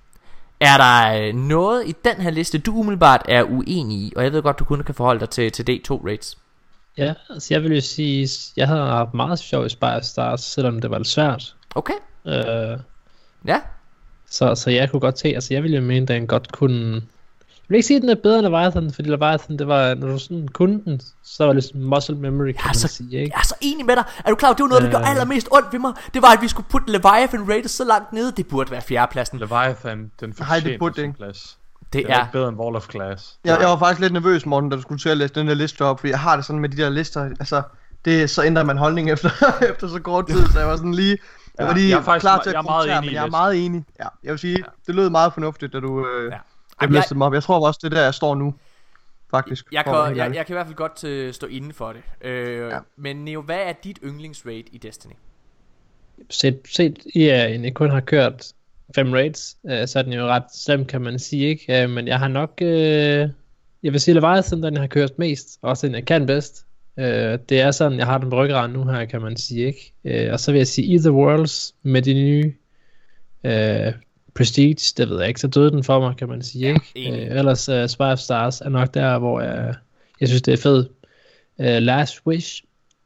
[0.61, 4.13] Er der øh, noget i den her liste, du umiddelbart er uenig i?
[4.17, 6.39] Og jeg ved godt, du kun kan forholde dig til, til D2 rates.
[6.97, 10.81] ja, altså jeg vil jo sige, jeg havde haft meget sjov i Spire Stars, selvom
[10.81, 11.55] det var lidt svært.
[11.75, 11.95] Okay,
[12.27, 12.79] Øh,
[13.47, 13.61] ja.
[14.31, 17.03] så, så jeg kunne godt se, altså jeg ville jo mene, at den godt kunne...
[17.69, 20.07] Jeg vil ikke sige, at den er bedre end Leviathan, fordi Leviathan, det var, når
[20.09, 22.89] du sådan kunne den, så var det sådan muscle memory, kan Jeg er, man så,
[22.89, 23.33] sige, ikke?
[23.35, 24.05] jeg er så enig med dig.
[24.25, 25.11] Er du klar, det var noget, der gjorde Øh.
[25.11, 25.93] allermest ondt ved mig.
[26.15, 28.33] Det var, at vi skulle putte Leviathan rated så langt nede.
[28.37, 29.39] Det burde være fjerdepladsen.
[29.39, 31.15] Leviathan, den Nej, det fortjener burde det ikke.
[31.17, 31.59] plads.
[31.93, 32.21] Det Den er er...
[32.21, 33.39] ikke bedre end Wall of Glass.
[33.45, 35.55] Jeg, jeg var faktisk lidt nervøs, Morten, da du skulle til at læse den der
[35.55, 37.63] liste op, fordi jeg har det sådan med de der lister, altså,
[38.05, 39.31] det, så ændrer man holdning efter,
[39.71, 41.19] efter så kort tid, så jeg var sådan lige,
[41.59, 43.15] jeg var Ja, lige jeg er faktisk klar til at jeg er meget enig men
[43.15, 43.85] jeg er meget enig.
[44.01, 46.37] Ja, jeg vil sige, det lød meget fornuftigt, da du øh, Ja.
[46.81, 46.87] Ja.
[46.87, 47.35] Jeg, listede dem op.
[47.35, 48.55] Jeg tror også, det er der, jeg står nu,
[49.31, 49.67] faktisk.
[49.73, 52.03] jeg, kan, jeg, jeg kan i hvert fald godt øh, stå inden for det.
[52.21, 52.69] Øh, ja.
[52.69, 52.79] Ja.
[52.97, 55.15] Men Neo, hvad er dit yndlingsrate i Destiny?
[56.31, 58.53] set, set i at jeg kun har kørt
[58.95, 61.83] fem raids, øh, så er den jo ret slem, kan man sige, ikke?
[61.83, 63.29] Øh, men jeg har nok, øh,
[63.83, 66.67] jeg vil sige Leviathan, den jeg har kørt mest, og også den jeg kan bedst.
[66.99, 69.93] Øh, det er sådan, jeg har den på nu her, kan man sige, ikke?
[70.05, 72.55] Øh, og så vil jeg sige Either Worlds med de nye
[73.45, 73.93] øh,
[74.37, 76.81] Prestige, det ved jeg ikke, så døde den for mig, kan man sige, ikke?
[76.95, 77.29] enig.
[77.31, 79.75] Øh, ellers uh, Spy of Stars er nok der, hvor jeg,
[80.21, 80.89] jeg synes, det er fedt.
[81.59, 82.63] Uh, Last Wish,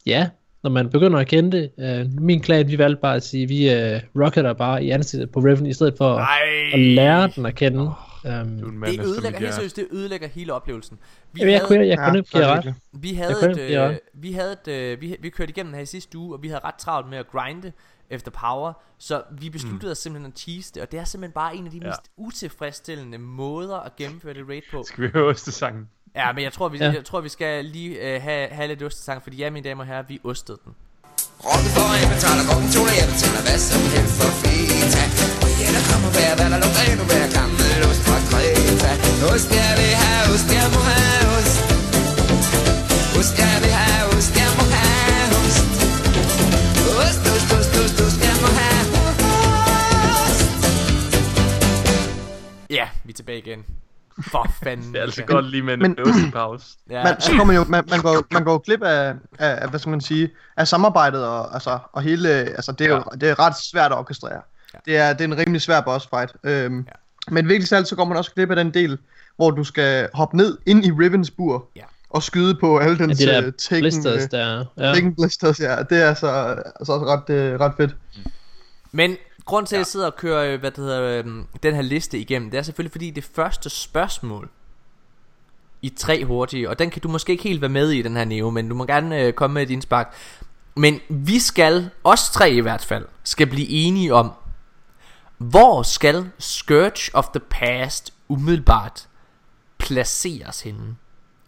[0.06, 0.28] ja,
[0.62, 1.70] når man begynder at kende det.
[2.06, 5.40] Uh, min klan, vi valgte bare at sige, vi uh, rocketer bare i ansigtet på
[5.40, 6.28] Riven, i stedet for at,
[6.72, 7.92] at lære den at kende.
[8.24, 10.98] Um, er en mand Det ødelægger, helt seriøst, det ødelægger hele oplevelsen.
[11.32, 12.74] Vi jeg, jeg, kunne, jeg Ja, kunne ikke det ret.
[12.92, 15.86] Vi havde kunne et, øh, vi havde et, øh, vi, vi kørte igennem her i
[15.86, 17.72] sidste uge, og vi havde ret travlt med at grinde
[18.10, 19.92] efter power, så vi besluttede mm.
[19.92, 21.86] os simpelthen at tease det, og det er simpelthen bare en af de Ja.
[21.86, 24.82] mest utilfredsstillende måder at gennemføre det raid på.
[24.86, 25.88] Skal vi høre ostesangen?
[26.16, 26.92] Ja, men jeg tror, vi, Ja.
[27.00, 29.86] jeg tror, vi skal lige øh, have, have lidt ostesang, fordi ja, mine damer og
[29.86, 30.72] herrer, vi ostede den.
[31.46, 35.02] Rocken for en betaler rocken to jeg betaler hvad som helst for feta
[35.44, 38.92] Og ja, der kommer hver, hvad der lugter endnu hver gammel ost fra Kreta
[39.32, 41.56] Ost, jeg vil have ost, jeg må have ost
[43.18, 44.89] Ost, jeg vil have ost, jeg må have
[52.70, 53.64] Ja, vi er tilbage igen.
[54.22, 54.92] For fanden.
[54.92, 56.66] Det er altså godt lige med en Men- ostepause.
[56.90, 57.04] Ja.
[57.04, 59.80] Man, så går man jo, man, man, går, man går glip af, af, af, hvad
[59.80, 63.38] skal man sige, af samarbejdet og, altså, og hele, altså det er jo det er
[63.38, 64.40] ret svært at orkestrere.
[64.74, 64.78] Ja.
[64.86, 66.32] Det, er, det er en rimelig svær boss fight.
[66.44, 66.92] Øhm, Ja.
[67.32, 68.98] Men vigtigst af alt, så går man også glip af den del,
[69.36, 71.82] hvor du skal hoppe ned ind i Rivens bur Ja.
[72.10, 74.64] og skyde på alle Ja, dens de der øh, Taken, blisters øh, der.
[74.78, 74.92] Ja.
[74.94, 75.76] Taken blisters, ja.
[75.90, 76.28] Det er altså,
[76.80, 77.96] altså også ret, øh, ret fedt.
[78.92, 79.16] Men
[79.50, 81.24] grund til, at jeg sidder og kører øh, hvad det hedder, øh,
[81.62, 84.48] den her liste igennem, det er selvfølgelig fordi det første spørgsmål
[85.82, 88.24] i tre hurtige, og den kan du måske ikke helt være med i den her
[88.24, 90.14] Neo, men du må gerne øh, komme med din spark.
[90.76, 94.30] Men vi skal, os tre i hvert fald, skal blive enige om,
[95.38, 99.08] hvor skal Scourge of the Past umiddelbart
[99.78, 100.96] placeres henne?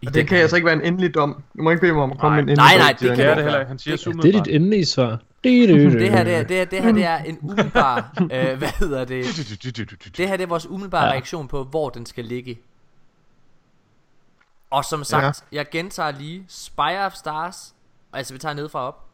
[0.01, 1.43] I Og det kan her- altså ikke være en endelig dom.
[1.57, 2.97] Du må ikke bede mig om at komme Nej, med en nej, endelig nej, dom,
[2.97, 3.67] det siger kan Det er du det heller ikke.
[3.67, 5.19] Han siger Det- så Det er dit endelige svar.
[5.99, 9.05] Det her, det, er- det, her, det, her, det er en umiddelbar, øh, hvad hedder
[9.05, 9.25] det?
[10.17, 11.11] Det her det er vores umiddelbare ja.
[11.11, 12.59] Reaktion på, hvor den skal ligge.
[14.69, 15.57] Og som sagt, ja.
[15.57, 17.75] jeg gentager lige Spire of Stars,
[18.13, 19.05] altså vi tager ned fra op.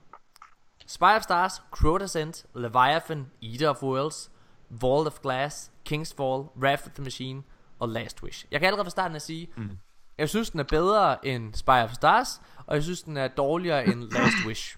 [0.88, 4.32] Spire of Stars, Crota's End, Leviathan, Eater of Worlds,
[4.70, 7.44] Vault of Glass, King's Fall, Wrath of the Machine
[7.80, 8.46] og Last Wish.
[8.52, 9.78] Jeg kan allerede fra starten at sige, mm.
[10.18, 13.86] jeg synes den er bedre end Spire of Stars, og jeg synes den er dårligere
[13.88, 14.78] end Last Wish.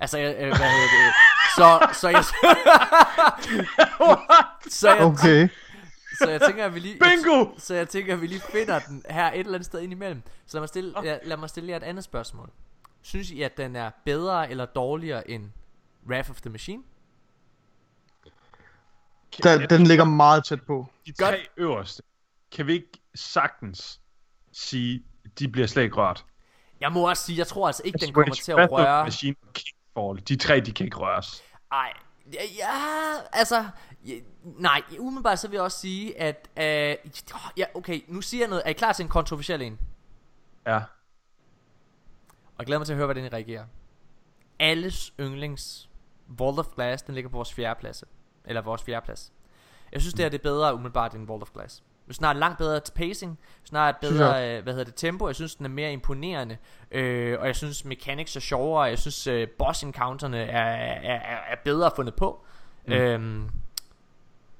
[0.00, 1.14] Altså, øh, hvad hedder det?
[1.56, 2.24] Så, så jeg...
[4.80, 5.48] så jeg, Okay.
[6.18, 6.98] så jeg tænker, at vi lige...
[6.98, 7.46] Bingo!
[7.58, 10.22] Så jeg tænker, at vi lige finder den her et eller andet sted ind imellem.
[10.46, 12.50] Så lad mig stille, ja, lad mig stille jer et andet spørgsmål.
[13.02, 15.50] Synes I, at den er bedre eller dårligere end
[16.08, 16.82] Wrath of the Machine?
[19.42, 20.86] Den, den ligger meget tæt på.
[21.06, 22.02] De tre øverste,
[22.52, 24.00] kan vi ikke sagtens
[24.52, 25.02] sige,
[25.38, 26.24] de bliver slet ikke rørt.
[26.80, 29.04] Jeg må også sige, jeg tror altså ikke, den kommer til at røre...
[29.04, 29.34] Machine
[29.90, 31.42] Kickball, de tre, de kan ikke røres.
[31.72, 31.92] Ej,
[32.32, 32.72] ja, ja
[33.32, 33.68] altså...
[34.06, 34.14] Ja,
[34.44, 36.48] nej, umiddelbart så vil jeg også sige, at...
[36.56, 37.12] Øh,
[37.56, 38.62] ja, okay, nu siger jeg noget.
[38.64, 39.78] Er I klar til en kontroversiel en?
[40.66, 40.76] Ja.
[40.76, 43.64] Og jeg glæder mig til at høre, hvordan I reagerer.
[44.58, 45.90] Alles yndlings
[46.26, 48.04] Vault of Glass, den ligger på vores fjerde plads.
[48.44, 49.32] Eller vores fjerde plads.
[49.92, 51.82] Jeg synes, det her det er bedre umiddelbart end Vault of Glass.
[52.20, 53.38] Har et langt bedre pacing.
[53.64, 55.26] Snart bedre, øh, hvad hedder det, tempo.
[55.26, 56.56] Jeg synes, den er mere imponerende.
[56.92, 58.82] Øh, og jeg synes, mechanics er sjovere.
[58.82, 62.44] Jeg synes, øh, boss encounterne er, er, er, er bedre fundet på.
[62.86, 62.92] Mm.
[62.92, 63.48] Øhm,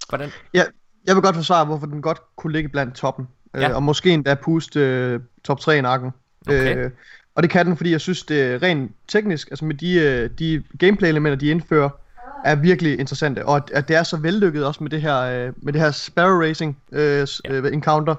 [0.08, 0.30] hvordan?
[0.54, 0.64] Ja,
[1.06, 3.28] jeg vil godt forsvare, hvorfor den godt kunne ligge blandt toppen.
[3.54, 3.60] Ja.
[3.60, 3.68] Ja.
[3.68, 6.10] Øh, og måske endda puste øh, top 3 i nakken.
[6.46, 6.76] Okay.
[6.76, 6.90] Øh,
[7.34, 10.30] og det kan den, fordi jeg synes, det er rent teknisk, altså med de, øh,
[10.38, 11.90] de gameplay-elementer, de indfører,
[12.44, 13.46] er virkelig interessante.
[13.46, 15.90] Og at, at det er så vellykket også med det her, øh, med det her
[15.90, 17.52] Sparrow Racing øh, Ja.
[17.52, 18.14] øh, encounter,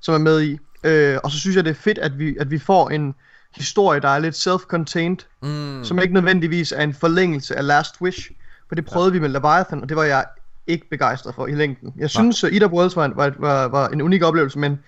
[0.00, 0.58] som er med i.
[0.84, 3.14] Øh, og så synes jeg, det er fedt, at vi, at vi får en
[3.56, 8.30] historie, der er lidt self-contained, Mm, som ikke nødvendigvis er en forlængelse af Last Wish.
[8.68, 9.12] For det prøvede ja.
[9.12, 10.24] vi med Leviathan, og det var jeg
[10.66, 11.92] ikke begejstret for i længden.
[11.98, 14.78] Jeg synes, at Ida Worlds var, var, var, var en unik oplevelse, men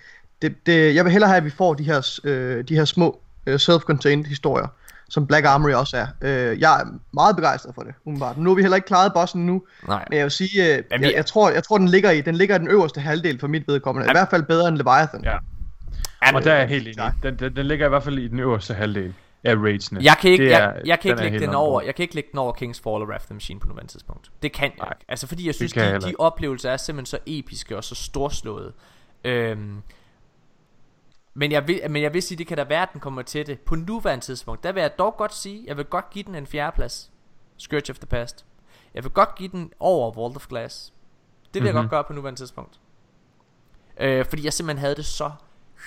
[0.43, 3.21] det, det, jeg vil hellere have, at vi får de her, øh, de her små
[3.47, 4.67] øh, self-contained historier,
[5.09, 6.07] som Black Armory også er.
[6.23, 8.39] Øh, jeg er meget begejstret for det, umiddelbart.
[8.39, 10.05] Nu har vi heller ikke klaret bossen nu, nej.
[10.11, 12.35] men jeg vil sige, øh, Jamen, jeg, jeg, tror, jeg tror, den ligger i den
[12.35, 14.09] ligger i den øverste halvdel for mit vedkommende.
[14.09, 15.25] I hvert fald bedre end Leviathan.
[15.25, 15.37] Ja.
[16.35, 17.13] Og der er jeg helt enig.
[17.23, 20.01] Den, den, den ligger i hvert fald i den øverste halvdel af raidsene.
[20.03, 22.03] Jeg kan ikke, Det jeg, er- jeg kan ikke er lægge den over, jeg kan
[22.03, 24.31] ikke lægge den over Kings Fall og Wrath of the Machine på nuværende tidspunkt.
[24.43, 25.05] Det kan jeg Nej, ikke.
[25.09, 28.73] Altså fordi jeg synes, de, de oplevelser er simpelthen så episke og så storslåede.
[29.25, 29.77] Øhm,
[31.39, 33.47] men jeg, vil, men jeg vil sige, det kan da være, at den kommer til
[33.47, 33.61] det.
[33.61, 36.47] På nuværende tidspunkt, der vil jeg dog godt sige, jeg vil godt give den en
[36.47, 37.11] fjerdeplads.
[37.57, 38.45] Scourge of the Past.
[38.95, 40.93] Jeg vil godt give den over Vault of Glass.
[41.55, 41.67] Det vil mm-hmm.
[41.67, 41.83] jeg Mhm.
[41.83, 42.81] godt gøre på nuværende tidspunkt.
[44.01, 45.31] Øh, fordi jeg simpelthen havde det så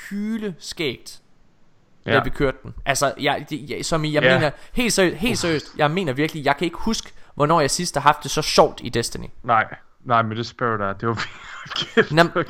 [0.10, 1.22] hyle skægt
[2.06, 2.14] ja.
[2.14, 2.74] da vi kørte den.
[2.86, 4.38] Altså, jeg, jeg, som i, jeg Ja.
[4.38, 7.96] mener, helt seriøst, helt seriøst, jeg mener virkelig, jeg kan ikke huske, hvornår jeg sidst
[7.96, 9.26] har haft det så sjovt i Destiny.
[9.44, 9.76] Nej,
[10.10, 10.94] nej, men det spørger der.
[10.94, 11.26] Det var
[11.76, 12.12] kæft.
[12.12, 12.44] Nam-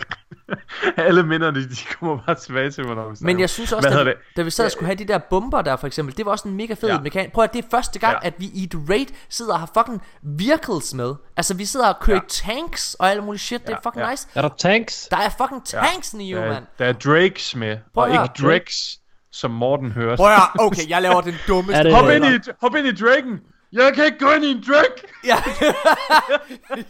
[0.98, 4.04] Alle minderne, de kommer bare tilbage til, hvornår vi Men jeg synes også, Hvad da,
[4.04, 6.32] vi- da vi sad og skulle have de der bomber der for eksempel, det var
[6.32, 6.96] også en mega fed ja.
[6.96, 7.02] Ja.
[7.02, 7.32] mekanik.
[7.34, 8.20] Prøv at det er første gang, ja.
[8.24, 8.28] Ja.
[8.28, 11.16] at vi i et raid sidder og har fucking vehicles med.
[11.38, 12.52] Altså, vi sidder og kører ja.
[12.52, 12.56] Ja.
[12.58, 14.12] tanks og alt muligt shit, det er Ja, fucking ja.
[14.12, 14.28] nice.
[14.36, 15.08] Er der tanks?
[15.12, 16.20] Der er fucking tanks ja.
[16.20, 16.64] i der, mand.
[16.64, 18.48] er, der er Drakes med, Prøv og ikke.
[18.48, 19.00] Drakes,
[19.32, 20.18] som Morten hørte.
[20.18, 21.92] Prøv at, okay, jeg laver den dummeste.
[21.94, 23.40] Hop ind, i, hop ind i Draken!
[23.72, 25.08] Jeg kan ikke gå ind i en Drake!
[25.26, 25.36] Ja.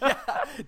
[0.01, 0.13] ja.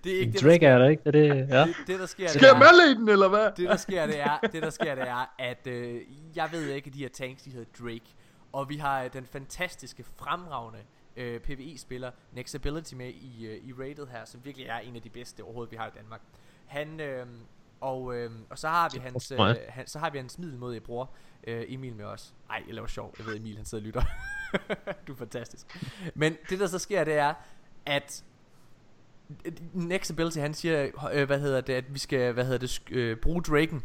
[0.04, 1.02] Det er ikke det, der Drake er der ikke?
[1.06, 1.66] Er det, ja.
[1.86, 3.50] Det der sker, Skal det jeg er, i den, eller hvad?
[3.56, 6.00] det der sker, det er, det der sker, det er, at øh,
[6.36, 8.14] jeg ved ikke, at de her tanks, de hedder Drake.
[8.52, 10.78] Og vi har øh, den fantastiske, fremragende
[11.16, 15.10] øh, PvE-spiller Nexability med i, øh, i rated her, som virkelig er en af de
[15.10, 16.20] bedste overhovedet, vi har i Danmark.
[16.66, 17.26] Han, øh,
[17.80, 19.38] og, øh, og så har vi hans, øh,
[19.68, 21.10] han, så har vi hans middelmodige bror,
[21.46, 22.34] øh, Emil med os.
[22.50, 23.14] Ej, jeg laver sjov.
[23.18, 24.02] Jeg ved, Emil han sidder og lytter.
[25.06, 25.66] du er fantastisk.
[26.14, 27.34] Men det der så sker, det er,
[27.86, 28.24] at
[29.72, 33.16] Next Ability, han siger, øh, hvad hedder det, at vi skal, hvad hedder det, øh,
[33.16, 33.82] bruge Draken.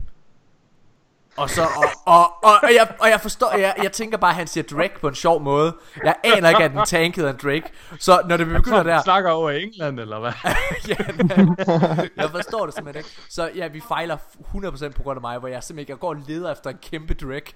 [1.37, 4.35] Og så, og, og, og, og, jeg, og jeg forstår, jeg, jeg tænker bare, at
[4.35, 5.75] han siger Drake på en sjov måde.
[6.03, 7.63] Jeg aner ikke, at en tank hedder en Drake.
[7.99, 9.03] Så når det begynder der, Der.
[9.03, 10.31] snakker over England, eller hvad?
[10.87, 10.95] ja,
[12.23, 13.09] jeg forstår det simpelthen ikke.
[13.29, 16.15] Så ja, vi fejler 100% på grund af mig, hvor jeg simpelthen jeg går og
[16.27, 17.55] leder efter en kæmpe Drake.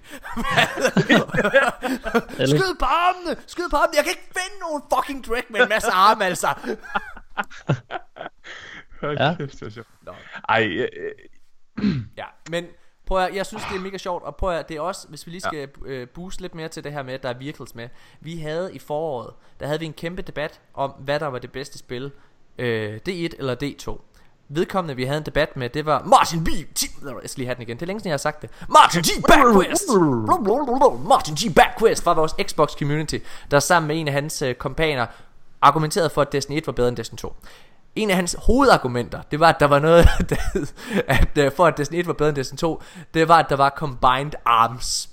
[2.46, 3.36] Skyd på armene!
[3.46, 3.96] Skyd på armene!
[3.96, 6.48] Jeg kan ikke finde nogen fucking Drake med en masse arme, altså!
[9.00, 9.34] Hold Ja.
[9.38, 9.88] kæft, det er sjovt.
[10.48, 10.88] Ej, øh,
[11.78, 12.64] øh, Ja, men
[13.12, 15.26] prøv at, jeg synes det er mega sjovt Og prøv at, det er også, hvis
[15.26, 16.04] vi lige skal ja.
[16.04, 17.88] booste lidt mere til det her med At der er vehicles med.
[18.20, 21.52] Vi havde i foråret, der havde vi en kæmpe debat Om hvad der var det
[21.52, 22.12] bedste spil
[22.58, 24.00] øh, D1 eller D2
[24.48, 26.48] Vedkommende vi havde en debat med Det var Martin B.
[26.48, 27.76] T- Jeg skal lige have den igen.
[27.76, 28.50] Det er længe siden jeg har sagt det.
[28.68, 29.22] Martin G.
[29.28, 29.82] Backquest.
[31.08, 31.54] Martin G.
[31.54, 33.18] Backquest Fra vores Xbox community
[33.50, 35.06] Der sammen med en af hans øh, kompaner
[35.62, 37.34] Argumenterede for at Destiny 1 var bedre end Destiny 2
[37.96, 40.66] en af hans hovedargumenter, det var, at der var noget, der hed,
[41.06, 42.82] at uh, for at Destiny 1 var bedre end Destiny 2,
[43.14, 45.08] det var, at der var Combined Arms,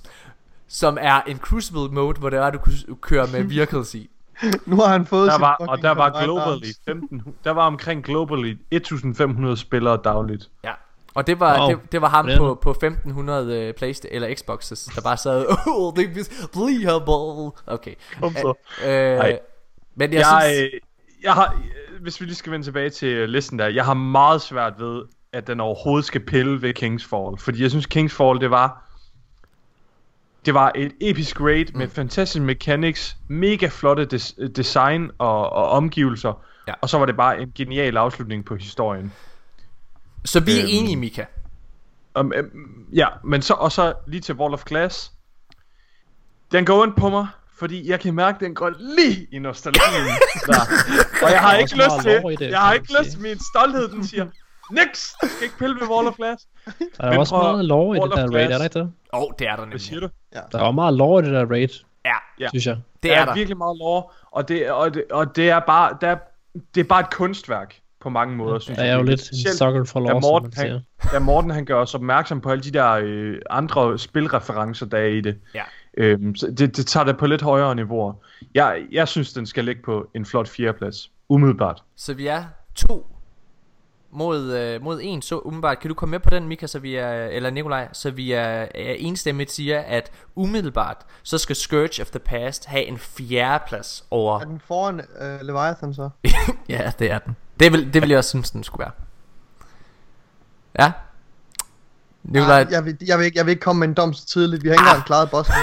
[0.67, 4.09] som er en Crucible mode, hvor det var, at du kunne køre med vehicles i.
[4.65, 6.81] Nu har han fået der var, og der var globally arms.
[6.85, 10.49] 15, der var omkring globally 1500 spillere dagligt.
[10.63, 10.71] Ja.
[11.13, 11.69] Og det var, Wow.
[11.69, 15.93] det, det var ham på, på 1500 uh, Playstation eller Xboxes, der bare sad, oh,
[15.95, 17.51] det er playable.
[17.67, 17.95] Okay.
[18.21, 18.53] Kom så.
[18.85, 19.39] Øh, Ej.
[19.95, 20.79] men jeg, Jeg, synes, øh,
[21.23, 24.41] jeg har, øh, hvis vi lige skal vende tilbage til listen der, jeg har meget
[24.41, 27.37] svært ved, at den overhovedet skal pille ved Kingsfall.
[27.37, 28.85] Fordi jeg synes, Kingsfall, det var...
[30.45, 36.33] Det var et episk raid med fantastisk mechanics, mega flotte des- design og, og omgivelser.
[36.67, 36.73] Ja.
[36.81, 39.13] Og så var det bare en genial afslutning på historien.
[40.25, 40.67] Så vi er Øhm.
[40.69, 41.25] enige, Mika.
[42.19, 45.11] Um, um, ja, men så, og så lige til Wall of Glass.
[46.51, 47.27] Den går ondt på mig,
[47.59, 49.83] fordi jeg kan mærke, at den går lige i nostalgien.
[50.47, 50.53] der.
[51.23, 53.37] Og jeg har Der er ikke lyst til, det, jeg har ikke lyst til min
[53.53, 54.25] stolthed, den siger,
[54.71, 56.43] Niks, du skal ikke pille ved Wall of Glass.
[56.65, 56.71] Der
[57.05, 58.91] er Men også meget lore i det der raid, er der ikke det?
[59.13, 59.81] Åh, oh, det er der Hvad nemlig.
[59.81, 60.09] siger du?
[60.51, 61.67] Der er meget lore i det der raid,
[62.05, 62.47] Ja, Ja.
[62.49, 62.77] synes jeg.
[63.03, 63.33] det er der.
[63.33, 66.17] virkelig meget lore, og det, og det, og det er bare, der,
[66.75, 69.83] det er bare et kunstværk på mange måder, synes Der er jo lidt en sucker
[69.83, 70.79] for da lore, som Morten, man siger.
[70.99, 74.97] han, da Morten han gør os opmærksom på alle de der øh, andre spilreferencer, der
[74.97, 75.37] er i det.
[75.55, 75.63] Ja.
[75.99, 78.13] Øhm, så det, det tager det på lidt højere niveauer.
[78.53, 81.11] Jeg, jeg synes, den skal ligge på en flot fjerdeplads.
[81.29, 81.83] Umiddelbart.
[81.95, 82.43] Så vi er
[82.75, 83.07] to
[84.11, 85.79] mod, øh, mod en, så umiddelbart.
[85.79, 88.67] Kan du komme med på den, Mika, så vi er, eller Nikolaj, så vi er,
[88.75, 94.05] er enstemmigt siger, at umiddelbart, så skal Scourge of the Past have en fjerde plads
[94.11, 94.39] over...
[94.39, 96.09] Er den foran øh, Leviathan så?
[96.69, 97.35] ja, det er den.
[97.59, 98.91] Det vil, det vil jeg også synes, den skulle være.
[100.79, 100.91] Ja.
[102.23, 104.25] Nikolaj, Ej, jeg, vil, jeg, vil ikke, jeg vil ikke komme med en dom så
[104.25, 104.63] tidligt.
[104.63, 105.53] Vi har ikke engang klaret bossen.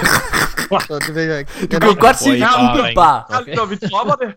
[0.87, 1.51] så det vil jeg ikke.
[1.61, 3.39] du kan jo godt sige en bare umiddelbar.
[3.41, 3.55] Okay.
[3.55, 4.35] Når vi dropper det,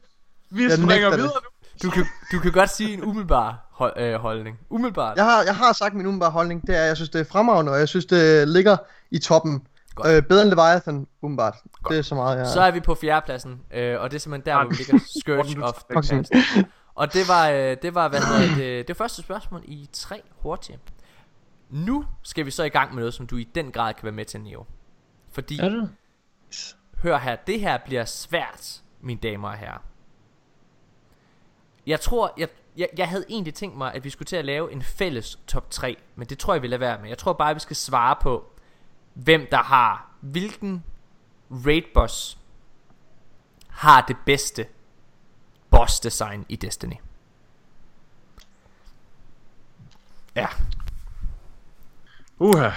[0.50, 1.18] vi Jeg springer nægter det.
[1.18, 1.50] videre nu.
[1.82, 4.58] Du kan, du kan godt sige en umiddelbar hold, øh, holdning.
[4.70, 5.16] Umiddelbart.
[5.16, 6.66] Jeg har, jeg har sagt min umiddelbare holdning.
[6.66, 8.76] Det er, jeg synes, det er fremragende, og jeg synes, det ligger
[9.10, 9.62] i toppen.
[9.94, 10.08] Godt.
[10.08, 11.54] Øh, bedre end Leviathan, umiddelbart.
[11.88, 12.46] Det er så meget, jeg...
[12.46, 15.64] Så er vi på fjerdepladsen, øh, og det er simpelthen der, hvor vi ligger Scourge
[15.64, 16.24] of the.
[16.94, 20.22] Og det var, øh, det var, hvad hedder det, det var første spørgsmål i tre
[20.42, 20.78] hurtige.
[21.70, 24.12] Nu skal vi så i gang med noget, som du i den grad kan være
[24.12, 24.66] med til, Neo.
[25.32, 25.90] Fordi, Er det?
[27.02, 29.78] hør her, det her bliver svært, mine damer og herrer.
[31.86, 34.72] Jeg tror, jeg, jeg, jeg havde egentlig tænkt mig, at vi skulle til at lave
[34.72, 37.08] en fælles top 3, men det tror jeg, vi lader være med.
[37.08, 38.52] Jeg tror bare, vi skal svare på,
[39.14, 40.84] hvem der har, hvilken
[41.50, 42.38] raid boss
[43.68, 44.66] har det bedste
[45.70, 46.96] boss design i Destiny.
[50.34, 50.46] Ja,
[52.40, 52.70] Uha,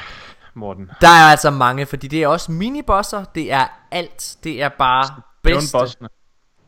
[0.53, 0.89] Morten.
[1.01, 5.21] der er altså mange, fordi det er også minibosser, det er alt, det er bare
[5.43, 5.77] bedste.
[5.77, 6.09] Bossene.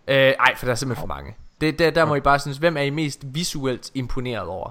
[0.07, 1.35] Øh, ej, for der er simpelthen for mange.
[1.61, 4.69] Det, der, der må I bare synes, hvem er I mest visuelt imponeret over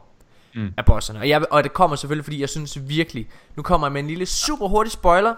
[0.56, 0.72] Mm.
[0.76, 1.18] af bosserne?
[1.18, 4.06] Og, jeg, og det kommer selvfølgelig, fordi jeg synes virkelig, nu kommer jeg med en
[4.06, 5.34] lille super hurtig spoiler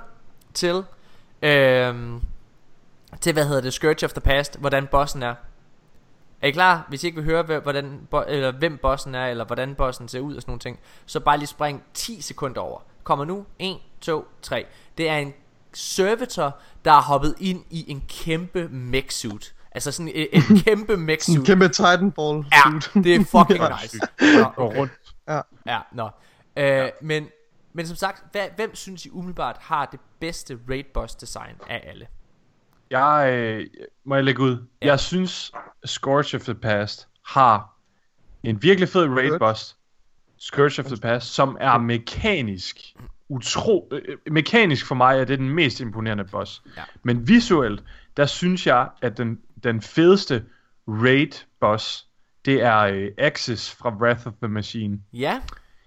[0.55, 0.83] til,
[1.43, 2.21] øhm,
[3.21, 5.35] til hvad hedder det, Scourge of the Past, hvordan bossen er.
[6.43, 6.87] Er I klar?
[6.89, 10.21] Hvis I ikke vil høre, hvordan, bo- eller hvem bossen er, eller hvordan bossen ser
[10.21, 12.81] ud og sådan nogle ting, så bare lige spring 10 sekunder over.
[13.05, 13.45] Kommer nu.
[13.59, 14.67] 1, 2, 3.
[14.99, 15.33] Det er en
[15.75, 19.55] servitor, der er hoppet ind i en kæmpe mech suit.
[19.73, 23.05] Altså sådan en, en kæmpe mech En kæmpe Titanfall Ja, suit.
[23.05, 23.69] det er fucking Ja.
[23.83, 23.99] nice.
[24.39, 24.79] Nå, okay.
[24.79, 24.93] rundt.
[25.67, 26.09] Ja, nå.
[26.57, 27.29] Øh, men,
[27.73, 31.85] men som sagt, hvad, hvem synes I umiddelbart har det bedste raid boss design af
[31.89, 32.07] alle?
[32.91, 33.67] Jeg, øh,
[34.05, 34.67] må jeg lægge ud?
[34.83, 34.87] Ja.
[34.87, 35.53] Jeg synes,
[35.85, 37.77] Scourge of the Past har
[38.43, 39.77] en virkelig fed raid boss.
[40.39, 42.97] Scourge of the Past, som er mekanisk.
[43.29, 46.63] Utro, øh, mekanisk for mig er det den mest imponerende boss.
[46.77, 46.83] Ja.
[47.03, 47.85] Men visuelt,
[48.17, 50.45] der synes jeg, at den, den fedeste
[50.89, 52.07] raid boss,
[52.45, 54.99] det er øh, Axis fra Wrath of the Machine.
[55.13, 55.41] Ja,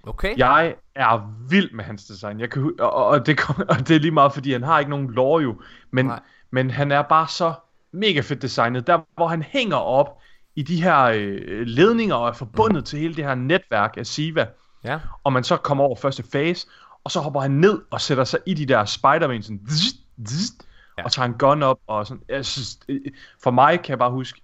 [0.03, 0.37] okay.
[0.37, 2.39] Jeg er vild med hans design.
[2.39, 3.39] Jeg kan, og, og, det,
[3.69, 5.61] og det er lige meget, fordi han har ikke nogen lore jo.
[5.91, 6.19] Men, Nej.
[6.51, 7.53] Men han er bare så
[7.91, 8.87] mega fedt designet.
[8.87, 10.19] Der, hvor han hænger op
[10.55, 12.85] i de her øh, ledninger og er forbundet mm.
[12.85, 14.47] til hele det her netværk af Siva.
[14.83, 14.99] Ja.
[15.23, 16.67] Og man så kommer over første fase,
[17.03, 19.95] og så hopper han ned og sætter sig i de der Spider-Man sådan, zzzt,
[20.27, 20.65] zzzt,
[20.97, 21.03] Ja.
[21.03, 22.23] og tager en gun op og sådan.
[22.29, 23.01] Jeg synes, øh,
[23.43, 24.41] for mig kan jeg bare huske,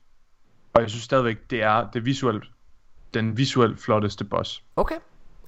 [0.73, 2.43] og jeg synes stadigvæk, det er det visuelt,
[3.13, 4.63] den visuelt flotteste boss.
[4.75, 4.95] Okay.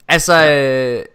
[0.08, 1.06] Altså, øh,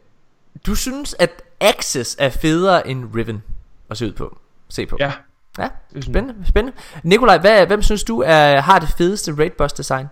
[0.67, 3.43] du synes, at Axis er federe end Riven
[3.91, 4.39] at se ud på?
[4.69, 4.97] Se på.
[5.01, 5.13] Ja,
[5.59, 5.69] ja
[6.01, 6.79] spændende, spændende.
[7.03, 10.07] Nikolaj, hvad, hvem synes du er, har det fedeste raid boss design?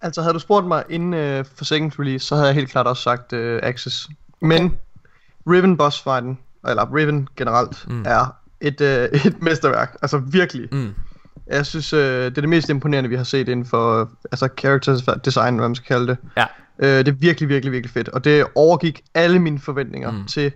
[0.00, 2.86] Altså, havde du spurgt mig inden øh, for second release, så havde jeg helt klart
[2.86, 4.08] også sagt øh, Axis.
[4.40, 4.76] Men
[5.46, 6.38] Riven boss fighten,
[6.68, 8.02] eller Riven generelt, Mm.
[8.06, 9.96] er et, øh, et mesterværk.
[10.02, 10.68] Altså virkelig.
[10.72, 10.94] Mm.
[11.46, 14.48] Jeg synes, øh, det er det mest imponerende, vi har set inden for øh, altså
[14.58, 16.16] character design, hvad man skal kalde det.
[16.36, 16.44] Ja.
[16.78, 18.08] Øh, det er virkelig, virkelig, virkelig fedt.
[18.08, 20.26] Og det overgik alle mine forventninger mm.
[20.26, 20.52] til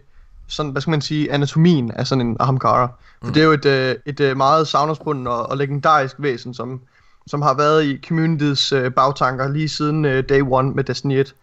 [0.48, 2.86] sådan, hvad skal man sige, anatomien af sådan en Ahamkara.
[3.20, 3.32] For mm.
[3.32, 6.80] det er jo et, øh, et øh, meget savnersbundet og, og legendarisk væsen, som,
[7.26, 11.34] som har været i communityets øh, bagtanker lige siden øh, day one med Destiny 1.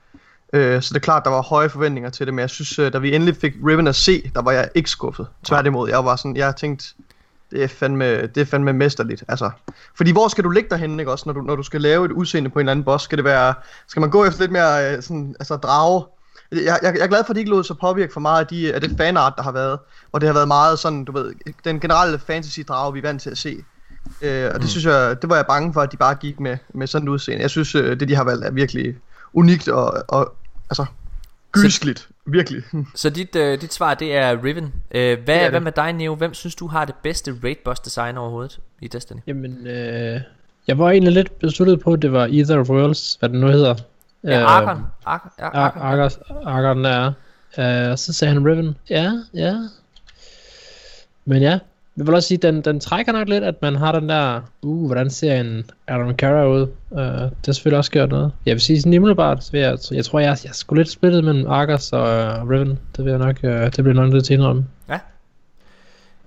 [0.54, 2.93] Øh, så det er klart, der var høje forventninger til det, men jeg synes, øh,
[2.93, 5.28] da vi endelig fik Riven at se, der var jeg ikke skuffet.
[5.43, 6.86] Tværtimod, jeg var sådan, jeg tænkte,
[7.51, 9.51] det er fandme, det er fandme mesterligt, altså.
[9.95, 12.12] Fordi hvor skal du ligge derhen, ikke også, når du, når du skal lave et
[12.12, 13.04] udseende på en eller anden boss?
[13.04, 13.54] Skal det være,
[13.88, 16.04] skal man gå efter lidt mere, øh, sådan, altså drage?
[16.54, 18.47] Jeg, jeg, jeg er glad for, at de ikke lod sig påvirke for meget af,
[18.47, 19.80] de, af det fanart, der har været.
[20.12, 21.34] Og det har været meget sådan, du ved,
[21.64, 23.58] den generelle fantasy-drage, vi er vant til at se.
[24.22, 26.58] Øh, og det synes jeg, det var jeg bange for, at de bare gik med,
[26.74, 27.41] med sådan et udseende.
[27.41, 28.95] Jeg synes, øh, det de har valgt er virkelig
[29.34, 30.34] unikt og, og
[30.70, 30.86] altså,
[31.51, 32.10] gysligt.
[32.26, 32.64] Virkelig.
[32.95, 34.74] Så dit, øh, dit svar, det er Riven.
[34.91, 35.49] Øh, hvad, det.
[35.49, 36.16] hvad med dig, Neo?
[36.16, 39.20] Hvem synes du har det bedste raid boss design overhovedet i Destiny?
[39.28, 40.22] Jamen, øh,
[40.68, 43.76] jeg var egentlig lidt besluttet på, at det var Either Worlds, hvad det nu hedder.
[44.24, 44.84] Ja, Øh, Argon.
[45.05, 45.32] Argon.
[45.39, 46.11] Ar- Ar- Argon.
[46.45, 47.11] Argon, Argon er.
[47.91, 48.76] Øh, så sagde han Riven.
[48.89, 49.55] Ja, ja.
[51.26, 51.59] Men ja,
[51.97, 54.86] jeg vil også sige, den, den trækker nok lidt, at man har den der, uh,
[54.86, 56.61] hvordan ser en Adam Kara ud?
[56.89, 58.32] Uh, det har selvfølgelig også gjort noget.
[58.45, 60.89] Jeg vil sige sådan umiddelbart, så vil jeg, jeg tror, jeg, jeg er sgu lidt
[60.89, 62.01] splittet mellem Argos og
[62.41, 62.80] uh, Riven.
[62.97, 64.65] Det vil jeg nok, uh, det bliver nok lidt til at indrømme.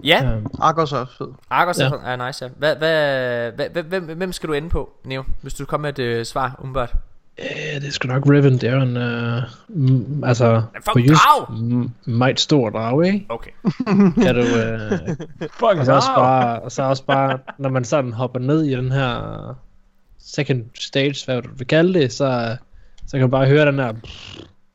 [0.04, 1.26] Ja, Uh, Argos er fed.
[1.50, 1.84] Argos Ja.
[1.88, 2.50] er, er nice, ja.
[2.56, 5.24] Hvad, hvad, hvad, hvad, hvem, hvem skal du ende på, Neo?
[5.42, 6.94] Hvis du kommer med et øh, svar, umiddelbart.
[7.38, 9.42] Øh, det er sgu nok Riven, det er en, uh,
[10.20, 10.62] m- altså,
[10.92, 13.26] på jysk, m- meget stor drag, ikke?
[13.28, 13.50] Okay.
[14.22, 14.98] Kan du, uh,
[15.40, 18.70] Fuck, Og så også bare, og så også bare, når man sådan hopper ned i
[18.70, 19.56] den her
[20.18, 22.56] second stage, hvad du vil kalde det, så,
[23.06, 23.92] så kan man bare høre den her,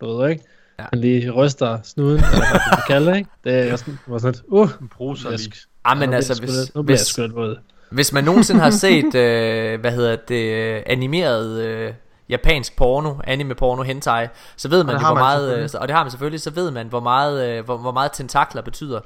[0.02, 0.44] du ved ikke?
[0.80, 0.84] Ja.
[0.84, 0.88] Ja.
[0.94, 3.30] Man lige ryster snuden, eller hvad du vil kalde det, ikke?
[3.44, 5.52] Det er sådan, var sådan lidt, uh, en bruser jeg lige.
[5.56, 7.56] sk- Ah, men altså, jeg hvis, lidt- nu bliver jeg hvis, sgu lidt våd.
[7.92, 11.94] hvis man nogensinde har set, øh, hvad hedder det, øh, animeret øh,
[12.32, 15.96] japansk porno, anime porno, hentai, så ved man jo, hvor man meget, øh, og det
[15.96, 19.02] har man selvfølgelig, så ved man, hvor meget, øh, hvor, hvor meget tentakler betyder.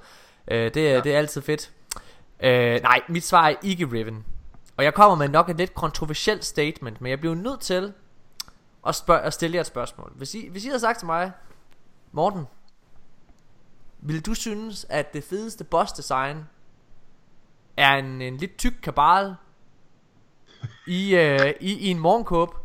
[0.48, 1.00] Øh, det, ja.
[1.00, 1.72] det er altid fedt.
[2.40, 4.26] Øh, nej, mit svar er ikke Riven.
[4.78, 7.94] Og jeg kommer med nok et lidt kontroversielt statement, men jeg bliver nødt til
[8.88, 10.12] at, spørge, at stille jer et spørgsmål.
[10.16, 11.32] Hvis I, hvis I havde sagt til mig,
[12.12, 12.48] Morten,
[14.00, 16.46] ville du synes, at det fedeste boss design
[17.78, 19.36] er en, en lidt tyk kabal
[20.88, 22.65] i, øh, i, i en morgenkåb?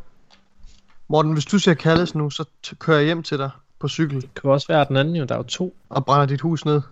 [1.10, 4.20] Morten, hvis du siger Kalles nu, så t- kører jeg hjem til dig på cykel
[4.22, 5.76] Det kan også være den anden jo, der er jo to.
[5.88, 6.82] og brænder dit hus ned.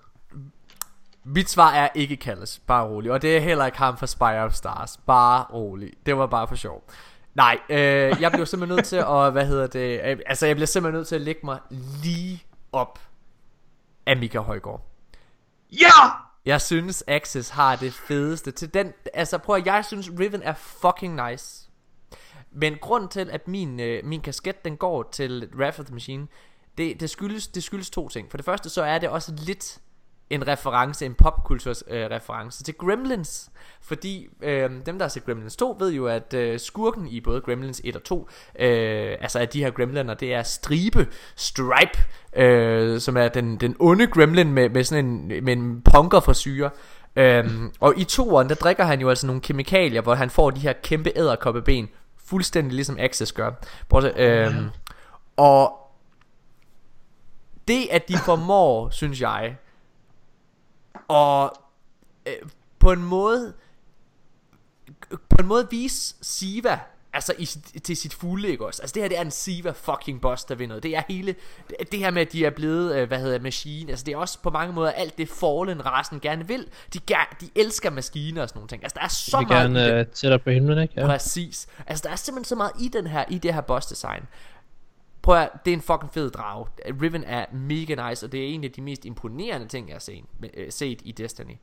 [1.25, 3.13] Mit svar er ikke Kalles, bare rolig.
[3.13, 5.93] Og det er heller ikke ham fra Spire of Stars, bare rolig.
[6.07, 6.85] Det var bare for sjov.
[7.35, 7.77] Nej, øh,
[8.21, 11.09] jeg bliver simpelthen nødt til at, hvad hedder det, øh, altså jeg bliver simpelthen nødt
[11.09, 11.59] til at lægge mig
[12.03, 12.43] lige
[12.73, 12.99] op
[14.07, 14.87] af Mika Højgaard.
[15.73, 15.93] Ja!
[16.45, 20.55] Jeg synes Axis har det fedeste til den Altså prøv at jeg synes Riven er
[20.55, 21.68] fucking nice
[22.61, 26.27] men grund til at min, øh, min kasket den går til Wrath of the Machine
[26.79, 28.31] det, det, skyldes, det skyldes to ting.
[28.31, 29.79] For det første så er det også lidt
[30.31, 33.51] en reference, en popkulturs øh, reference til Gremlins.
[33.81, 37.41] Fordi øh, dem der har set Gremlins 2 ved jo at øh, skurken i både
[37.41, 38.29] Gremlins 1 og 2
[38.59, 41.07] øh, Altså at de her gremliner det er Stribe,
[41.37, 41.99] Stripe
[42.37, 46.71] øh, Som er den, den onde gremlin med, med sådan en, med en punker frisyre
[47.17, 50.61] øhm, Og i toeren der drikker han jo altså nogle kemikalier Hvor han får de
[50.61, 51.89] her kæmpe æderkoppeben.
[52.29, 53.51] Fuldstændig ligesom Access gør.
[53.89, 54.71] Prøv at, se, øhm,
[55.37, 55.79] Og
[57.69, 59.57] det at de formår, synes jeg
[61.09, 61.53] Og
[62.27, 62.49] øh,
[62.79, 63.55] på en måde
[65.29, 66.81] på en måde vise Siva
[67.19, 70.21] Altså i, til sit fulde ikke også Altså det her det er en Siva fucking
[70.21, 71.35] boss der vinder Det er hele
[71.69, 74.17] det, det her med at de er blevet øh, Hvad hedder machine Altså det er
[74.17, 76.99] også på mange måder alt det Fallen rasen gerne vil De,
[77.41, 79.83] de elsker maskiner og sådan nogle ting Altså der er så vi meget i det.
[79.87, 80.95] gerne uh, tættere på himlen, ikke?
[80.97, 81.07] Ja.
[81.07, 81.67] Præcis.
[81.87, 84.23] Altså der er simpelthen så meget i den her i det her boss design.
[85.23, 86.67] Prøv at, det er en fucking fed drage.
[87.03, 90.01] Riven er mega nice, og det er en af de mest imponerende ting, jeg har
[90.01, 91.57] set, øh, set i Destiny.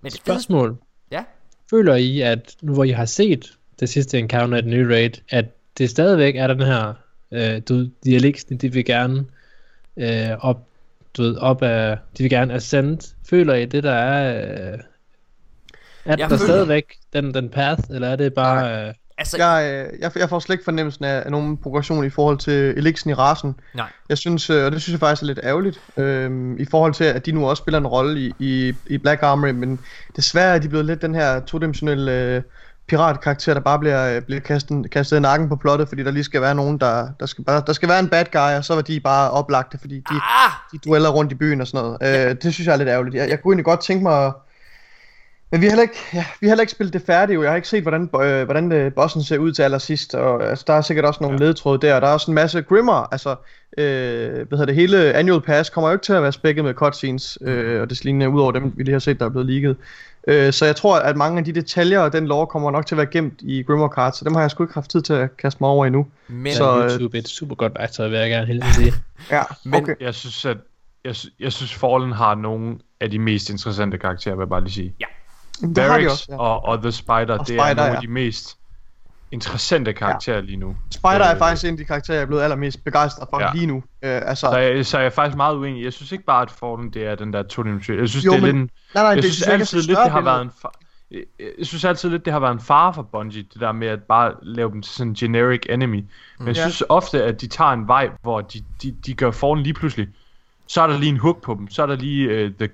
[0.00, 0.76] Men det Spørgsmål.
[1.10, 1.24] ja,
[1.70, 5.10] Føler I, at nu hvor I har set det sidste encounter af den nye raid,
[5.30, 5.44] at
[5.78, 6.94] det stadigvæk er den her,
[7.32, 9.24] øh, du, dialekten, de vil gerne
[9.96, 10.60] øh, op,
[11.16, 13.14] du ved, op af, de vil gerne ascend.
[13.30, 14.36] Føler I det, der er,
[14.72, 14.78] øh, er
[16.06, 20.00] Jeg der føler- stadigvæk den, den path, eller er det bare, øh, altså, Jeg, øh,
[20.00, 23.14] jeg, jeg får slet ikke fornemmelsen af, af nogen progression i forhold til Elixen i
[23.14, 23.54] rasen.
[23.74, 23.86] nej.
[24.08, 27.04] Jeg synes, øh, og det synes jeg faktisk er lidt ærgerligt, øh, i forhold til,
[27.04, 29.80] at de nu også spiller en rolle i, i, i Black Armory, men
[30.16, 32.42] desværre er de blevet lidt den her todimensionelle øh,
[32.88, 36.24] piratkarakter, der bare bliver, øh, bliver kastet, kastet i nakken på plottet, fordi der lige
[36.24, 38.74] skal være nogen, der, der, skal, bare, der skal være en bad guy, og så
[38.74, 40.52] var de bare oplagte, fordi de, Ah!
[40.72, 42.28] de dueller rundt i byen og sådan noget.
[42.30, 43.16] Øh, det synes jeg er lidt ærgerligt.
[43.16, 44.32] Jeg, jeg kunne egentlig godt tænke mig...
[45.50, 47.42] Men vi har heller ikke, ja, vi har heller ikke spillet det færdigt.
[47.42, 50.14] Jeg har ikke set, hvordan, øh, hvordan øh, bossen ser ud til allersidst.
[50.14, 51.46] Og altså, der er sikkert også nogle ja.
[51.46, 52.00] ledtråde der.
[52.00, 53.08] Der er også en masse grimmer.
[53.12, 53.36] Altså,
[53.78, 56.74] øh, hvad hedder det, hele Annual Pass kommer jo ikke til at være spækket med
[56.74, 59.76] cutscenes øh, og det lignende, udover dem, vi lige har set, der er blevet leaget.
[60.28, 62.94] Øh, så jeg tror, at mange af de detaljer og den lore kommer nok til
[62.94, 65.12] at være gemt i Grimmer Cards, så dem har jeg sgu ikke haft tid til
[65.12, 66.06] at kaste mig over endnu.
[66.28, 68.92] Men, Så, øh, YouTube et super godt værktøj, vil jeg gerne helt sige.
[69.30, 69.94] Ja, Men- okay.
[70.00, 70.56] Jeg synes, at
[71.04, 74.72] jeg, jeg synes, Fallen har nogle af de mest interessante karakterer, vil jeg bare lige
[74.72, 74.94] sige.
[75.00, 76.38] Jamen, det har de Barracks også, ja.
[76.38, 77.94] og, og The Spider, Og det er Spider, nogle ja.
[77.94, 78.56] af de mest
[79.32, 80.42] interessante karakterer ja.
[80.42, 80.76] lige nu.
[80.90, 83.46] Spider er Øh, faktisk en af de karakterer, jeg er blevet allermest begejstret for Ja.
[83.46, 83.52] ja.
[83.54, 83.76] lige nu.
[83.76, 85.84] Øh, altså, Så jeg, så er jeg faktisk meget uenig.
[85.84, 88.02] Jeg synes ikke bare, at Fallen det er den der todimensionelle.
[88.02, 89.58] Jeg synes, Jo, det er men- lidt en, nej, nej, jeg det synes jeg er
[89.58, 90.50] altid lidt, det har været en...
[90.66, 91.20] fa- Jeg,
[91.58, 94.02] jeg synes altid lidt, det har været en fare for Bungie, det der med at
[94.02, 96.04] bare lave dem til sådan en generic enemy.
[96.38, 96.62] Men jeg Ja.
[96.62, 100.08] synes ofte, at de tager en vej, hvor de, de, de gør Fallen lige pludselig.
[100.70, 102.68] Så er der lige en hook på dem, så er der lige uh, the,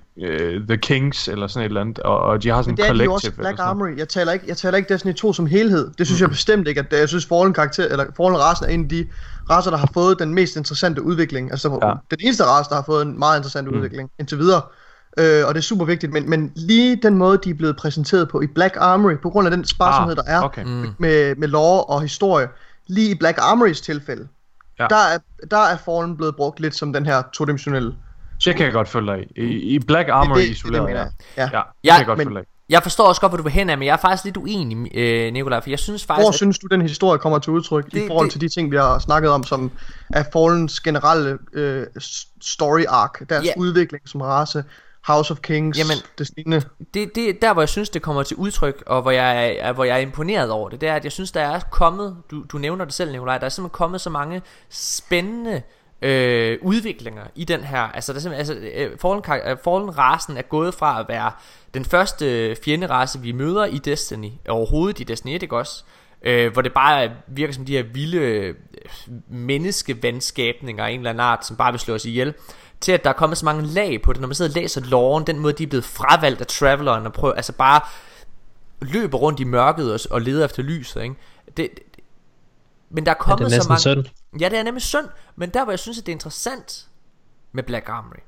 [0.57, 2.85] uh, the Kings, eller sådan et eller andet, og, og de har sådan Men det
[2.85, 3.31] en er de jo collective.
[3.31, 3.59] også Black.
[3.59, 3.97] Armory.
[3.97, 5.91] Jeg taler ikke, jeg taler ikke Destiny 2 som helhed.
[5.97, 8.83] Det synes jeg bestemt ikke, at jeg synes Fallen karakter, eller Fallen rasen er en
[8.83, 9.07] af de
[9.49, 11.51] raser, der har fået den mest interessante udvikling.
[11.51, 11.91] Altså Ja.
[12.11, 13.75] den eneste race, der har fået en meget interessant Mm.
[13.77, 14.61] udvikling indtil videre.
[15.19, 18.29] Øh, og det er super vigtigt, men, men lige den måde, de er blevet præsenteret
[18.29, 20.63] på i Black Armory, på grund af den sparsomhed, der er okay.
[20.63, 20.87] Mm.
[20.99, 22.47] med, med lore og historie,
[22.87, 24.27] lige i Black Armorys tilfælde,
[24.79, 24.83] Ja.
[24.83, 24.87] ja.
[24.87, 25.17] der, er,
[25.51, 27.95] der er Fallen blevet brugt lidt som den her todimensionelle.
[28.45, 29.41] Det kan jeg godt følge dig i.
[29.41, 31.05] I, i Black Armory det, det, det, isoleret, mener ja.
[31.37, 31.49] jeg.
[31.53, 31.57] Ja.
[31.57, 32.45] Ja, det Ja, kan jeg godt men- følge dig.
[32.69, 34.97] Jeg forstår også godt, hvor du vil hen af, men jeg er faktisk lidt uenig,
[34.97, 37.85] øh, Nikolaj, for jeg synes faktisk, Hvor at synes du, den historie kommer til udtryk
[37.91, 39.71] Det- i forhold det- til de ting, vi har snakket om, som
[40.13, 41.85] er Fallens generelle øh,
[42.41, 43.51] story arc, deres Ja.
[43.57, 44.63] udvikling som race,
[45.07, 46.65] House of Kings, Jamen, det lignende.
[46.93, 49.83] det, det, der hvor jeg synes det kommer til udtryk Og hvor jeg, er, hvor
[49.83, 52.57] jeg er imponeret over det Det er at jeg synes der er kommet Du, du
[52.57, 55.61] nævner det selv Nikolaj Der er simpelthen kommet så mange spændende
[56.01, 57.79] øh, udviklinger i den her.
[57.79, 61.31] Altså der er simpelthen altså, øh, Fallen, øh, Fallen rasen er gået fra at være
[61.73, 65.83] Den første fjenderace vi møder i Destiny Overhovedet i Destiny 1 ikke også?
[66.21, 68.55] Øh, Hvor det bare virker som de her vilde øh,
[69.29, 72.33] Menneskevandskabninger af en eller anden art Som bare vil slå os ihjel
[72.85, 74.81] til at der er kommet så mange lag på det Når man sidder og læser
[74.81, 77.81] loven Den måde de er blevet fravalgt af Traveleren Og prøver, altså bare
[78.81, 81.15] løber rundt i mørket og, og leder efter lyset ikke?
[81.45, 81.69] Det, det,
[82.89, 84.05] men der er Ja, kommet det er så mange synd.
[84.39, 85.05] Ja det er nemlig synd
[85.35, 86.87] Men der hvor jeg synes at det er interessant
[87.51, 88.23] Med Black Armory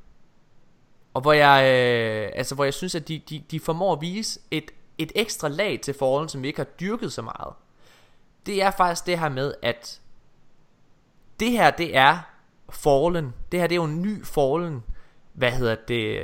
[1.14, 4.40] Og hvor jeg øh, Altså hvor jeg synes at de, de, de formår at vise
[4.52, 7.54] Et, et ekstra lag til Fallen Som vi ikke har dyrket så meget
[8.46, 10.00] Det er faktisk det her med at
[11.40, 12.18] Det her det er
[12.70, 14.84] Fallen Det her det er jo en ny Fallen
[15.34, 16.20] Hvad hedder det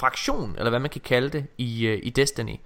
[0.00, 2.56] Fraktion Eller hvad man kan kalde det I, øh, i Destiny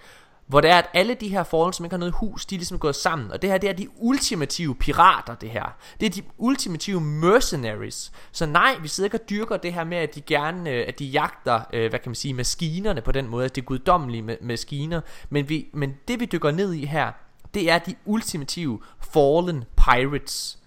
[0.47, 2.59] hvor det er, at alle de her Fallen, som ikke har noget hus, de er
[2.59, 3.33] ligesom gået sammen.
[3.33, 5.77] Og det her, det er de ultimative pirater, det her.
[6.01, 8.13] Det er de ultimative mercenaries.
[8.33, 10.99] Så nej, vi sidder ikke og dyrker det her med, at de gerne, øh, at
[10.99, 13.45] de jagter, øh, hvad kan man sige, maskinerne på den måde.
[13.45, 15.01] At det er guddommelige maskiner.
[15.31, 17.13] Men, vi, men det vi dykker ned i her,
[17.55, 18.81] det er de ultimative
[19.13, 20.59] Fallen Pirates.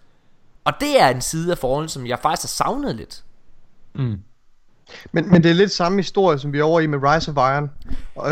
[0.70, 3.24] Og det er en side af Fallen, som jeg faktisk har savnet lidt.
[5.12, 7.38] Men, men det er lidt samme historie, som vi er over i med Rise of
[7.38, 7.72] Iron.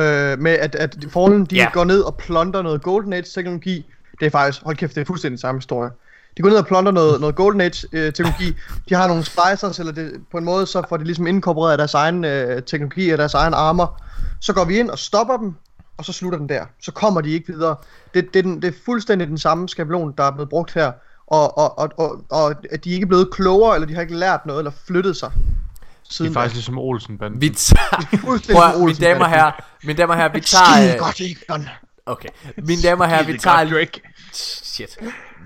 [0.02, 1.74] Øh, med at, at Fallen, de yeah.
[1.74, 3.86] går ned og plunter noget Golden Age teknologi.
[4.20, 5.92] Det er faktisk, hold kæft, det er fuldstændig samme historie.
[6.38, 8.56] De går ned og plunter noget, noget Golden Age øh, teknologi.
[8.90, 11.94] De har nogle splicers, eller det, på en måde, så får de ligesom inkorporeret deres
[11.94, 14.02] egen øh, teknologi og deres egen armor.
[14.42, 15.54] Så går vi ind og stopper dem,
[15.98, 16.66] og så slutter den der.
[16.82, 17.76] Så kommer de ikke videre.
[18.14, 20.92] Det, det, er, den, det er fuldstændig den samme skabelon, der er blevet brugt her.
[21.28, 24.16] Og, og, og, og, og at de ikke er blevet klogere, eller de har ikke
[24.16, 25.32] lært noget, eller flyttet sig.
[25.34, 28.18] Det Siden er faktisk ligesom olsen banden Vi tager,
[28.54, 29.52] prøv, mine damer og herrer,
[29.84, 31.68] mine damer og herrer, vi Skide tager, øh, godt, Egon.
[32.06, 34.02] okay, mine damer og herrer, vi Det er godt, tager, Drake.
[34.34, 34.98] Shit.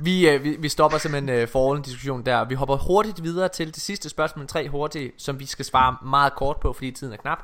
[0.02, 2.46] Vi, øh, vi, vi stopper simpelthen øh, forholden diskussion der.
[2.46, 6.36] Vi hopper hurtigt videre til det sidste spørgsmål, tre hurtigt, som vi skal svare meget
[6.36, 7.44] kort på, fordi tiden er knap.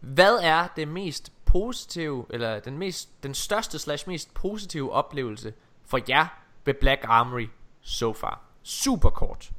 [0.00, 5.52] Hvad er det mest positive, eller den, mest, den største slash mest positive oplevelse
[5.86, 7.48] for jer ved Black Armory
[7.80, 8.42] so far?
[8.62, 9.50] Super kort.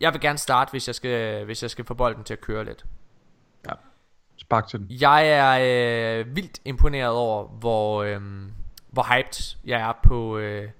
[0.00, 2.64] Jeg vil gerne starte, hvis jeg skal, hvis jeg skal få bolden til at køre
[2.64, 2.84] lidt.
[4.40, 4.86] Spark til den.
[4.90, 8.20] Jeg er øh, vildt imponeret over, hvor, øh,
[8.88, 10.70] hvor hyped jeg er på, øh,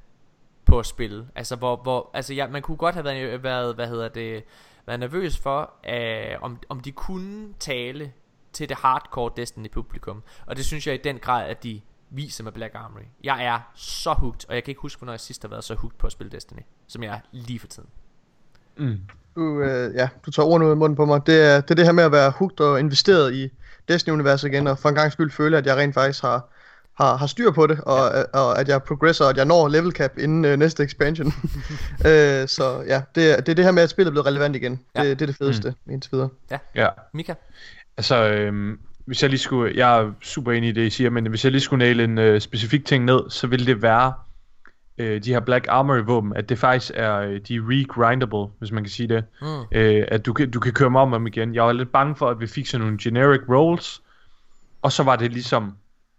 [0.65, 1.29] på at spille.
[1.35, 4.45] Altså, hvor, hvor, altså jeg, man kunne godt have været, været hvad hedder det,
[4.87, 8.13] været nervøs for, øh, om, om de kunne tale
[8.53, 10.23] til det hardcore Destiny publikum.
[10.47, 11.81] Og det synes jeg i den grad, at de
[12.11, 13.03] viser med Black Armory.
[13.25, 15.75] Jeg er så hooked, og jeg kan ikke huske, hvornår jeg sidst har været så
[15.75, 17.89] hooked på at spille Destiny, som jeg er lige for tiden.
[18.77, 18.99] Mm.
[19.37, 21.27] Du, øh, ja, du tager ordene ud af munden på mig.
[21.27, 23.51] Det er, det er det her med at være hooked og investeret i
[23.89, 26.49] Destiny-universet igen, og for en gang skyld føle, at jeg rent faktisk har,
[26.95, 28.23] har, har styr på det, og, ja.
[28.39, 31.27] og at jeg progresser, og at jeg når level cap inden øh, næste expansion.
[32.07, 34.57] øh, så ja, det, er- det er det her med, at spillet er blevet relevant
[34.57, 34.81] igen.
[34.97, 35.05] Ja.
[35.05, 35.93] Det, det er det fedeste, mm.
[35.93, 36.29] indtil videre.
[36.75, 36.89] Ja.
[37.15, 37.35] Mika?
[37.97, 38.79] Altså, øhm,
[39.11, 41.53] hvis jeg lige skulle, jeg er super enig i det, I siger, men hvis jeg
[41.53, 44.13] lige skulle næle en øh, specifik ting ned, så ville det være
[44.99, 48.73] øh, de her Black Armory våben, at det faktisk er, øh, de er regrindable, hvis
[48.73, 49.25] man kan sige det.
[49.43, 49.47] Mm.
[49.73, 51.55] Øh, at du kan, du kan køre dem om om igen.
[51.55, 54.03] Jeg var lidt bange for, at vi fik sådan nogle generic rolls,
[54.83, 55.77] og så var det ligesom,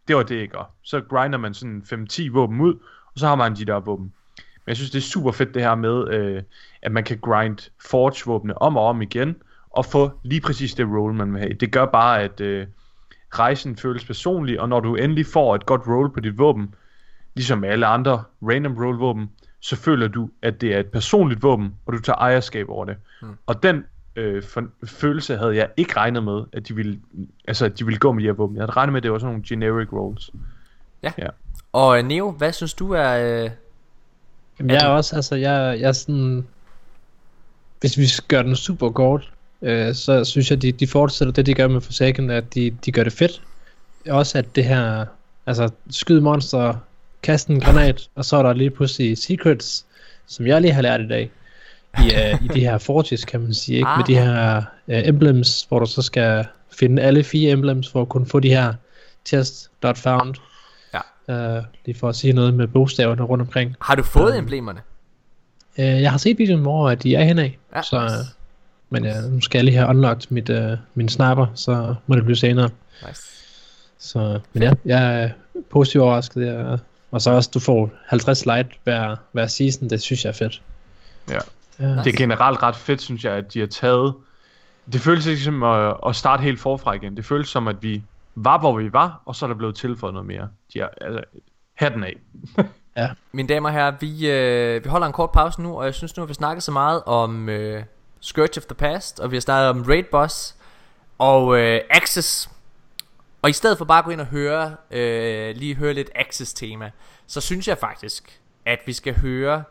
[0.08, 0.58] det var det ikke.
[0.58, 2.74] og Så grinder man sådan 5-10 våben ud,
[3.06, 4.14] og så har man de der våben.
[4.38, 6.44] Men jeg synes, det er super fedt det her med, øh,
[6.82, 9.36] at man kan grind Forge-våbne om og om igen,
[9.70, 11.54] og få lige præcis det roll, man vil have.
[11.54, 12.68] Det gør bare, at øh,
[13.40, 16.76] rejsen føles personlig, og når du endelig får et godt roll på dit våben,
[17.36, 19.30] ligesom med alle andre random roll våben,
[19.60, 22.96] så føler du, at det er et personligt våben, og du tager ejerskab over det.
[23.22, 23.28] Mm.
[23.46, 27.00] Og den øh, for, følelse havde jeg ikke regnet med, at de ville,
[27.48, 28.56] altså, at de ville gå med de her våben.
[28.56, 30.32] Jeg havde regnet med, at det var sådan nogle generic roles.
[31.72, 33.44] Og øh, Neo, hvad synes du er...
[33.44, 33.52] Øh,
[34.60, 36.48] Jamen, jeg er også, altså, jeg, jeg er sådan...
[37.80, 41.54] Hvis vi gøre den super kort, øh, så synes jeg, de, de fortsætter det, de
[41.54, 43.42] gør med Forsaken, at de, de gør det fedt.
[44.10, 45.06] Også at det her,
[45.46, 46.74] altså, skyd monster,
[47.24, 49.86] kaste en granat, og så er der lige pludselig secrets,
[50.28, 51.32] som jeg lige har lært i dag,
[51.98, 53.90] i, uh, i de her forges, kan man sige, ikke?
[53.90, 53.98] Ah.
[53.98, 54.58] med de her
[54.88, 58.50] uh, emblems, hvor du så skal finde alle fire emblems, for at kunne få de
[58.50, 58.74] her
[59.26, 60.36] test not found.
[61.28, 61.58] Ja.
[61.58, 63.76] Uh, lige for at sige noget med bogstaverne rundt omkring.
[63.82, 64.80] har du fået emblemerne?
[65.78, 68.16] Uh, jeg har set videoen, hvor de er henad, Ja, så, nice.
[68.92, 72.24] Men ja, nu skal jeg lige have unlocked mit, uh, min sniper, så må det
[72.24, 72.70] blive senere.
[73.08, 73.22] Nice.
[73.98, 75.30] Så, men ja, jeg er
[75.70, 76.46] positivt overrasket.
[76.46, 76.78] Jeg,
[77.12, 80.62] og så også, du får 50 light hver, hver season, det synes jeg er fedt.
[81.30, 81.40] Ja.
[81.80, 84.14] Ja, Det er generelt ret fedt, synes jeg, at de har taget...
[84.94, 87.18] Det føles ikke som at, at starte helt forfra igen.
[87.18, 88.04] Det føles som, at vi
[88.36, 90.48] var, hvor vi var, og så er der blevet tilføjet noget mere.
[90.74, 91.24] De har, altså,
[91.74, 92.16] hatten af.
[93.32, 96.18] Mine damer og herrer, vi, øh, vi holder en kort pause nu, og jeg synes
[96.18, 97.84] nu, at vi snakket så meget om øh,
[98.22, 100.56] Scourge of the Past, og vi har snakket om Raid Boss
[101.18, 102.50] og øh, Access.
[103.42, 106.92] Og i stedet for bare at gå ind og høre, øh, lige høre lidt Access-tema,
[107.28, 109.64] så synes jeg faktisk, at vi skal høre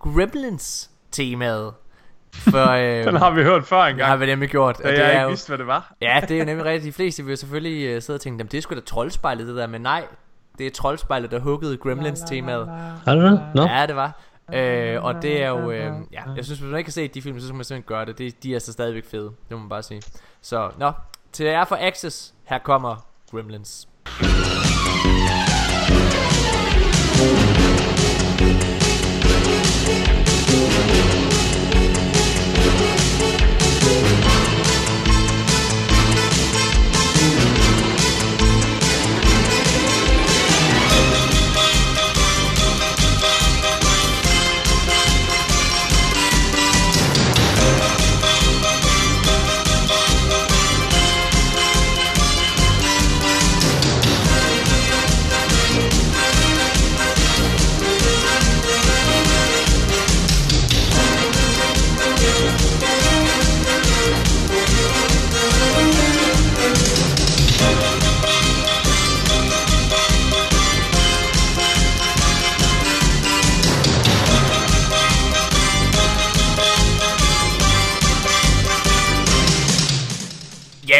[0.00, 1.72] Gremlins-temaet.
[2.34, 2.68] For
[2.98, 4.78] øh, Den har vi hørt før det engang, har vi nemlig gjort.
[4.78, 5.94] da og det jeg er ikke jo, vidste, hvad det var.
[6.00, 6.84] Ja, det er jo nemlig rigtigt.
[6.84, 9.46] De fleste vil jo selvfølgelig uh, sidde og tænke, "Jamen, det er sgu da troldspejlet
[9.46, 10.04] det der, men nej,
[10.58, 12.66] det er troldspejlet, der huggede Gremlins-temaet.
[13.04, 13.40] Har du det?
[13.70, 14.20] Ja, det var.
[14.54, 17.22] Øh, og det er jo, øh, ja, jeg synes, hvis man ikke har set de
[17.22, 18.18] film, så skal man simpelthen gøre det.
[18.18, 18.42] det.
[18.42, 20.02] De er så stadigvæk fede, det må man bare sige.
[20.40, 20.92] Så, nå,
[21.32, 23.88] til jer for Access, her kommer Gremlins.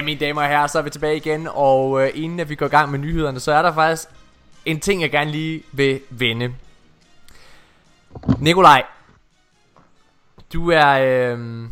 [0.03, 2.55] Ja, mine damer og herrer, så er vi tilbage igen, og øh, inden at vi
[2.55, 4.09] går i gang med nyhederne, så er der faktisk
[4.65, 6.55] en ting, jeg gerne lige vil vende.
[8.39, 8.85] Nikolaj,
[10.53, 11.65] du er, øh,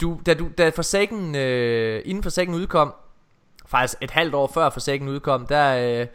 [0.00, 2.94] du, da, du, da Forsaken, øh, inden Forsaken udkom,
[3.66, 6.06] faktisk et halvt år før Forsaken udkom, der øh,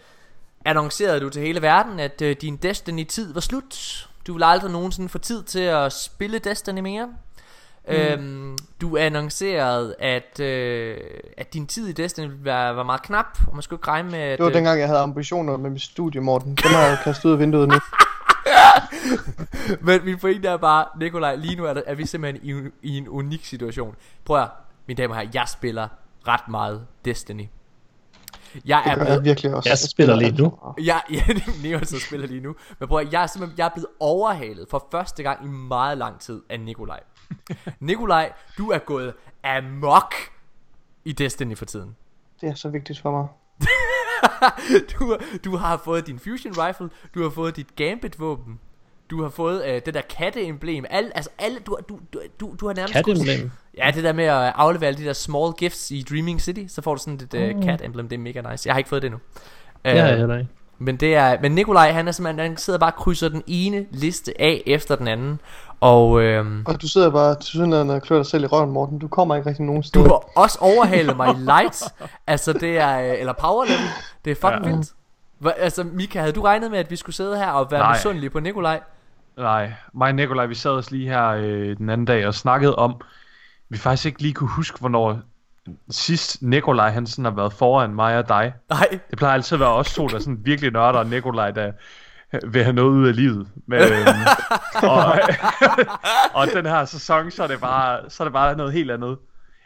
[0.66, 4.10] annoncerede du til hele verden, at øh, din Destiny-tid var slut.
[4.28, 7.10] Du vil aldrig nogensinde få tid til at spille Destiny mere.
[7.88, 7.94] Mm.
[7.94, 10.98] Øhm, du annoncerede, at, øh,
[11.38, 14.20] at din tid i Destiny var, var meget knap, og man skulle ikke regne med,
[14.20, 14.38] at...
[14.38, 16.50] Det var øh, dengang, jeg havde ambitioner med mit studie, Morten.
[16.50, 17.76] Dem har jeg jo kastet ud af vinduet nu.
[19.88, 22.98] Men min pointe er bare, Nikolaj, lige nu er, der, er vi simpelthen i, i
[22.98, 23.96] en unik situation.
[24.26, 24.50] Prøv at,
[24.88, 25.88] mine damer og herrer, jeg spiller
[26.28, 27.48] ret meget Destiny.
[28.66, 29.70] Jeg er gør jeg blevet, virkelig også.
[29.70, 30.54] Jeg spiller lige nu.
[30.84, 31.02] jeg,
[31.64, 32.56] ja, så spiller lige nu.
[32.80, 35.98] Men prøv at, jeg er simpelthen jeg er blevet overhalet for første gang i meget
[35.98, 37.00] lang tid af Nikolaj.
[37.80, 39.14] Nikolaj, du er gået
[39.44, 40.14] amok
[41.06, 41.96] i Destiny for tiden.
[42.42, 43.28] Det er så vigtigt for mig.
[45.00, 48.60] du, har- du har fået din fusion rifle, du har fået dit gambit våben,
[49.10, 52.68] du har fået øh, det der katteemblem, alle, altså alle, du, du, du, du, du
[52.68, 52.94] har nærmest...
[52.94, 53.52] Katemblem.
[53.78, 56.82] Ja, det der med at aflevere alle de der small gifts i Dreaming City, så
[56.82, 57.14] får du sådan
[57.44, 58.68] et uh, cat emblem, det er mega nice.
[58.68, 59.20] Jeg har ikke fået det endnu.
[59.86, 60.50] Det har jeg Øh, heller ikke.
[60.78, 63.86] men det er, men Nikolaj, han er simpelthen, han sidder bare og krydser den ene
[63.92, 65.42] liste af efter den anden,
[65.80, 69.00] og øhm, Og du sidder bare til synligheden og klør dig selv i røven, Morten.
[69.00, 70.08] Du kommer ikke rigtig nogen du steder.
[70.08, 71.84] har også overhalet mig i light,
[72.28, 73.80] altså det er, øh, eller power level,
[74.26, 74.70] det er fucking Ja.
[74.76, 74.90] vildt.
[75.40, 77.94] Hva, altså Mika, havde du regnet med, at vi skulle sidde her og være Nej.
[77.94, 78.80] misundelige på Nikolaj?
[79.38, 82.76] Nej, mig og Nikolaj, vi sad os lige her øh, den anden dag og snakkede
[82.76, 83.02] om,
[83.70, 85.20] vi faktisk ikke lige kunne huske, hvornår
[85.90, 88.54] sidst Nikolaj han sådan har været foran mig og dig.
[88.70, 91.72] Nej, Det plejer altid at være os to, der sådan virkelig nørder, og Nikolaj, der
[92.54, 93.48] vil have noget ud af livet.
[93.68, 94.26] Men, øhm,
[94.84, 95.20] og,
[96.42, 99.18] og den her sæson, så er, det bare, så er det bare noget helt andet.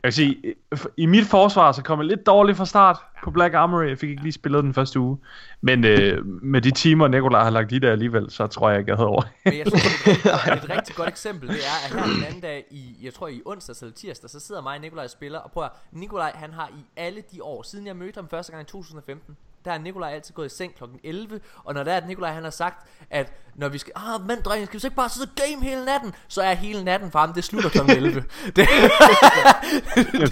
[0.04, 0.56] Jeg vil sige,
[0.98, 3.88] i mit forsvar, så kom jeg lidt dårligt fra start på Black Armory.
[3.90, 5.18] Jeg fik ikke lige spillet den første uge.
[5.62, 8.90] Men øh, med de timer, Nikolaj har lagt i det alligevel, så tror jeg ikke,
[8.90, 9.22] jeg havde over.
[9.46, 12.24] Men jeg synes, det er et, et rigtig godt eksempel, det er, at her den
[12.24, 15.10] anden dag, i, jeg tror i onsdag eller tirsdag, så sidder mig og Nikolaj og
[15.10, 18.30] spiller, og prøv at, Nikolaj han har i alle de år, siden jeg mødte ham
[18.30, 19.38] første gang i 2015,
[19.70, 20.84] der er Nikolaj altid gået i seng kl.
[21.04, 24.22] 11, og når der er, at Nikolaj han har sagt, at når vi skal, ah,
[24.28, 26.14] men dreng, skal vi så ikke bare sidde og game hele natten?
[26.28, 27.92] Så er hele natten for ham, det slutter kl.
[27.92, 28.24] 11.
[28.56, 28.68] det,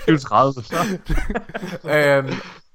[0.08, 1.00] er 30, så.
[1.94, 2.34] øhm,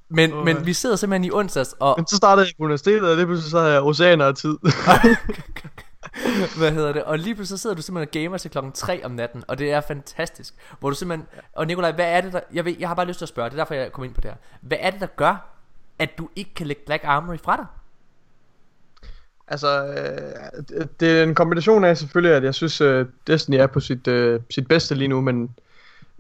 [0.09, 3.17] men, men vi sidder simpelthen i onsdags, og Men så startede jeg på universitetet, og
[3.17, 4.59] det pludselig så havde jeg oceaner af tid.
[6.59, 7.05] Hvad hedder det?
[7.05, 9.59] Og lige pludselig så sidder du simpelthen og gamer til klokken 3 om natten, og
[9.59, 10.55] det er fantastisk.
[10.81, 11.27] Hvor du simpelthen...
[11.53, 12.41] Og Nikolaj, hvad er det der...
[12.53, 14.15] Jeg, ved, jeg har bare lyst til at spørge, det er derfor jeg kom ind
[14.15, 14.37] på det her.
[14.61, 15.52] Hvad er det, der gør,
[16.03, 17.67] at du ikke kan lægge Black Armory fra dig?
[19.49, 23.81] altså, øh, det- er en kombination af selvfølgelig, at jeg synes, øh, Destiny er på
[23.81, 25.51] sit, øh, sit bedste lige nu, men,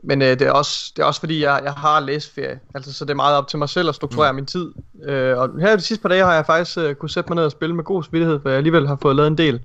[0.02, 2.60] men øh, det, er også, det er også fordi, jeg, jeg har læsferie.
[2.74, 4.36] Altså, så det er meget op til mig selv at strukturere mm.
[4.36, 4.72] min tid.
[5.04, 7.44] Øh, og her de sidste par dage har jeg faktisk øh, kunne sætte mig ned
[7.44, 9.60] og spille med god svillighed, for jeg alligevel har fået lavet en del.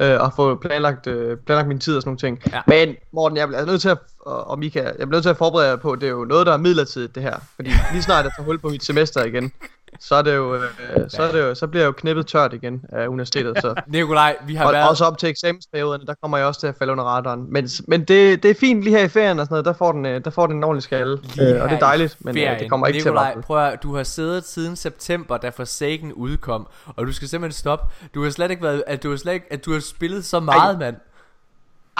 [0.00, 2.52] Øh, og fået planlagt, øh, planlagt min tid og sådan nogle ting.
[2.52, 2.60] Ja.
[2.66, 5.36] Men Morten, jeg bliver nødt til at, og og Mika, jeg bliver nødt til at
[5.36, 7.36] forberede jer på, at det er jo noget, der er midlertidigt det her.
[7.56, 9.52] Fordi lige snart jeg tager hul på mit semester igen,
[10.00, 10.60] så er det jo, øh,
[11.08, 13.58] så, er det jo, så bliver jeg jo knippet tørt igen af universitetet.
[13.60, 13.74] Så.
[13.86, 14.88] Nikolaj, vi har Og været...
[14.88, 17.46] også op til eksamensperioden, der kommer jeg også til at falde under radaren.
[17.52, 19.92] Men, men det, det er fint lige her i ferien og sådan noget, der får
[19.92, 21.12] den, øh, der får den en ordentlig skalle.
[21.40, 23.82] Øh, og det er dejligt, men øh, det kommer ikke Nikolaj, til at prøv at,
[23.82, 27.86] du har siddet siden september, da Forsaken udkom, og du skal simpelthen stoppe.
[28.14, 30.40] Du har slet ikke været, at du har slet ikke, at du har spillet så
[30.40, 30.96] meget, mand.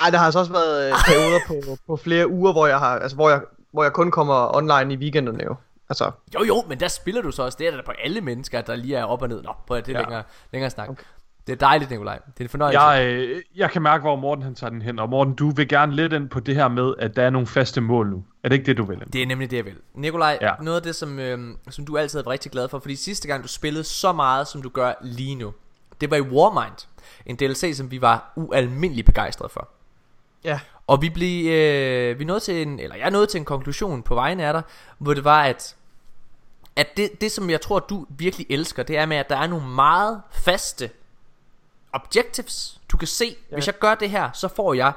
[0.03, 2.99] Ej, der har altså også været øh, perioder på, på flere uger, hvor jeg har,
[2.99, 3.41] altså hvor jeg,
[3.73, 5.55] hvor jeg kun kommer online i weekenderne jo.
[5.89, 7.57] Altså, Jo jo, men der spiller du så også.
[7.59, 9.43] Det er der på alle mennesker, der lige er op og ned.
[9.43, 10.05] Nå, prøv at det er Ja.
[10.05, 10.23] længere,
[10.53, 10.89] længere snak.
[10.89, 11.05] Okay.
[11.47, 12.19] Det er dejligt, Nikolaj.
[12.19, 12.81] Det er en fornøjelse.
[12.83, 14.99] Jeg, øh, jeg kan mærke, hvor Morten han tager den hen.
[14.99, 17.47] Og Morten, du vil gerne lidt ind på det her med, at der er nogle
[17.47, 18.25] faste mål nu.
[18.45, 19.03] Er det ikke det, du vil?
[19.13, 19.75] Det er nemlig det, jeg vil.
[19.95, 20.53] Nikolaj, ja.
[20.63, 21.39] Noget af det, som, øh,
[21.71, 24.49] som du altid har været rigtig glad for, fordi sidste gang du spillede så meget,
[24.49, 25.53] som du gør lige nu,
[26.01, 26.87] det var i Warmind.
[27.27, 29.69] En DLC, som vi var ualmindeligt begejstrede for.
[30.45, 30.61] ja.
[30.89, 34.15] Og vi blev, øh, vi nåede til en, eller jeg nåede til en konklusion på
[34.15, 34.63] vegne af dig,
[34.99, 35.76] hvor det var, at,
[36.77, 39.47] at det, det, som jeg tror, du virkelig elsker, det er med, at der er
[39.47, 40.91] nogle meget faste
[41.93, 42.81] objectives.
[42.89, 43.57] Du kan se, ja.
[43.57, 44.93] hvis jeg gør det her, så får jeg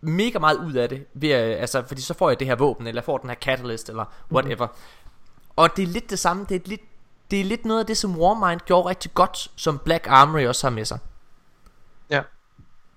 [0.00, 2.86] mega meget ud af det, ved at, altså, fordi så får jeg det her våben,
[2.86, 4.66] eller jeg får den her catalyst, eller whatever.
[4.66, 5.52] Mm-hmm.
[5.56, 6.80] Og det er lidt det samme, det er lidt,
[7.30, 10.66] det er lidt noget af det, som Warmind gjorde rigtig godt, som Black Armory også
[10.66, 10.98] har med sig.
[12.10, 12.22] Ja.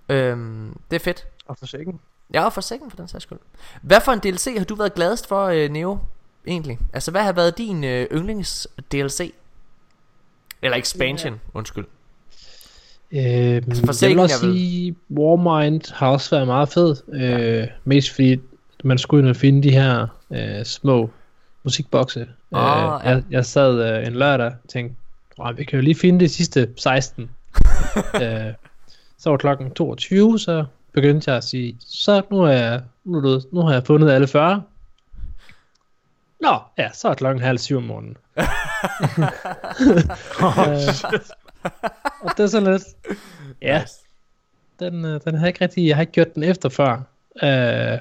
[0.09, 1.27] Øhm, det er fedt.
[1.47, 1.99] Og for sikken.
[2.29, 3.39] Jeg er for sikker for den sags skyld.
[3.81, 5.99] Hvad for en DLC har du været gladest for, øh, Neo?
[6.47, 6.79] Egentlig.
[6.93, 9.33] Altså, hvad har været din øh, yndlings DLC?
[10.61, 11.39] Eller expansion, yeah.
[11.53, 11.85] undskyld.
[13.11, 16.95] Øh, jeg Forsaken vil også sige, Warmind har også været meget fed.
[17.13, 18.39] Øh, mest fordi
[18.83, 21.09] man skulle ind og finde de her øh, små
[21.63, 22.27] musikbokse.
[22.51, 23.09] Ah, øh, ja.
[23.09, 24.95] jeg, jeg sad øh, en lørdag og tænkte,
[25.39, 27.23] "Åh, vi kan jo lige finde de sidste 16.
[28.23, 28.53] øh,
[29.17, 33.41] så var klokken 22, så begyndte jeg at sige, så nu, er jeg, nu, er
[33.51, 34.63] nu har jeg fundet alle 40.
[36.41, 38.17] Nå, ja, så er klokken halv syv om morgenen.
[38.37, 38.43] øh,
[42.21, 42.83] og det er sådan lidt,
[43.61, 43.83] ja,
[44.79, 46.91] den, øh, den har jeg ikke rigtig, jeg har ikke gjort den efter før.
[47.43, 47.99] Øh,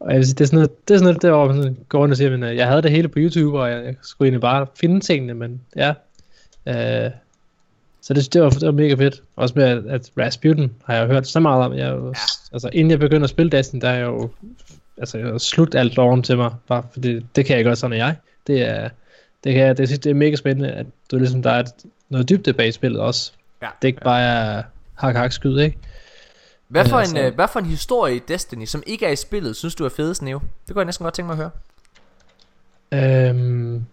[0.00, 1.56] og jeg vil sige, det er sådan noget, det er sådan noget, der hvor man
[1.56, 3.94] sådan går rundt og siger, men jeg havde det hele på YouTube, og jeg, jeg
[4.02, 5.94] skulle egentlig bare finde tingene, men ja.
[6.66, 7.10] Øh,
[8.00, 9.22] så det, det, var, det var mega fedt.
[9.36, 11.74] Også med, at, at Rasputin har jeg hørt så meget om.
[11.74, 12.12] Jeg, jo, ja.
[12.52, 14.30] Altså, inden jeg begyndte at spille Destiny, der er jeg jo
[14.98, 18.16] altså, slut alt loven til mig, bare fordi det kan jeg godt sådan, er jeg.
[18.46, 18.88] Det er,
[19.44, 21.68] det kan jeg, det, synes, det er mega spændende, at du ligesom, der er et,
[22.08, 23.32] noget dybde bag spillet også.
[23.62, 23.66] Ja.
[23.82, 24.62] Det er ikke bare er
[24.94, 25.78] hak hak skyd, ikke?
[26.68, 29.10] Hvad for, Ja, en, så- øh, hvad for en historie i Destiny, som ikke er
[29.10, 30.38] i spillet, synes du er fedest, Neo?
[30.66, 31.50] Det kunne jeg næsten godt tænke mig at
[32.92, 33.30] høre.
[33.30, 33.86] Um,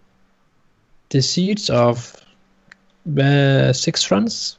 [1.10, 2.14] the Seeds of
[3.02, 4.58] hvad, Six Fronts?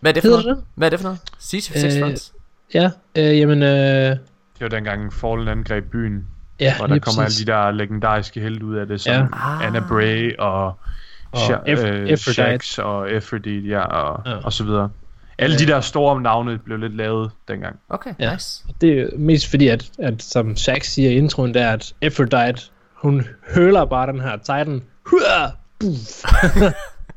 [0.00, 0.56] Hvad er det for Hedder noget?
[0.56, 0.64] det?
[0.74, 1.20] Hvad er det for noget?
[1.38, 2.32] Siege of Six Øh, Fronts?
[2.74, 4.16] Ja, øh, jamen, øh,
[4.62, 6.26] Det var dengang Fallen angreb byen.
[6.60, 9.26] ja, Og der kommer alle de der legendariske helte ud af det, som Ja.
[9.66, 10.64] Anna Bray og,
[11.32, 12.16] Og Sha- øh, Aphrodite.
[12.16, 14.36] Shax og Aphrodite, ja, og, Ja.
[14.44, 14.90] og så videre.
[15.38, 17.76] Alle de der store navne blev lidt lavet dengang.
[17.88, 18.32] Okay, Ja.
[18.32, 18.64] nice.
[18.80, 22.62] Det er mest fordi, at, at som Shaq siger i introen, der at Aphrodite,
[22.94, 24.82] hun høler bare den her Titan.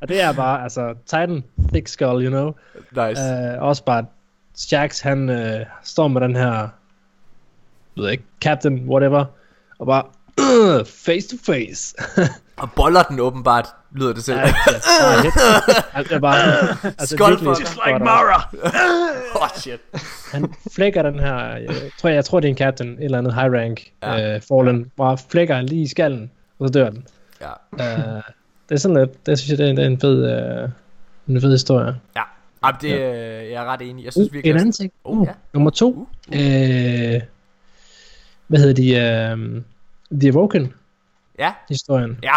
[0.01, 1.43] Og det er bare, altså, Titan,
[1.73, 2.53] thick skull, you know.
[3.07, 3.21] Nice.
[3.21, 4.05] Uh, også bare,
[4.57, 6.67] Shax, han uh, står med den her,
[7.97, 9.25] ved jeg ikke, captain, whatever,
[9.79, 10.03] og bare
[10.41, 11.95] Uh, face to face.
[12.57, 14.37] Og boller den åbenbart, lyder det selv.
[14.37, 14.51] Ja, ja,
[15.27, 16.37] ja, altså, jeg bare,
[16.83, 17.49] altså, Skuldfucker.
[17.49, 18.55] virkelig, Just Like Mara!
[19.41, 19.79] oh shit.
[20.31, 23.33] Han flækker den her, jeg tror, jeg tror det er en captain, et eller andet
[23.33, 24.13] high rank, Ja.
[24.15, 24.35] ja.
[24.35, 27.05] uh, fallen, bare flækker han lige i skallen, og så dør den.
[27.41, 27.51] Ja.
[27.71, 28.21] Uh,
[28.69, 30.69] det er sådan lidt, det synes jeg, det er, en- det er en fed, uh,
[31.35, 31.95] en fed historie.
[32.15, 32.21] Ja.
[32.65, 34.05] Jamen, det, øh, jeg er ret enig.
[34.05, 34.91] Jeg synes Uh, virkelig en anden ting.
[35.03, 35.33] Uh, Uh, ja.
[35.53, 35.91] Nummer to.
[35.91, 36.35] Uh, Uh,
[37.15, 37.21] uh.
[38.47, 38.73] Hvad hedder
[39.33, 39.33] de?
[39.33, 40.73] Uh, The Awoken
[41.39, 42.31] Ja, historien ja.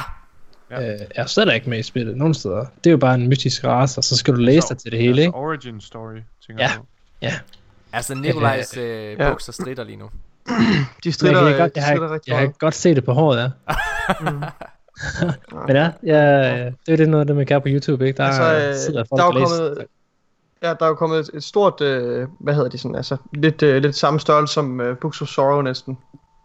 [0.70, 0.94] Ja.
[0.94, 2.64] uh, er slet ikke med i spillet nogen steder.
[2.84, 5.00] Det er jo bare en mystisk race, og så skal du læse dig til det
[5.00, 5.34] hele, ikke?
[5.34, 6.16] origin story,
[6.46, 6.68] tænker Ja.
[6.68, 6.86] jeg på.
[7.22, 7.32] Ja.
[7.92, 9.30] Altså, Nikolajs øh, Ja.
[9.30, 10.04] bukser strider lige nu.
[10.48, 10.54] De
[11.04, 12.58] Jeg, strider, øh, godt, jeg, har, jeg kan meget.
[12.58, 13.74] godt se det på håret, ja.
[15.66, 18.16] Men ja, ja, det er det noget, det man kan på YouTube, ikke?
[18.16, 19.56] Der Altså, øh, sidder folk der er og jo læser.
[19.68, 19.86] kommet,
[20.62, 23.62] ja, der er jo kommet et, et stort, øh, hvad hedder de sådan, altså lidt,
[23.62, 25.98] øh, lidt samme størrelse som øh, Books of Sorrow næsten,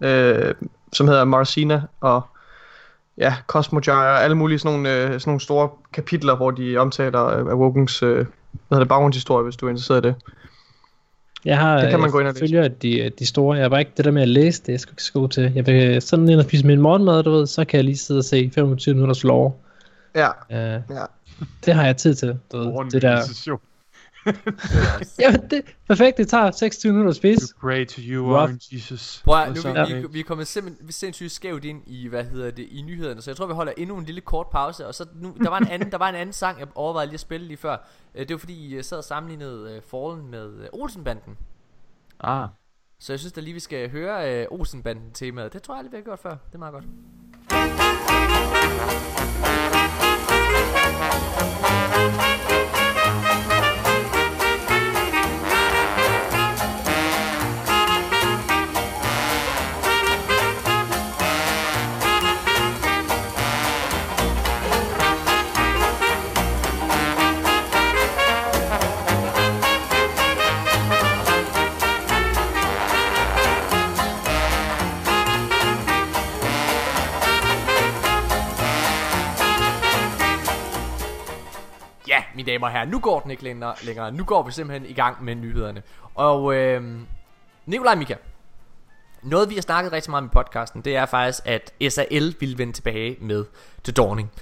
[0.04, 0.54] øh,
[0.94, 2.22] som hedder Marcina og
[3.18, 7.26] ja, Cosmogyre og alle mulige sådan nogle, øh, sådan nogle store kapitler, hvor de omtaler
[7.26, 8.26] øh, Awokens, øh, hvad
[8.70, 10.16] hedder det, baggrundshistorie, hvis du er interesseret i det.
[11.46, 12.44] Jeg har, det kan man jeg gå ind og læse.
[12.44, 13.58] følger de, de store.
[13.58, 15.52] Jeg var ikke det der med at læse det, jeg skal ikke så god til.
[15.56, 18.18] Jeg vil sådan ind og spise min morgenmad, du ved, så kan jeg lige sidde
[18.18, 19.52] og se 25 minutters lore.
[20.16, 20.56] Ja, Uh,
[20.96, 21.06] ja.
[21.66, 22.38] det har jeg tid til.
[22.52, 23.22] Du ved, det der.
[25.20, 26.18] Jamen, det er perfekt.
[26.18, 27.48] Det tager 26 minutter at spise.
[27.48, 28.36] To pray to you, Rough.
[28.44, 29.22] Orange Jesus.
[29.26, 29.62] Prøv at, nu
[29.96, 33.22] vi, vi, vi er kommet simpelthen sindssygt skævt ind i, hvad hedder det, i nyhederne,
[33.22, 35.58] så jeg tror vi holder endnu en lille kort pause, og så nu, der var
[35.58, 37.78] en anden, der var en anden sang, jeg overvejede lige at spille lige før.
[38.16, 41.38] Øh, Det var fordi, I øh, sad og sammenlignede uh, Fallen med uh, Olsenbanden.
[42.20, 42.48] Ah.
[43.00, 45.54] Så jeg synes da lige, vi skal høre uh, Olsenbanden temaet.
[45.54, 46.30] Det tror jeg aldrig, vi har gjort før.
[46.30, 46.86] Det er meget godt.
[52.50, 52.63] Ja,
[82.36, 83.76] mine damer og herrer, nu går den ikke længere.
[83.84, 84.12] længere.
[84.12, 85.84] Nu går vi simpelthen i gang med nyhederne.
[86.16, 87.00] Og øh,
[87.66, 88.16] Nikolaj Mika,
[89.22, 92.58] noget vi har snakket rigtig meget om i podcasten, det er faktisk, at SAL vil
[92.58, 93.46] vende tilbage med
[93.84, 94.32] The Dawning.
[94.34, 94.42] Det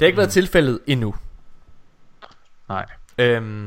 [0.00, 1.14] har ikke været tilfældet endnu.
[2.68, 2.86] Nej.
[3.18, 3.66] Øhm,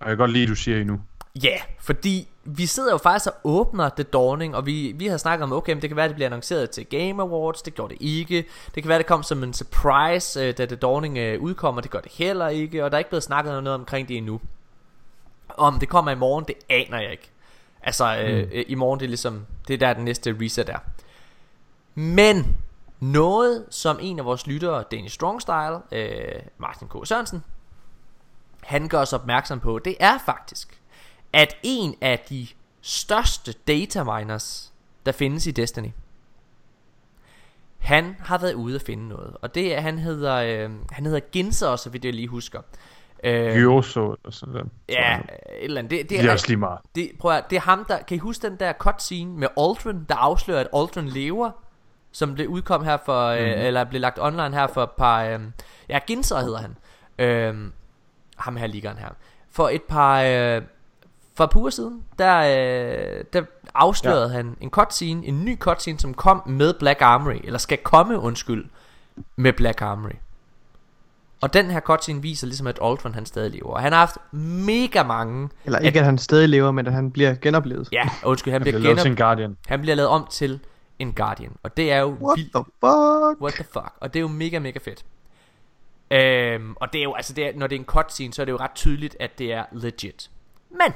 [0.00, 1.00] Og jeg kan godt lide, at du siger endnu.
[1.42, 5.16] Ja, yeah, fordi vi sidder jo faktisk og åbner The Dawning, og vi, vi har
[5.16, 7.94] snakket om, okay, men det kan være, det bliver annonceret til Game Awards, det gjorde
[7.94, 8.44] det ikke.
[8.74, 11.90] Det kan være, det kom som en surprise, øh, da The Dawning øh, udkommer, det
[11.90, 14.40] gør det heller ikke, og der er ikke blevet snakket noget omkring det endnu.
[15.48, 17.30] Om det kommer i morgen, det aner jeg ikke.
[17.82, 18.52] Altså, øh, mm.
[18.66, 20.78] i morgen, det er ligesom, det er der den næste reset er.
[21.94, 22.56] Men,
[23.00, 27.06] noget som en af vores lyttere, Danish Strongstyle, øh, Martin K.
[27.06, 27.44] Sørensen,
[28.62, 30.77] han gør os opmærksom på, det er faktisk,
[31.32, 32.46] at en af de
[32.82, 34.72] største data miners,
[35.06, 35.90] der findes i Destiny,
[37.78, 39.36] han har været ude at finde noget.
[39.42, 42.60] Og det er, han hedder, øh, han hedder Ginser, så vidt jeg lige husker.
[43.24, 44.68] Øh, Gyoso eller sådan noget.
[44.88, 45.24] ja, et
[45.60, 45.90] eller andet.
[45.90, 46.78] Det, Det er også lige meget.
[46.94, 50.06] det, prøv at, det er ham der Kan I huske den der cutscene med Aldrin
[50.08, 51.50] Der afslører at Aldrin lever
[52.12, 53.40] Som blev udkom her for mm.
[53.40, 55.40] øh, Eller blev lagt online her for et par øh,
[55.88, 56.76] Ja Ginser hedder han
[57.18, 57.70] øh,
[58.36, 59.08] Ham her liggeren her
[59.50, 60.62] For et par øh,
[61.38, 63.42] For et par uger siden Der, øh, der
[63.74, 64.36] afslørede ja.
[64.36, 68.64] han en cutscene En ny cutscene som kom med Black Armory Eller skal komme undskyld
[69.36, 70.14] Med Black Armory
[71.40, 74.16] og den her cutscene viser ligesom at Aldrin han stadig lever Og han har haft
[74.66, 77.88] mega mange Eller ikke, at han stadig lever, men at han bliver genoplevet.
[77.92, 79.02] Ja, undskyld, han Han bliver, bliver lavet genop...
[79.02, 79.56] til en Guardian.
[79.66, 80.60] han bliver lavet om til
[80.98, 81.52] en Guardian.
[81.62, 82.52] Og det er jo What vildt.
[82.54, 83.40] the fuck?
[83.42, 83.92] What the fuck?
[84.00, 85.04] Og det er jo mega, mega fedt.
[86.10, 88.44] Øhm, og det er jo, altså det er, når det er en cutscene, så er
[88.44, 90.30] det jo ret tydeligt, at det er legit.
[90.70, 90.92] Men,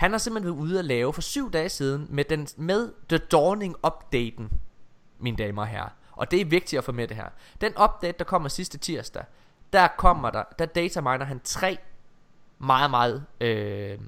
[0.00, 3.18] han har simpelthen været ude at lave for syv dage siden, med, den, med The
[3.18, 4.50] Dawning updaten,
[5.18, 5.88] mine damer og herrer.
[6.12, 7.28] Og det er vigtigt at få med det her.
[7.60, 9.24] Den update, der kommer sidste tirsdag,
[9.72, 11.78] der kommer der, der dataminer han tre
[12.58, 13.98] meget, meget øh,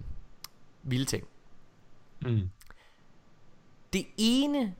[0.83, 1.25] vilde ting.
[2.23, 2.51] Mm.
[3.93, 4.75] Det ene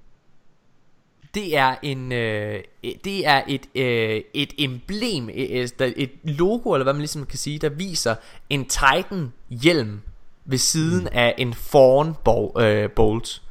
[1.35, 2.63] det er en øh,
[3.05, 7.59] det er et øh, et emblem et, et logo eller hvad man ligesom kan sige
[7.59, 8.15] der viser
[8.51, 10.01] en Titan hjelm
[10.45, 13.43] ved siden af en Thorn bol, øh, bolt.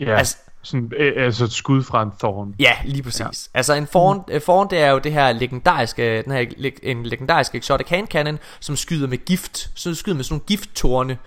[0.00, 2.54] Ja, Altså- altså, sådan, øh, altså et skud fra en thorn.
[2.58, 3.18] Ja, lige præcis.
[3.20, 3.58] Ja.
[3.58, 4.40] Altså en Thorn, mm.
[4.40, 8.38] Thorn det er jo det her legendariske den her leg- en legendarisk exotic hand cannon
[8.60, 11.18] som skyder med gift, så skyder med sådan nogle gifttorne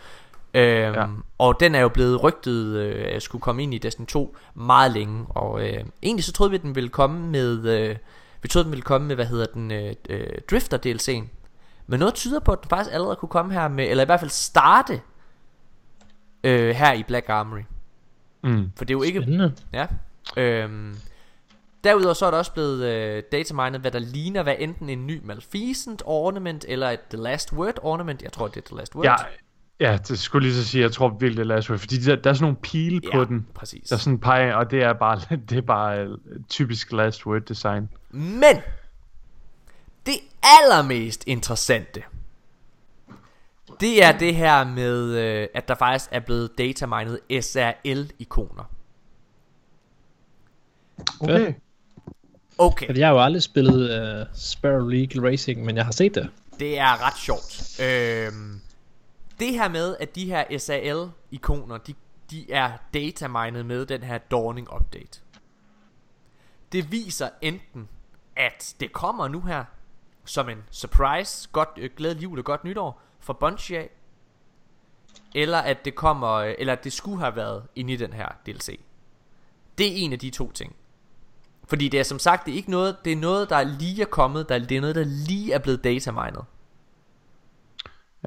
[0.53, 1.05] Øhm, Ja.
[1.37, 4.91] Og den er jo blevet rygtet øh, at skulle komme ind i Destiny 2 meget
[4.91, 5.25] længe.
[5.29, 7.65] Og øh, egentlig så troede vi, at den ville komme med...
[7.79, 7.95] Øh,
[8.41, 11.27] vi troede, den ville komme med, hvad hedder den, øh, øh, Drifter DLC'en.
[11.87, 14.19] Men noget tyder på, at den faktisk allerede kunne komme her med, eller i hvert
[14.19, 15.01] fald starte
[16.43, 17.61] øh, her i Black Armory.
[18.43, 18.71] Mm.
[18.75, 19.53] For det er jo ikke Spændende.
[19.73, 19.87] Ja.
[20.37, 20.95] Øhm,
[21.83, 25.21] derudover så er der også blevet øh, datamined, hvad der ligner hvad enten en ny
[25.23, 28.21] Malfeasant ornament eller et The Last Word ornament.
[28.21, 29.05] Jeg tror, det er The Last Word.
[29.05, 29.15] Ja,
[29.79, 32.15] ja, det skulle lige så sige, jeg tror virkelig, det er Last Word, fordi der,
[32.15, 33.47] der er sådan nogle pile på den.
[33.55, 33.89] præcis.
[33.89, 35.19] Der er sådan en pege, og det er bare,
[35.49, 36.09] det er bare øh,
[36.49, 37.89] typisk Last Word design.
[38.11, 38.55] Men
[40.07, 42.03] det allermest interessante,
[43.79, 48.63] det er det her med, øh, at der faktisk er blevet datamined SRL-ikoner.
[51.19, 51.53] Okay.
[52.57, 52.97] Okay.
[52.97, 56.29] Jeg har jo aldrig spillet uh, Sparrow League Racing, men jeg har set det.
[56.59, 57.79] Det er ret sjovt.
[57.81, 58.61] Øhm,
[59.39, 61.93] det her med, at de her SAL-ikoner, de,
[62.31, 65.19] de er datamined med den her Dawning Update.
[66.71, 67.89] Det viser enten,
[68.35, 69.63] at det kommer nu her,
[70.27, 73.89] som en surprise, godt, øh, glædelig jul og godt nytår, for Bungie af,
[75.35, 78.27] eller at det kommer, øh, eller at det skulle have været inde i den her
[78.45, 78.79] DLC.
[79.77, 80.75] Det er en af de to ting.
[81.67, 84.05] Fordi det er som sagt, det er ikke noget, det er noget, der lige er
[84.05, 86.41] kommet, der, det er noget, der lige er blevet datamined.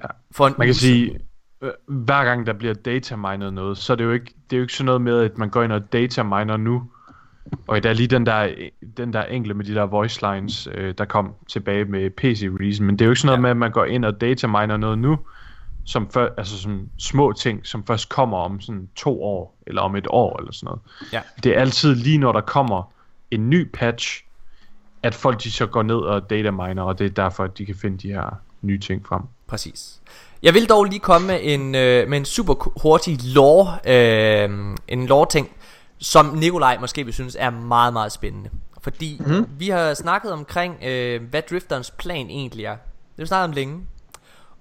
[0.03, 0.07] Ja.
[0.31, 1.21] For en Man kan sige,
[1.61, 4.63] øh, hver gang der bliver datamined noget, så er det jo ikke, det er jo
[4.63, 6.91] ikke sådan noget med, at man går ind og dataminer nu.
[7.67, 8.49] Og der er lige den der,
[8.97, 12.87] den der enkle med de der voice lines, øh, der kom tilbage med PC Reason.
[12.87, 13.43] Men det er jo ikke sådan noget Ja.
[13.43, 15.19] med, at man går ind og dataminer noget nu,
[15.85, 19.97] som før, altså som små ting, som først kommer om sådan to år, eller om
[19.97, 20.81] et år, eller sådan noget.
[21.13, 21.21] Ja.
[21.43, 22.93] Det er altid lige når der kommer
[23.31, 24.25] en ny patch,
[25.03, 27.75] at folk de så går ned og dataminer, og det er derfor, at de kan
[27.75, 29.23] finde de her nye ting frem.
[29.47, 30.01] Præcis.
[30.43, 34.51] Jeg vil dog lige komme med en, øh, med en super hurtig lore, øh,
[34.89, 35.49] en lore ting,
[36.01, 38.51] som Nikolaj måske vil synes er meget, meget spændende.
[38.83, 39.47] Fordi mm-hmm.
[39.59, 42.77] vi har snakket omkring, øh, hvad drifterens plan egentlig er.
[42.77, 43.87] Det har vi snakket om længe.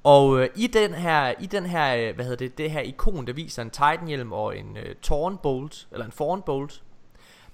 [0.04, 3.28] Og øh, i den her, i den her, øh, hvad hedder det, det her ikon,
[3.28, 6.84] der viser en Titanhjelm og en øh, Thornbolt, eller en Thornbolt,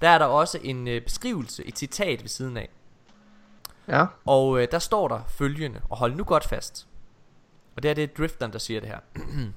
[0.00, 2.68] der er der også en øh, beskrivelse, et citat ved siden af.
[3.88, 4.06] Ja.
[4.26, 6.86] Og øh, der står der følgende, og hold nu godt fast.
[7.76, 8.98] Og det er det Drifteren, der siger det her.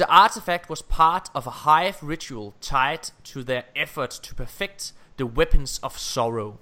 [0.00, 5.26] The artifact was part of a hive ritual tied to their efforts to perfect the
[5.26, 6.58] weapons of sorrow.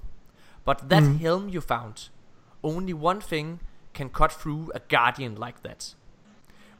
[0.65, 2.09] But that helm you found,
[2.65, 3.61] only one thing
[3.95, 5.95] can cut through a guardian like that.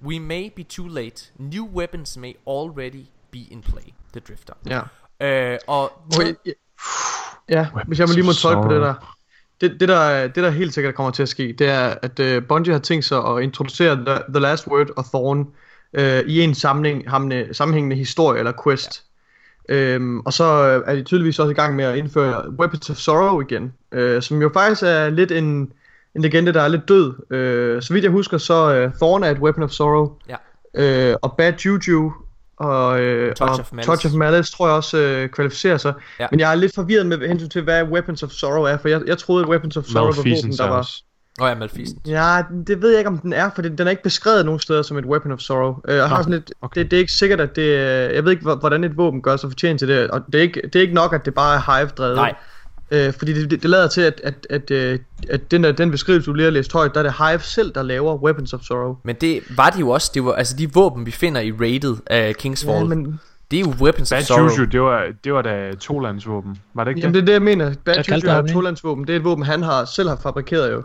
[0.03, 1.31] We may be too late.
[1.39, 3.95] New weapons may already be in play.
[4.13, 4.55] The Drifter.
[4.67, 4.81] Ja.
[5.21, 6.53] Øh, og Okay, ja.
[7.49, 9.15] ja, hvis jeg må lige må tolke på det der.
[9.61, 12.43] Det, det, der, det der helt sikkert kommer til at ske, det er, at uh,
[12.49, 15.55] Bungie har tænkt sig at introducere The, The Last Word og Thorn
[15.99, 19.05] uh, i en samling, hamne, sammenhængende historie eller quest.
[19.69, 19.75] Ja.
[19.75, 22.97] Øhm, og så øh, er de tydeligvis også i gang med at indføre Weapons of
[22.97, 25.73] Sorrow igen, øh, som jo faktisk er lidt en,
[26.15, 27.33] en legende, der er lidt død.
[27.37, 30.37] Øh, så vidt jeg husker, så øh, Thorn er et Weapon of Sorrow, Ja.
[31.11, 32.13] øh, og Bad Juju
[32.57, 33.87] og, øh, Touch og of Malice.
[33.87, 35.95] Touch of Malice tror jeg også øh, kvalificerer sig.
[36.21, 36.27] Ja.
[36.31, 39.03] Men jeg er lidt forvirret med hensyn til, hvad Weapons of Sorrow er, for jeg,
[39.07, 40.89] jeg troede, at Weapons of Sorrow var våben, der er var...
[41.41, 41.99] Åh oh ja, Malfeasant.
[42.07, 44.61] Ja, det ved jeg ikke, om den er, for den, den er ikke beskrevet nogen
[44.61, 45.71] steder som et Weapon of Sorrow.
[45.89, 46.81] Uh, jeg har Nå, sådan lidt, okay.
[46.83, 47.63] det, det er ikke sikkert, at det...
[47.63, 50.35] øh, Jeg ved ikke, hvor- hvordan et våben gør sig fortjent til det, og det
[50.35, 52.17] er ikke, det er ikke nok, at det bare er Hive-drevet.
[52.17, 52.35] Nej.
[52.91, 54.99] Øh, fordi det, det, det lader til, at, at, at, øh,
[55.31, 57.73] at den, der, den beskrivelse, du lige har læst højt, der er det Hive selv,
[57.75, 58.97] der laver Weapons of Sorrow.
[59.05, 60.11] Men det var det jo også.
[60.15, 62.79] Det var altså de våben vi finder i rated af Kingsfall.
[62.79, 63.21] Ja, men
[63.51, 64.49] Det er jo weapons of Bad sorrow.
[64.49, 66.57] Juju, det var, det var da tolandsvåben.
[66.75, 67.23] Var det ikke jamen, det?
[67.23, 67.75] det er det, jeg mener.
[67.85, 68.53] Bad Juju er et ikke?
[68.55, 69.07] tolandsvåben.
[69.07, 70.83] Det er et våben, han har, selv har fabrikeret jo.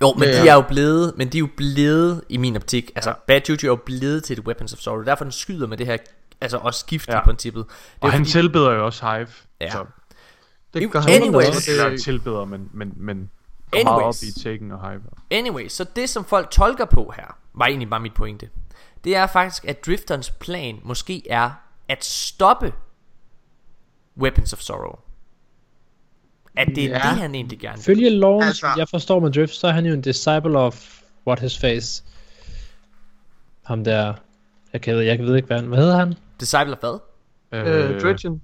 [0.00, 2.90] Jo, men Men- de er jo blevet, men de er jo blevet i min optik.
[2.94, 5.02] Altså Bad Juju er jo blevet til et weapons of sorrow.
[5.04, 5.96] Derfor den skyder med det her
[6.40, 7.14] altså også gift ja.
[7.14, 7.20] Ja.
[7.20, 7.64] i princippet.
[7.68, 9.28] Det Og han fordi- tilbeder jo også Hive.
[9.60, 9.70] Ja.
[9.70, 9.84] Så,
[10.74, 11.48] Det gør han Anyways.
[11.48, 13.30] også, eller det, tilbeder, men, men, men
[13.70, 14.22] går meget op Anyways.
[14.22, 15.00] i Taken og Hive.
[15.30, 18.48] Anyway, så det som folk tolker på her, var egentlig bare mit pointe.
[19.04, 21.50] Det er faktisk, at Drifterens plan måske er
[21.88, 22.72] at stoppe
[24.18, 24.98] Weapons of Sorrow.
[26.60, 26.94] At det er Ja.
[26.94, 27.84] det, han egentlig gerne vil.
[27.84, 31.40] Følge loven, Altså- jeg forstår med Drift, så er han jo en disciple of what
[31.40, 32.02] his face.
[33.62, 34.12] Ham der,
[34.72, 36.14] jeg, kan, jeg ved ikke, hvad, han, hvad hedder han?
[36.40, 36.98] Disciple of hvad?
[37.60, 38.40] øh, Dredgen.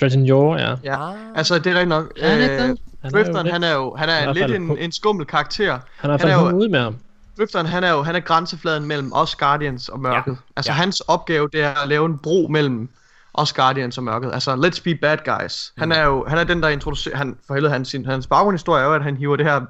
[0.00, 0.74] Dredgen Yor, ja.
[0.84, 1.16] Ja, Ah.
[1.34, 2.12] altså det er rigtigt nok.
[2.20, 2.50] Er han Øh, det?
[2.58, 5.78] Han er jo Drifteren, han er han er lidt en, på- en skummel karakter.
[5.96, 6.96] Han har han er jo- ud med ham.
[7.38, 10.30] Drifteren, han er jo han er grænsefladen mellem os Guardians og mørket.
[10.32, 10.36] Ja.
[10.56, 10.76] Altså Ja.
[10.76, 12.88] hans opgave, det er at lave en bro mellem
[13.34, 14.30] os Guardians og mørket.
[14.32, 15.72] Altså, let's be bad guys.
[15.78, 17.16] Han er jo han er den, der introducerer...
[17.16, 19.60] Han, for helvede, han, sin, hans baggrundshistorie er jo, at han hiver det her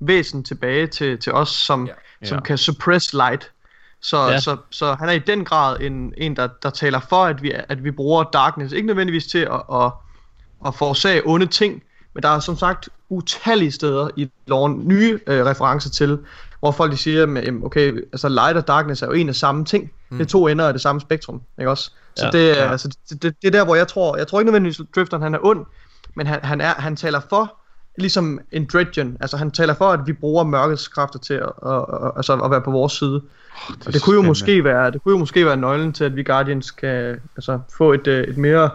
[0.00, 1.92] væsen tilbage til, til os, som, Ja.
[2.26, 2.42] som Ja.
[2.42, 3.50] kan suppress light.
[4.00, 4.40] Så, ja.
[4.40, 7.52] så, så han er i den grad en, en der, der taler for, at vi,
[7.68, 8.72] at vi bruger darkness.
[8.72, 9.92] Ikke nødvendigvis til at, at,
[10.66, 11.82] at forårsage onde ting,
[12.14, 16.18] men der er som sagt utallige steder i loven nye øh, referencer til,
[16.62, 19.64] hvor folk de siger, at okay, altså light og darkness er jo en af samme
[19.64, 19.90] ting.
[20.10, 20.18] Mm.
[20.18, 21.90] Det er to ender af det samme spektrum, ikke også?
[22.16, 22.38] Så Ja.
[22.38, 24.46] ja, det, er, altså, det, det, det er der, hvor jeg tror, jeg tror ikke
[24.46, 25.66] nødvendigvis, at Drifteren han er ond,
[26.16, 27.54] men han, han, er, han taler for,
[27.98, 31.72] ligesom en Dredgen, altså han taler for, at vi bruger mørkets kræfter til at, at,
[31.72, 33.22] at, altså at være på vores side.
[33.68, 36.16] Det, Og det kunne jo måske være, det kunne jo måske være nøglen til, at
[36.16, 38.70] vi Guardians kan altså, få et, øh, et mere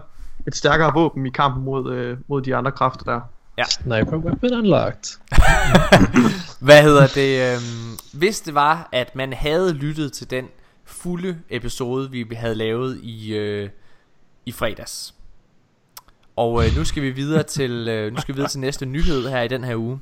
[0.48, 3.22] et stærkere våben i kampen mod, øh, mod de andre kræfter der.
[3.66, 5.20] Sniper weapon unlocked.
[6.60, 7.54] Hvad hedder det?
[7.54, 10.48] Øhm, hvis det var, at man havde lyttet til den
[10.86, 13.70] fulde episode, vi havde lavet i, øh,
[14.46, 15.14] i fredags.
[16.36, 19.30] Og øh, nu skal vi videre til øh, nu skal vi videre til næste nyhed
[19.30, 20.00] her i den her uge.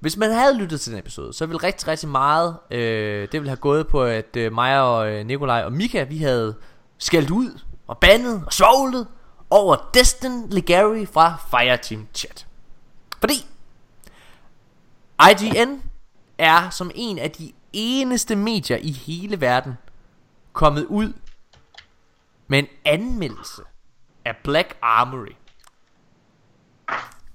[0.00, 3.48] Hvis man havde lyttet til den episode, så ville rigtig, rigtig meget, øh, det ville
[3.48, 6.54] have gået på, at øh, mig og øh, Nikolaj og Mika, vi havde
[6.98, 9.06] skældt ud og bandet og svoglet
[9.50, 12.46] over Destin Legary fra Fireteam Chat.
[13.20, 13.46] Fordi
[15.30, 15.82] IGN
[16.38, 19.74] er som en af de eneste medier i hele verden
[20.52, 21.12] kommet ud
[22.48, 23.62] med en anmeldelse
[24.24, 25.32] af Black Armory.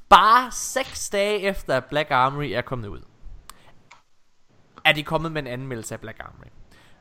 [0.10, 3.00] Bare 6 dage efter at Black Armory er kommet ud,
[4.86, 6.48] er de kommet med en anmeldelse af Black Armory.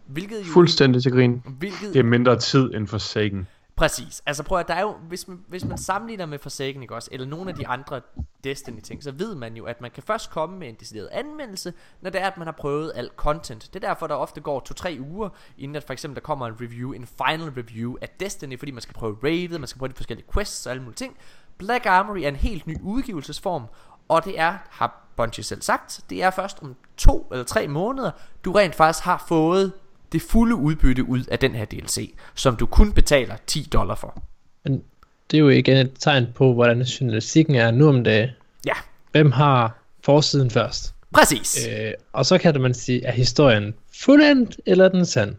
[0.06, 1.42] Hvilket jo, Fuldstændig til grin.
[1.58, 3.46] hvilket, Det er mindre tid end for Sagan.
[3.76, 4.22] Præcis.
[4.26, 7.08] Altså prøv at der er jo, hvis man, hvis man sammenligner med Forsaken, ikke også,
[7.12, 8.00] eller nogle af de andre
[8.44, 12.10] Destiny-ting, så ved man jo, at man kan først komme med en decideret anmeldelse, når
[12.10, 13.62] det er, at man har prøvet alt content.
[13.74, 15.28] Det er derfor, der ofte går 2-3 uger,
[15.58, 18.82] inden at for eksempel der kommer en review, en final review af Destiny, fordi man
[18.82, 21.16] skal prøve raidet, man skal prøve de forskellige quests og alle mulige ting.
[21.58, 23.66] Black Armory er en helt ny udgivelsesform,
[24.08, 28.10] og det er, har Bungie selv sagt, det er først om to eller tre måneder,
[28.44, 29.72] du rent faktisk har fået
[30.12, 34.22] det fulde udbytte ud af den her DLC, som du kun betaler 10 dollar for.
[34.64, 34.82] Men
[35.30, 38.30] det er jo igen et tegn på, hvordan journalistikken er nu om dagen.
[38.66, 38.72] Ja,
[39.12, 40.94] Hvem har forsiden først?
[41.14, 41.66] præcis.
[41.70, 45.34] Øh, og så kan man sige, er historien fuldendt, eller er den sand?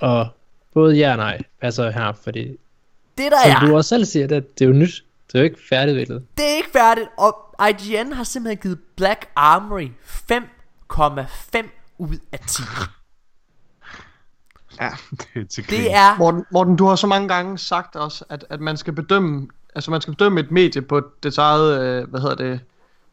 [0.00, 0.28] Og
[0.74, 2.48] både ja og nej passer her, fordi
[3.18, 5.04] Det der som du er, også selv siger, det, det er jo nyt.
[5.26, 6.22] Det er jo ikke færdigudviklet.
[6.36, 7.34] det er ikke færdigt, og
[7.68, 9.88] IGN har simpelthen givet Black Armory
[10.32, 11.66] 5,5
[11.98, 12.62] ud af 10.
[14.80, 14.90] Ja.
[15.34, 15.80] Det er til grin.
[15.80, 18.92] Det er, Morten, Morten, du har så mange gange sagt også, at, at man skal
[18.92, 22.60] bedømme, altså man skal bedømme et medie på dets eget, øh, hvad hedder det,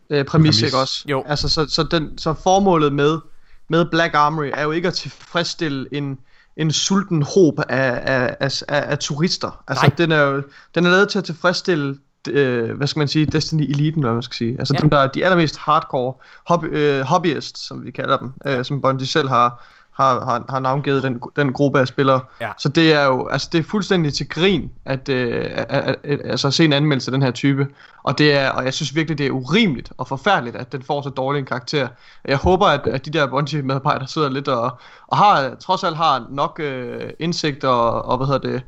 [0.10, 1.06] øh, præmis, ikke også?
[1.08, 1.24] Jo.
[1.28, 3.20] Altså, så, så, den, så formålet med,
[3.68, 6.18] med Black Armory er jo ikke at tilfredsstille en,
[6.58, 9.64] en sulten håb af, af, af, af, af turister.
[9.68, 9.96] Altså, Nej.
[9.98, 10.44] den er jo
[10.76, 11.98] den er lavet til at tilfredsstille
[12.30, 14.56] øh, hvad skal man sige, Destiny Eliten, hvad man skal sige.
[14.60, 14.78] Altså Ja.
[14.78, 14.82] ja.
[14.82, 16.14] dem, der er de allermest hardcore
[16.48, 19.66] hobby, øh, hobbyists, som vi kalder dem, øh, som Bungie selv har,
[19.96, 22.22] har, har, har navngivet den, den gruppe af spillere.
[22.42, 22.52] Ja.
[22.58, 26.20] Så det er jo, altså det er fuldstændig til grin, at, øh, at, at, at
[26.24, 27.68] altså, at se en anmeldelse af den her type.
[28.04, 31.02] Og, det er, og jeg synes virkelig, det er urimeligt og forfærdeligt, at den får
[31.02, 31.88] så dårlig en karakter.
[32.26, 34.78] Jeg håber, at, at de der Bungie-medarbejdere sidder lidt og,
[35.08, 38.62] og har, trods alt har nok øh, indsigt og, og, hvad hedder det,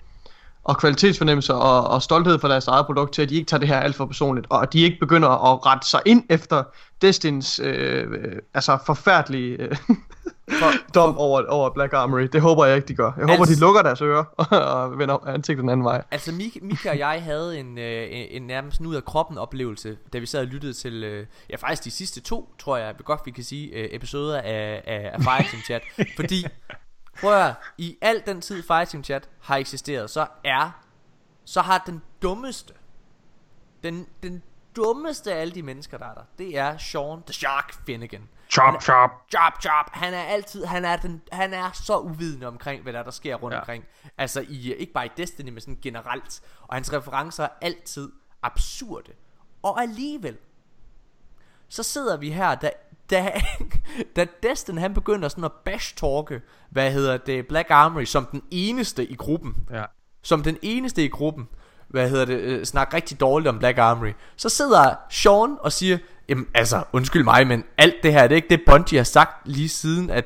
[0.63, 3.67] og kvalitetsfornemmelse og, og stolthed for deres eget produkt til, at de ikke tager det
[3.67, 6.63] her alt for personligt, og at de ikke begynder at rette sig ind efter
[7.01, 9.77] Destins øh, øh, altså forfærdelige øh,
[10.95, 12.21] dom over, over Black Armory.
[12.21, 13.11] Det håber jeg ikke, de gør.
[13.17, 14.23] Jeg håber, Altså- de lukker deres ører
[14.73, 16.03] og vender ansigtet den anden vej.
[16.11, 19.97] Altså Mika, Mika og jeg havde en, øh, en, en nærmest ud af kroppen oplevelse,
[20.13, 23.21] da vi sad og lyttede til, øh, ja faktisk de sidste to, tror jeg, godt
[23.25, 25.81] vi kan sige, øh, episoder af, af, af Fireteam Chat.
[26.19, 26.45] Fordi,
[27.21, 30.81] prøv at i al den tid Fireteam Chat har eksisteret, så er,
[31.45, 32.73] så har den dummeste,
[33.83, 34.43] den, den
[34.77, 38.29] dummeste af alle de mennesker, der er der, det er Sean the Shark Finnegan.
[38.49, 39.09] Chop, chop.
[39.31, 39.85] Chop, chop.
[39.91, 43.11] Han er altid, han er, den, han er så uvidende omkring, hvad der, er, der
[43.11, 43.55] sker rundt ja.
[43.55, 43.61] Ja.
[43.61, 43.83] omkring.
[44.17, 46.41] Altså i, ikke bare i Destiny, men sådan generelt.
[46.61, 48.11] Og hans referencer er altid
[48.43, 49.11] absurde.
[49.63, 50.37] Og alligevel,
[51.69, 52.71] så sidder vi her, da,
[53.09, 53.41] da,
[54.15, 59.05] da Destin han begynder sådan at bash-talke, hvad hedder det, Black Armory, som den eneste
[59.05, 59.85] i gruppen Ja.
[60.21, 61.49] som den eneste i gruppen,
[61.89, 65.97] hvad hedder det, øh, snakker rigtig dårligt om Black Armory, så sidder Sean og siger,
[66.29, 69.47] jamen altså, undskyld mig, men alt det her, det er ikke det Bungie har sagt
[69.47, 70.25] lige siden, at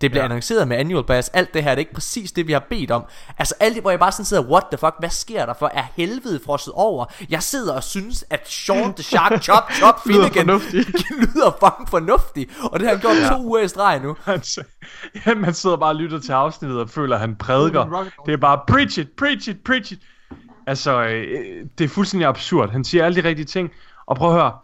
[0.00, 0.24] det blev ja.
[0.24, 2.90] Annonceret med Annual Pass, alt det her, det er ikke præcis det, vi har bedt
[2.90, 3.04] om.
[3.38, 5.70] Altså alt det, hvor jeg bare sådan sidder, what the fuck, hvad sker der for,
[5.74, 7.04] er helvede frosset over?
[7.30, 10.86] Jeg sidder og synes, at Sean the Shark Chop Chop Lyder Finnegan fornuftig.
[11.20, 13.28] lyder fucking fornuftig, og det har han gjort ja.
[13.28, 14.16] to uger i streg nu.
[14.26, 14.62] Altså,
[15.26, 18.04] ja, man sidder bare og lytter til afsnittet og føler, at han prædiker.
[18.26, 19.98] Det er bare, preach it, preach it, preach it.
[20.66, 22.70] Altså, øh, det er fuldstændig absurd.
[22.70, 23.70] Han siger alle de rigtige ting.
[24.06, 24.58] Og prøv at høre,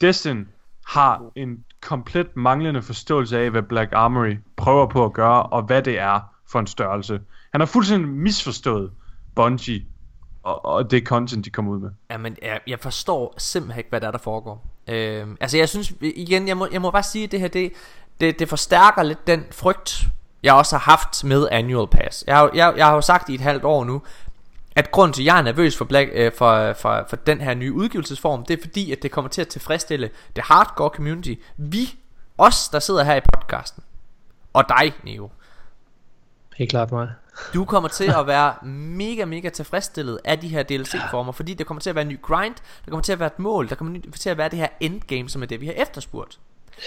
[0.00, 0.48] Destin
[0.86, 5.82] har en komplet manglende forståelse af, hvad Black Armory prøver på at gøre, og hvad
[5.82, 7.20] det er for en størrelse.
[7.52, 8.90] Han har fuldstændig misforstået
[9.34, 9.86] Bungie
[10.42, 11.90] og, og det content, de kommer ud med.
[12.10, 14.66] Jamen, jeg, jeg forstår simpelthen ikke, hvad der er, der foregår.
[14.88, 17.72] Øh, altså, jeg synes, igen, jeg må, jeg må bare sige, at det her, det,
[18.20, 20.08] det, det forstærker lidt den frygt,
[20.42, 22.24] jeg også har haft med Annual Pass.
[22.26, 24.02] Jeg har, jeg, jeg har jo sagt i et halvt år nu,
[24.76, 27.54] at grunden til, at jeg er nervøs for, Black, øh, for, for, for den her
[27.54, 31.34] nye udgivelsesform, det er fordi, at det kommer til at tilfredsstille det hardcore community.
[31.56, 31.94] Vi,
[32.38, 33.82] os, der sidder her i podcasten,
[34.52, 35.30] og dig, Neo,
[36.56, 37.08] Helt klart mig.
[37.54, 41.80] du kommer til at være mega, mega tilfredsstillet af de her DLC-former, fordi der kommer
[41.80, 43.98] til at være en ny grind, der kommer til at være et mål, der kommer
[44.18, 46.38] til at være det her endgame, som er det, vi har efterspurgt.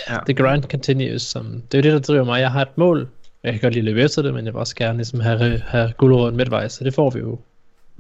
[0.08, 1.22] The grind continues.
[1.22, 2.40] Som, det er jo det, der driver mig.
[2.40, 3.10] Jeg har et mål.
[3.44, 5.94] Jeg kan godt lige løbe efter det, men jeg vil også gerne ligesom have, have
[5.98, 7.40] guldråden midtvejs, så det får vi jo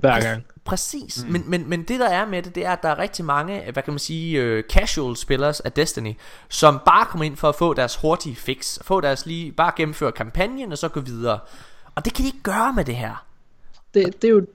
[0.03, 0.43] hver gang.
[0.65, 1.31] Præcis, mm.
[1.31, 3.61] men, men, men det der er med det, det er, at der er rigtig mange,
[3.73, 6.13] hvad kan man sige, uh, casual spillers af Destiny,
[6.49, 10.11] som bare kommer ind for at få deres hurtige fix, få deres lige, bare gennemføre
[10.11, 11.39] kampagnen og så gå videre.
[11.95, 13.25] Og det kan de ikke gøre med det her.
[13.93, 14.45] Det, det er jo,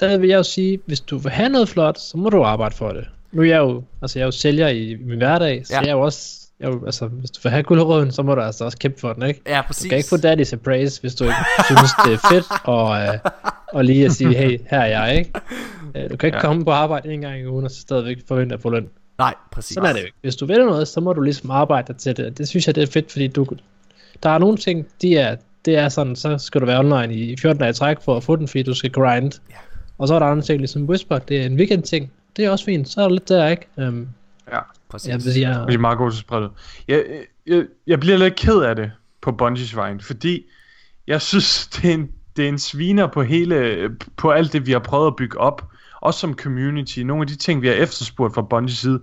[0.00, 2.76] der vil jeg jo sige, hvis du vil have noget flot, så må du arbejde
[2.76, 3.08] for det.
[3.32, 5.80] Nu er jeg jo, altså jeg er jo sælger i min hverdag, så Ja.
[5.80, 8.34] jeg er jo også, jeg er jo, altså hvis du vil have guldråden, så må
[8.34, 9.42] du altså også kæmpe for den, ikke?
[9.46, 9.88] Ja, Du præcis.
[9.88, 13.18] kan ikke få daddy's appraise, hvis du ikke synes, det er fedt, og, øh,
[13.72, 15.30] og lige at sige, hey, her er jeg, ikke?
[15.96, 16.42] Øh, Du kan ikke Ja.
[16.42, 18.88] komme på arbejde en gang i ugen, og så stadigvæk forvente at få løn.
[19.18, 19.74] Nej, præcis.
[19.74, 20.16] Sådan er det jo ikke.
[20.20, 22.38] Hvis du vil noget, så må du ligesom arbejde dig til det.
[22.38, 23.46] Det synes jeg, det er fedt, fordi du,
[24.22, 27.36] der er nogle ting, de er, det er sådan, så skal du være online i
[27.36, 29.32] 14 dage i træk for at få den, fordi du skal grind.
[29.50, 29.54] Ja.
[29.98, 32.12] Og så er der andre ting, ligesom Whisper, det er en weekend ting.
[32.36, 33.66] Det er også fint, så er der lidt der, ikke?
[33.76, 34.08] Um,
[34.52, 34.58] Ja.
[34.90, 35.08] præcis.
[35.08, 36.50] jeg vil sige, jeg, Vi er meget gode til at sprede det.
[36.88, 37.04] Jeg,
[37.46, 38.90] jeg, jeg bliver lidt ked af det
[39.22, 40.44] på Bungies vejen, fordi
[41.06, 42.08] jeg synes, det er en,
[42.40, 45.66] det er en sviner på hele, på alt det, vi har prøvet at bygge op.
[46.00, 46.98] Også som community.
[46.98, 49.00] Nogle af de ting, vi har efterspurgt fra Bungies side,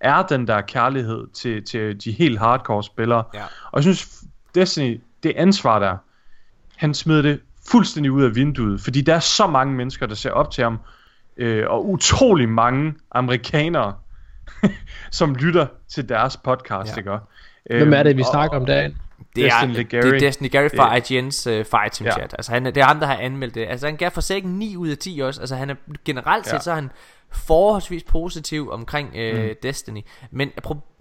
[0.00, 3.24] er den der kærlighed til, til de helt hardcore spillere.
[3.34, 3.42] Ja.
[3.42, 5.96] Og jeg synes, Destiny, det ansvar der,
[6.76, 7.40] han smed det
[7.70, 10.78] fuldstændig ud af vinduet, fordi der er så mange mennesker, der ser op til ham,
[11.36, 13.94] øh, og utrolig mange amerikanere,
[15.10, 16.98] som lytter til deres podcast, Ja.
[16.98, 17.10] ikke?
[17.70, 18.96] hvem er det, vi Øhm, snakker om dagen?
[19.36, 20.06] Det er, Destiny det Gary.
[20.14, 22.12] er Destiny Gary fra IGN's uh, Fireteam Ja.
[22.12, 24.20] chat Altså han, er- det er ham der har anmeldt det Altså han gav for
[24.20, 25.74] sikkert 9 ud af 10 også Altså han er
[26.04, 26.58] generelt set Ja.
[26.60, 26.90] så er han
[27.32, 29.48] forholdsvis positiv omkring uh, Mm.
[29.62, 30.00] Destiny
[30.30, 30.50] Men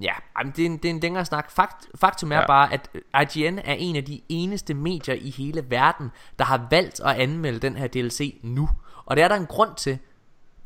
[0.01, 0.11] ja,
[0.55, 2.47] det, er en, det er en længere snak Fakt, Faktum er Ja.
[2.47, 6.67] bare at øh, IGN er en af de eneste medier i hele verden Der har
[6.71, 8.69] valgt at anmelde den her DLC nu
[9.05, 9.97] Og det er der en grund til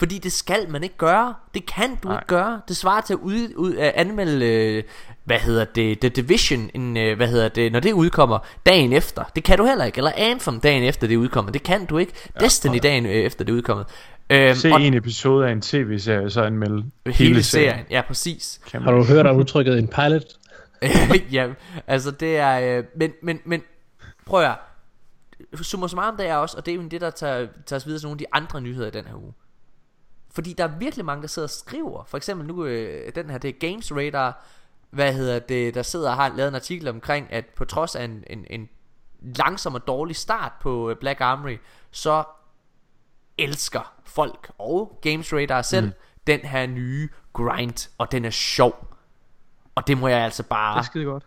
[0.03, 1.33] fordi det skal man ikke gøre.
[1.53, 2.17] Det kan du Nej.
[2.17, 2.61] ikke gøre.
[2.67, 4.83] Det svarer til at ud, ud, uh, anmelde, øh,
[5.23, 9.23] hvad hedder det, The Division, en, øh, hvad hedder det, når det udkommer dagen efter.
[9.35, 9.97] Det kan du heller ikke.
[9.97, 11.51] Eller Anthem dagen efter det udkommer.
[11.51, 12.13] Det kan du ikke.
[12.35, 13.83] Ja, Destiny dagen øh, efter det udkommer.
[14.29, 17.85] Øhm, Se og en episode af en tv-serie, så anmelde hele, hele serien.
[17.89, 18.61] Ja, præcis.
[18.73, 20.23] Har du hørt om udtrykket en pilot?
[21.31, 21.47] ja,
[21.87, 23.61] altså det er, øh, men, men, men,
[24.25, 24.55] prøv at.
[25.61, 27.99] Summa summarum det er også, og det er jo det, der tager, tager os videre
[27.99, 29.33] til nogle af de andre nyheder i den her uge.
[30.33, 32.03] Fordi der er virkelig mange, der sidder og skriver.
[32.03, 34.45] For eksempel nu, øh, den her, det er Games Radar,
[34.89, 38.03] hvad hedder det, der sidder og har lavet en artikel omkring, at på trods af
[38.03, 38.69] en, en, en
[39.21, 41.57] langsom og dårlig start på øh, Black Armory,
[41.91, 42.23] så
[43.37, 45.93] elsker folk og Games Radar selv mm.
[46.27, 48.87] den her nye grind, og den er sjov.
[49.75, 51.25] Og det må jeg altså Det bare er skide godt.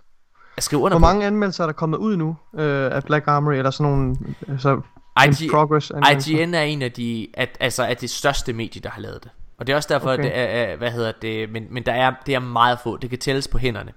[0.59, 1.12] skrive under Hvor på.
[1.12, 4.16] mange anmeldelser er der kommet ud nu øh, af Black Armory, eller sådan nogle
[4.49, 4.81] altså,
[5.25, 5.93] IG, progress?
[6.29, 9.31] IGN er en af de at, altså er det største medie der har lavet det.
[9.59, 10.25] Og det er også derfor Okay.
[10.25, 12.97] er, er hvad hedder det, men men der er det er meget få.
[12.97, 13.93] Det kan tælles på hænderne.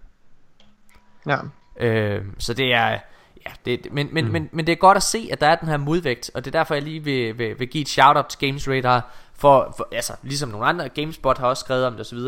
[1.27, 1.37] Ja.
[1.79, 2.99] Øh, så det er
[3.45, 4.31] ja, det, men, men, mm.
[4.31, 6.55] men, men det er godt at se, at der er den her modvægt, og det
[6.55, 9.87] er derfor, jeg lige vil, vil, vil give et shout-out til Games Radar, for, for
[9.91, 12.19] altså, ligesom nogle andre, GameSpot har også skrevet om det osv.,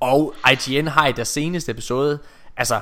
[0.00, 2.18] og IGN har i deres seneste episode,
[2.56, 2.80] altså,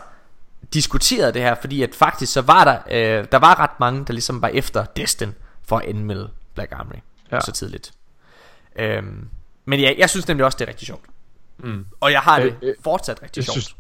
[0.75, 2.79] diskuteret det her, fordi at faktisk så var der,
[3.21, 5.35] øh, der var ret mange, der ligesom var efter Destin,
[5.69, 6.97] for at anmelde Black Armory,
[7.33, 7.41] ja.
[7.41, 7.93] Så tidligt.
[8.79, 9.29] Øhm,
[9.65, 11.05] men ja, jeg synes nemlig også, det er rigtig sjovt.
[11.59, 11.87] Mm.
[12.01, 13.53] Og jeg har Øh, det øh, fortsat rigtig Jeg sjovt.
[13.63, 13.77] synes,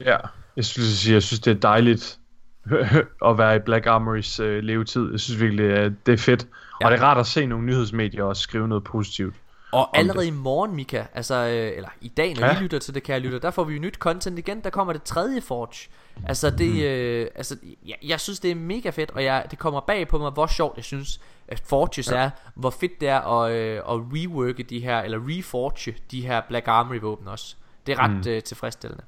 [0.00, 0.16] ja,
[0.56, 2.18] jeg synes, jeg synes, det er dejligt
[3.28, 5.10] at være i Black Armorys øh, levetid.
[5.10, 6.46] Jeg synes virkelig, at det er fedt.
[6.80, 6.86] Ja.
[6.86, 9.34] Og det er rart at se nogle nyhedsmedier også skrive noget positivt.
[9.72, 12.58] Og allerede i morgen, Mika, altså, øh, eller i dag, når ja.
[12.58, 14.60] I lytter til det, kære lytter, der får vi jo nyt content igen.
[14.60, 15.88] Der kommer det tredje Forge.
[16.28, 16.80] Altså, det, Mhm.
[16.80, 20.18] øh, altså jeg, jeg synes, det er mega fedt, og jeg, det kommer bag på
[20.18, 22.16] mig, hvor sjovt jeg synes, at Forges ja.
[22.16, 22.30] er.
[22.54, 26.68] Hvor fedt det er at, øh, at reworke de her, eller reforge de her Black
[26.68, 27.54] Armory våben også.
[27.86, 28.30] Det er ret mm.
[28.30, 29.04] øh, tilfredsstillende.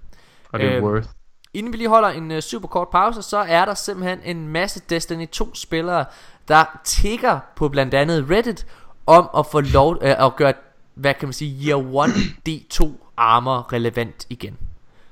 [0.53, 1.09] Og det er Øhm, worth.
[1.55, 4.81] Inden vi lige holder en uh, super kort pause, så er der simpelthen en masse
[4.91, 6.05] Destiny 2 spillere,
[6.49, 8.66] der tigger på blandt andet Reddit
[9.07, 10.53] om at få lov uh, at gøre,
[10.95, 12.11] hvad kan man sige, Year 1
[12.49, 14.59] D2 armor relevant igen.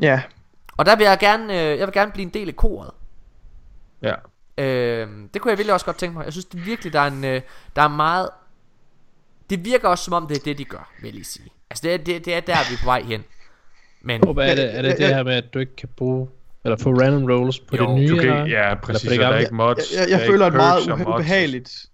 [0.01, 0.23] Ja,
[0.77, 2.91] Og der vil jeg gerne, øh, jeg vil gerne blive en del af koret.
[4.03, 4.15] Ja.
[4.59, 6.25] Øh, det kunne jeg virkelig også godt tænke mig.
[6.25, 7.41] Jeg synes det er virkelig, der er, en, øh,
[7.77, 8.29] der er meget...
[9.51, 11.49] Det virker også som om, det er det, de gør, vil jeg lige sige.
[11.71, 13.25] Altså, det er, det, det er der, vi er på vej hen.
[14.01, 16.29] Men hvad er det, er det det her med, at du ikke kan bruge,
[16.65, 18.09] eller få random rolls på Jo, det nye?
[18.09, 18.47] Du kan, eller?
[18.47, 19.09] ja, præcis.
[19.09, 19.79] det og Der er ikke mods.
[19.93, 21.87] jeg, jeg, jeg er føler ikke et meget ubehageligt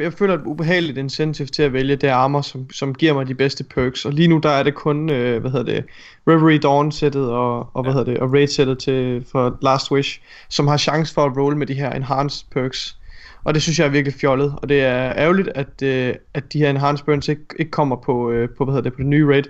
[0.00, 3.34] jeg føler et ubehageligt incentive til at vælge det armor, som, som giver mig de
[3.34, 4.04] bedste perks.
[4.04, 5.84] Og lige nu der er det kun, øh, hvad hedder det,
[6.28, 10.20] Reverie Dawn sættet og, og hvad hedder det, og Raid sættet til for Last Wish,
[10.48, 12.98] som har chance for at rolle med de her enhanced perks.
[13.44, 16.58] Og det synes jeg er virkelig fjollet, og det er ærgerligt, at, øh, at de
[16.58, 19.26] her enhanced burns ikke, ikke kommer på, øh, på, hvad hedder det, på det nye
[19.26, 19.42] raid.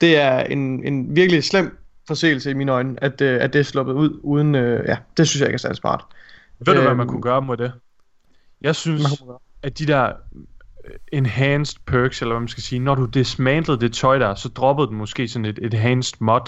[0.00, 1.78] Det er en, en virkelig slem
[2.08, 5.28] forseelse i mine øjne, at, øh, at det er sluppet ud uden, øh, ja, det
[5.28, 6.04] synes jeg ikke er særlig smart.
[6.58, 7.72] Ved du, hvad man Øhm, kunne gøre mod det?
[8.60, 10.12] Jeg synes, Man kunne gøre- at de der
[10.84, 14.48] øh, enhanced perks, eller hvad man skal sige, når du dismantlede det tøj der, så
[14.48, 16.40] droppede den måske sådan et enhanced mod.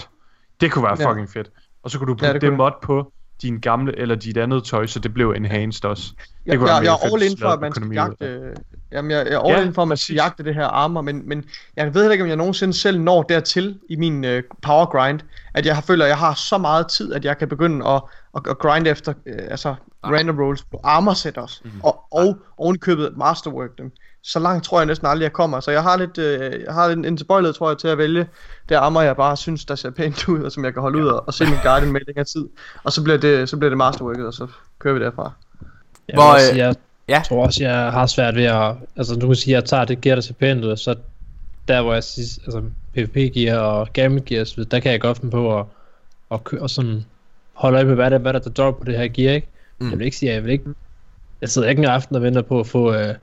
[0.61, 1.09] Det kunne være Ja.
[1.11, 1.51] fucking fedt.
[1.83, 4.37] Og så kunne du Ja, putte det det, kunne mod på din gamle, eller dit
[4.37, 6.13] andet tøj, så det blev enhanced også.
[6.45, 8.53] Jeg, kunne jeg, jeg er all in for, at man skal jagte...
[8.91, 11.01] Jamen, jeg, jeg er all Ja, in for, at man skal jagte det her armor,
[11.01, 11.43] men, men
[11.75, 15.19] jeg ved heller ikke, om jeg nogensinde selv når dertil i min uh, power grind,
[15.53, 18.01] at jeg har føler, at jeg har så meget tid, at jeg kan begynde at,
[18.35, 21.71] at, at grinde efter uh, altså, random rolls på armor set også, mm.
[21.83, 23.91] og, og ovenikøbet masterwork dem.
[24.23, 25.59] Så langt tror jeg næsten aldrig, jeg kommer.
[25.59, 28.27] Så jeg har lidt, øh, jeg har en, en tilbøjelighed, tror jeg, til at vælge
[28.69, 31.07] det armor, jeg bare synes, der ser pænt ud, og som jeg kan holde ud
[31.07, 32.45] og, og se min guardian med i længere tid.
[32.83, 34.47] Og så bliver det, så bliver det masterworket, og så
[34.79, 35.31] kører vi derfra.
[36.07, 36.75] Jeg, Hvor, Hvor, også, øh, jeg
[37.07, 37.21] ja.
[37.27, 38.75] tror også, jeg har svært ved at...
[38.95, 40.95] Altså, du kan sige, at jeg tager det gear, der ser pænt ud, og så
[41.67, 45.59] der, hvor jeg synes, altså PvP-gear og Gambit-gear, så der kan jeg godt finde på
[45.59, 45.65] at,
[46.31, 47.05] at, kø- og sådan
[47.53, 49.47] holde øje med, hvad der, hvad der, der drop på det her gear, ikke?
[49.79, 49.89] Mm.
[49.89, 50.65] Jeg vil ikke sige, at jeg vil ikke...
[51.41, 53.15] Jeg sidder ikke en aften og venter på at få, øh,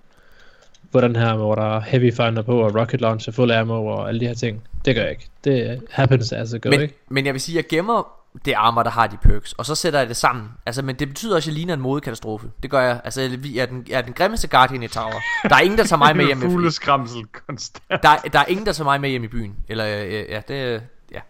[0.93, 4.09] få den her, hvor der er Heavy Finder på, og Rocket Launcher, Full Ammo og
[4.09, 4.62] alle de her ting.
[4.85, 5.28] Det gør jeg ikke.
[5.44, 6.94] Det happens altså gør men, ikke.
[7.09, 8.09] men jeg vil sige, at jeg gemmer
[8.44, 10.48] det armor, der har de perks, og så sætter jeg det sammen.
[10.66, 12.51] Altså, men det betyder også, at jeg ligner en modekatastrofe.
[12.62, 13.01] Det gør jeg.
[13.05, 15.20] Altså, jeg er den, jeg er den grimmeste Guardian i Tower.
[15.48, 18.02] Der er ingen, der tager mig med hjem i Fugleskramsel konstant.
[18.02, 19.56] der, der er ingen, der tager mig med hjem i byen.
[19.69, 20.82] Eller, øh, ja, det
[21.12, 21.20] ja.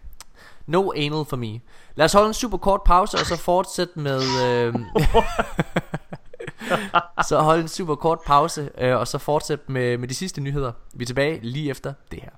[0.67, 1.61] No anal for me.
[1.97, 4.23] Lad os holde en super kort pause, og så fortsætte med...
[4.45, 4.75] Øh,
[7.29, 10.73] så hold en super kort pause, øh, og så fortsæt med, med de sidste nyheder.
[10.95, 12.31] Vi er tilbage lige efter det her.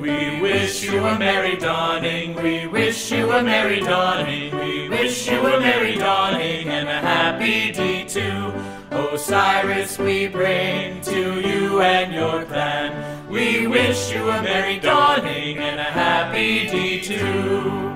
[0.00, 2.36] We wish you a merry dawning.
[2.36, 4.54] We wish you a merry dawning.
[4.54, 8.52] We wish you a merry dawning and a happy D2.
[8.92, 12.92] Osiris, we bring to you and your clan.
[13.28, 17.95] We wish you a merry dawning and a happy D2.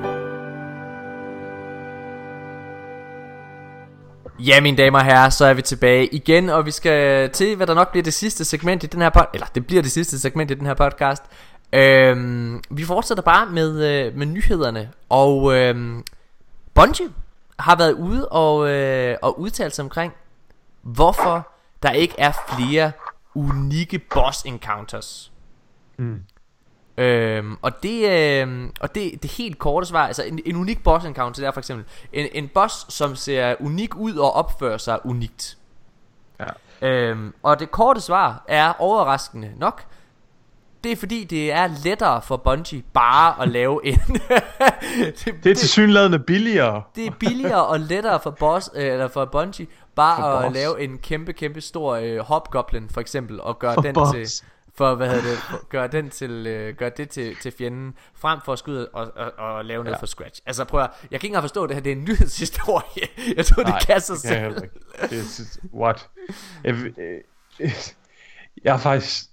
[4.46, 7.66] Ja, mine damer og herrer, så er vi tilbage igen, og vi skal til, hvad
[7.66, 9.34] der nok bliver det sidste segment i den her podcast.
[9.34, 11.22] eller det bliver det sidste segment i den her podcast.
[11.72, 16.04] Øhm, vi fortsætter bare med, øh, med nyhederne, og øhm,
[16.74, 17.08] Bungie
[17.58, 20.12] har været ude og, øh, og udtalt sig omkring,
[20.82, 21.48] hvorfor
[21.82, 22.92] der ikke er flere
[23.34, 25.32] unikke boss encounters.
[25.98, 26.20] Mm.
[26.98, 28.08] Øhm, og det,
[28.42, 31.52] øhm, og det, det helt korte svar, altså en, en unik boss encounter, det er
[31.52, 35.56] for eksempel en, en boss, som ser unik ud og opfører sig unikt.
[36.40, 36.88] Ja.
[36.88, 39.82] Øhm, og det korte svar er overraskende nok,
[40.84, 43.98] det er fordi det er lettere for Bungie bare at lave en
[45.24, 46.82] det, Det er til synlædende billigere.
[46.96, 50.54] det er billigere og lettere for boss øh, eller for Bungie bare For at boss.
[50.54, 54.10] lave en kæmpe kæmpe stor øh, hobgoblin for eksempel og gøre For den boss.
[54.40, 54.46] til
[54.80, 58.38] for hvad hedder det for- gøre den til øh, gøre det til, til fjenden frem
[58.44, 60.00] for at ud og, og, og lave noget Ja.
[60.02, 60.40] fra scratch.
[60.46, 63.06] Altså prøv at, jeg kan ikke engang forstå det her det er en nyhedshistorie.
[63.36, 65.10] jeg tror det kan sig det kan jeg selv.
[65.10, 66.08] Det er, what?
[66.64, 67.20] Jeg, øh,
[68.64, 69.24] jeg er faktisk...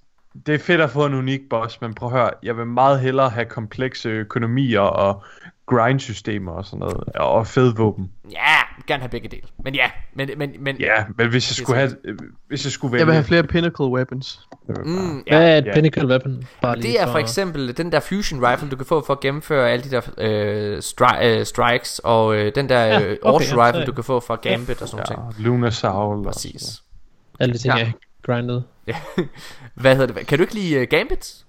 [0.45, 2.99] Det er fedt at få en unik boss, men prøv at høre, jeg vil meget
[2.99, 5.23] hellere have komplekse økonomier og
[5.67, 8.11] grindsystemer og sådan noget, og fed våben.
[8.31, 8.37] Ja,
[8.87, 9.41] gerne have begge dele.
[9.63, 12.17] Men ja, men men men Ja, men hvis jeg skulle have, øh,
[12.47, 12.99] hvis jeg skulle vælge...
[12.99, 14.47] Jeg vil have flere pinnacle weapons.
[14.85, 15.73] mm, Hvad er et ja.
[15.73, 16.43] pinnacle weapon?
[16.61, 19.19] Bare lige Det er for eksempel den der fusion rifle, du kan få for at
[19.19, 23.45] gennemføre alle de der øh, stri- øh, strikes, og øh, den der Ja, øh, okay,
[23.45, 23.85] ja, rifle, ja.
[23.85, 25.35] du kan få fra Gambit og sådan Ja, noget.
[25.39, 26.17] Lunar Saul.
[26.17, 26.83] og- Præcis.
[27.39, 27.79] Alle de ting, Ja.
[27.79, 27.93] jeg
[28.25, 28.63] grindet.
[29.75, 30.27] Hvad hedder det?
[30.27, 31.43] Kan du ikke lide uh, Gambit?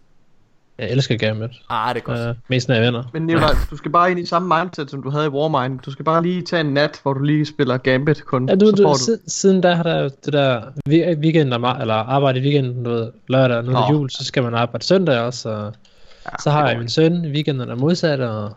[0.79, 1.51] Jeg elsker Gambit.
[1.71, 2.31] Ah, det er godt.
[2.31, 3.03] Uh, mest når jeg venner.
[3.13, 5.79] Men Nicolaj, du skal bare ind i samme mindset, som du havde i Warmind.
[5.81, 8.49] Du skal bare lige tage en nat, hvor du lige spiller Gambit kun.
[8.49, 8.99] Ja, du, så du, får du...
[8.99, 12.91] siden, siden der har der det der vi- weekend, eller, eller arbejde i weekenden, du
[12.91, 15.73] ved, lørdag, nu er jul, så skal man arbejde søndag også, og
[16.33, 18.51] Ja, så har jeg min søn i weekenden, der er modsat, og,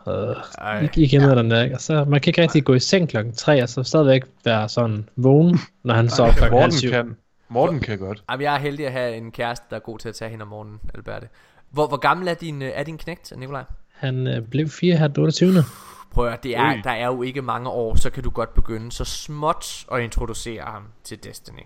[0.58, 0.90] Ej.
[0.96, 1.76] I, I kender den der, ikke?
[1.76, 4.70] Og så man kan ikke rigtig gå i seng klokken 3, og så stadigvæk være
[4.70, 6.90] sådan vågen, når han står klokken halv syv.
[6.90, 7.16] kan.
[7.50, 8.24] Morten kan godt.
[8.32, 10.44] Jamen, jeg er heldig at have en kæreste, der er god til at tage hende
[10.44, 11.28] om morgenen, Alberte.
[11.72, 13.64] Hvor, hvor gammel er din, øh, er din knægt, Nikolaj?
[13.94, 15.64] Han øh, blev 4 her den 28.
[16.12, 16.82] Prøv at det er, Ui.
[16.84, 20.64] der er jo ikke mange år, så kan du godt begynde så småt at introducere
[20.64, 21.64] ham til Destiny.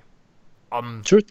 [0.71, 1.21] Om True.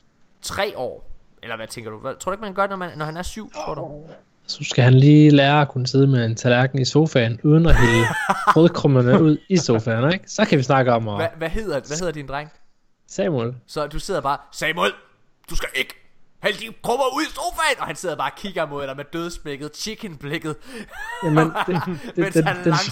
[0.42, 1.10] tre år,
[1.42, 1.98] eller hvad tænker du?
[1.98, 4.02] Hvad, tror du ikke, man gør, når, man, når han er syv, tror du?
[4.46, 7.76] Så skal han lige lære at kunne sidde med en tallerken i sofaen, uden at
[7.76, 8.04] hælde
[8.52, 10.30] brødkrummerne ud i sofaen, ikke?
[10.30, 11.16] Så kan vi snakke om at...
[11.16, 12.50] Hvad, hvad, hedder, hvad hedder din dreng?
[13.08, 13.54] Samuel.
[13.66, 14.92] Så du sidder bare, Samuel,
[15.50, 16.03] du skal ikke
[16.44, 19.04] hælde de krummer ud i sofaen, og han sidder bare og kigger mod dig med
[19.12, 20.56] dødsblikket, chicken-blikket.
[21.24, 21.82] Jamen, det,
[22.16, 22.44] det, den,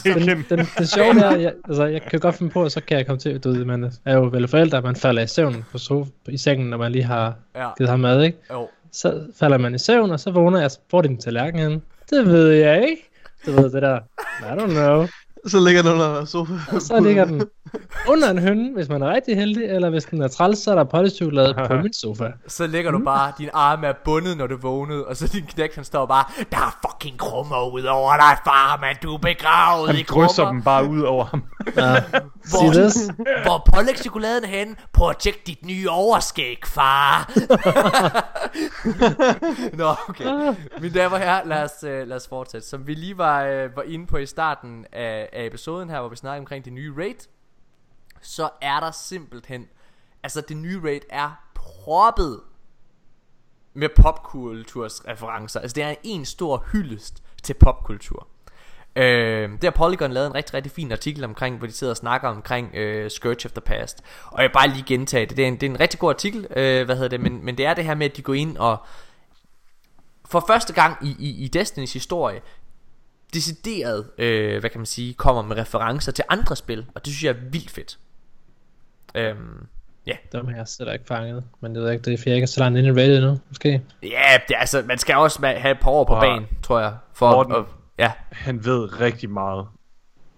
[0.05, 2.81] den, den, den, det sjove er, jeg, altså, jeg kan godt finde på, at så
[2.81, 5.65] kan jeg komme til, du ved, man er jo vel forældre, man falder i søvn
[5.73, 7.69] på sofa, i sengen, når man lige har Ja.
[7.79, 8.39] givet ham mad, ikke?
[8.53, 8.69] Jo.
[8.93, 11.81] Så falder man i søvn, og så vågner jeg, hvor er din tallerken henne?
[12.11, 13.09] Det ved jeg ikke.
[13.47, 13.99] Du ved det der,
[14.41, 15.07] I don't know.
[15.47, 16.53] Så ligger den under sofa.
[16.73, 17.43] Og så ligger den
[18.09, 20.75] under en hønne, hvis man er rigtig heldig, eller hvis den er træls, så er
[20.75, 22.25] der pottechokolade på min sofa.
[22.49, 25.75] Så ligger du bare, din arme er bundet, når du vågnede, og så din knægt,
[25.75, 29.93] han står bare, der er fucking krummer ud over dig, far, man, du er begravet
[29.93, 30.53] i Han drysser krummer.
[30.53, 31.43] dem bare ud over ham.
[31.77, 31.95] Ja.
[32.51, 32.97] Hvor, this?
[33.45, 34.77] hvor pålæg chokoladen hen?
[34.93, 37.31] Prøv at tjekke dit nye overskæg, far.
[39.79, 40.55] Nå, okay.
[40.81, 42.69] Mine damer og herrer, lad os, uh, lad os fortsætte.
[42.69, 46.09] Som vi lige var, uh, var inde på i starten af, af episoden her, hvor
[46.09, 47.29] vi snakker omkring det nye raid,
[48.21, 49.69] så er der simpelthen,
[50.23, 52.41] altså det nye raid er proppet
[53.75, 55.61] med popkulturs referencer.
[55.61, 58.29] Altså det er en stor hyldest til popkultur.
[58.97, 61.97] Øh, der har Polygon lavet en rigtig, rigtig fin artikel omkring, hvor de sidder og
[61.97, 64.05] snakker omkring øh, Scourge of the Past.
[64.27, 65.37] Og jeg vil bare lige gentage det.
[65.37, 67.59] Det er en, det er en rigtig god artikel, øh, hvad hedder det, men, men
[67.59, 68.77] det er det her med, at de går ind og
[70.25, 72.41] for første gang i, i, i Destinys historie,
[73.35, 77.25] decideret, øh, hvad kan man sige, kommer med referencer til andre spil, og det synes
[77.25, 77.99] jeg er vildt fedt.
[79.15, 79.67] Øhm,
[80.07, 82.37] ja, Dem har jeg ikke fanget, men det ved jeg ikke, det er fordi jeg
[82.37, 83.83] ikke er så langt inde i Reddit endnu, måske.
[84.03, 86.95] ja det, er altså, man skal også have et par år på banen, tror jeg,
[87.13, 87.53] for Morten.
[87.53, 87.65] at,
[87.99, 89.67] ja, Han ved rigtig meget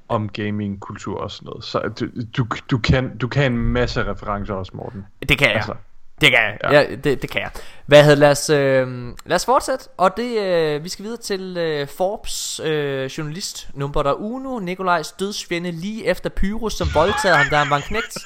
[0.08, 1.64] om gaming-kultur og sådan noget.
[1.64, 2.06] Så du,
[2.36, 5.06] du, du, kan, du kan en masse referencer også, Morten.
[5.28, 5.56] Det kan jeg.
[5.56, 5.74] Altså.
[6.20, 6.58] Det kan jeg.
[6.62, 6.80] Ja.
[6.80, 6.96] Ja.
[6.96, 7.50] Det, det kan jeg.
[7.86, 9.84] Hvad hedder, lad os, øh, lad os fortsætte.
[9.96, 15.70] Og det, øh, vi skal videre til øh, Forbes øh, journalist nummer uno, Nikolajs dødsfjende
[15.70, 18.18] lige efter Pyrus, som voldtaget ham, da han var en knægt.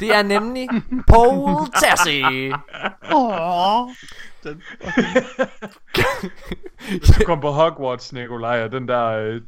[0.00, 0.68] Det er nemlig
[1.08, 2.22] Paul Tassi.
[7.18, 9.40] Du kom på Hogwarts, Nikolaj, og den der, øh,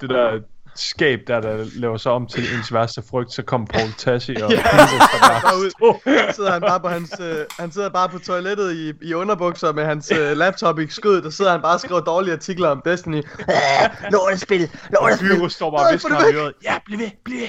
[0.00, 0.40] det der
[0.80, 4.50] skab der, der laver sig om til ens værste frygt, så kom Paul Tassi og
[4.52, 4.56] ja.
[4.56, 9.72] Derud sidder han bare på hans, øh, han sidder bare på toilettet i, i underbukser
[9.72, 12.82] med hans øh, laptop i skødet, der sidder han bare og skriver dårlige artikler om
[12.84, 13.22] Destiny.
[14.12, 15.50] Lortespil, lortespil.
[15.50, 16.34] Står bare og det ham i væk.
[16.34, 16.52] øret.
[16.64, 17.48] Ja, bliv ved, bliv ved.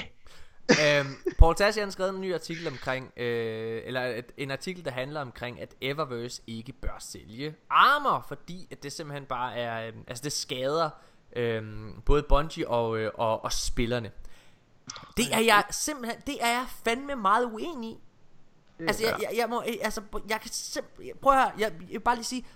[0.70, 4.84] øhm, Paul Tassi han har skrevet en ny artikel omkring, øh, eller et, en artikel,
[4.84, 9.86] der handler omkring, at Eververse ikke bør sælge armor, fordi at det simpelthen bare er,
[9.86, 10.90] øh, altså det skader
[11.38, 11.62] øh,
[12.04, 14.10] både Bungie og, øh, og, og spillerne.
[15.16, 17.98] Det er jeg simpelthen, det er jeg fandme meget uenig i.
[18.78, 22.00] Altså, jeg, jeg, jeg må, altså, jeg kan simpelthen, prøv at høre, jeg, jeg vil
[22.00, 22.46] bare lige sige,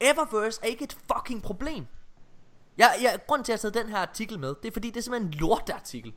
[0.00, 1.86] Eververse er ikke et fucking problem.
[2.78, 4.96] Jeg, jeg, grunden til at jeg har den her artikel med, det er fordi, det
[4.96, 6.12] er simpelthen en lorteartikel.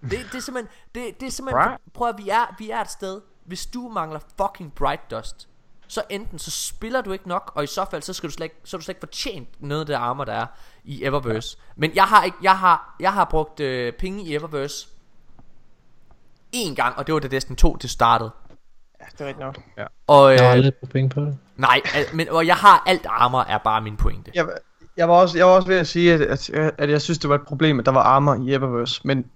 [0.00, 2.90] Det, det er simpelthen, det, det er simpelthen, prøv at vi er, vi er et
[2.90, 5.48] sted, hvis du mangler fucking Bright Dust,
[5.92, 8.44] så enten så spiller du ikke nok, og i så fald, så skal du slet
[8.44, 10.46] ikke, så er du slet ikke fortjent noget af det armor, der er
[10.84, 11.56] i Eververse.
[11.76, 14.88] Men jeg har ikke, jeg har, jeg har brugt øh, penge i Eververse
[16.52, 18.30] en gang, og det var da Destiny 2 til startet.
[19.00, 19.58] Ja, det er rigtigt nok.
[20.06, 21.38] Og, Jeg har øh, aldrig brugt penge på det.
[21.56, 24.30] nej, al, men, og jeg har alt armor, er bare min pointe.
[24.34, 24.48] Jeg,
[24.96, 27.30] jeg, var også, jeg var også ved at sige, at, at, at jeg synes, det
[27.30, 29.00] var et problem, at der var armor i Eververse.
[29.04, 29.30] Men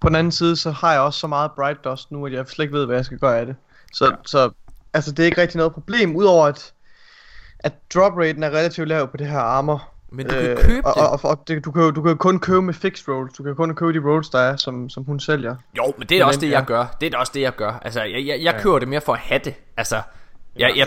[0.00, 2.48] på den anden side, så har jeg også så meget Bright Dust nu, at jeg
[2.48, 3.56] slet ikke ved, hvad jeg skal gøre af det.
[3.92, 4.10] Så, ja.
[4.26, 4.50] så
[4.94, 6.72] altså, det er ikke rigtig noget problem, udover at,
[7.58, 9.90] at drop raten er relativt lav på det her armor.
[10.12, 11.02] Men du kan købe og, det.
[11.02, 13.32] Og, og, og det, du, kan, jo- du kan jo kun købe med fixed rolls.
[13.32, 15.56] Du kan kun købe de rolls, der er, som, som hun sælger.
[15.76, 16.58] Jo, men det er Men også det, ja.
[16.58, 16.96] jeg gør.
[17.00, 17.72] Det er også det, jeg gør.
[17.82, 19.54] Altså, jeg, jeg, jeg køber det mere for at have det.
[19.76, 20.02] Altså,
[20.58, 20.86] jeg, jeg,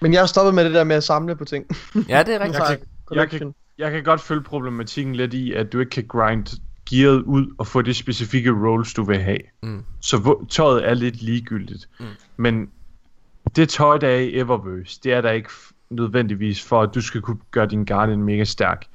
[0.00, 1.64] Men jeg har stoppet med det der med at samle på ting.
[2.08, 2.58] ja, det er rigtigt.
[2.68, 6.04] Jeg kan, jeg, kan, jeg kan godt følge problematikken lidt i, at du ikke kan
[6.08, 6.46] grind
[6.90, 9.38] gearet ud og få de specifikke rolls, du vil have.
[9.62, 9.84] Mm.
[10.00, 11.88] Så tøjet er lidt ligegyldigt.
[12.00, 12.06] Mm.
[12.36, 12.70] Men
[13.56, 15.50] det tøj, der er i Eververse, det er der ikke
[15.90, 18.86] nødvendigvis for, at du skal kunne gøre din Guardian mega stærk.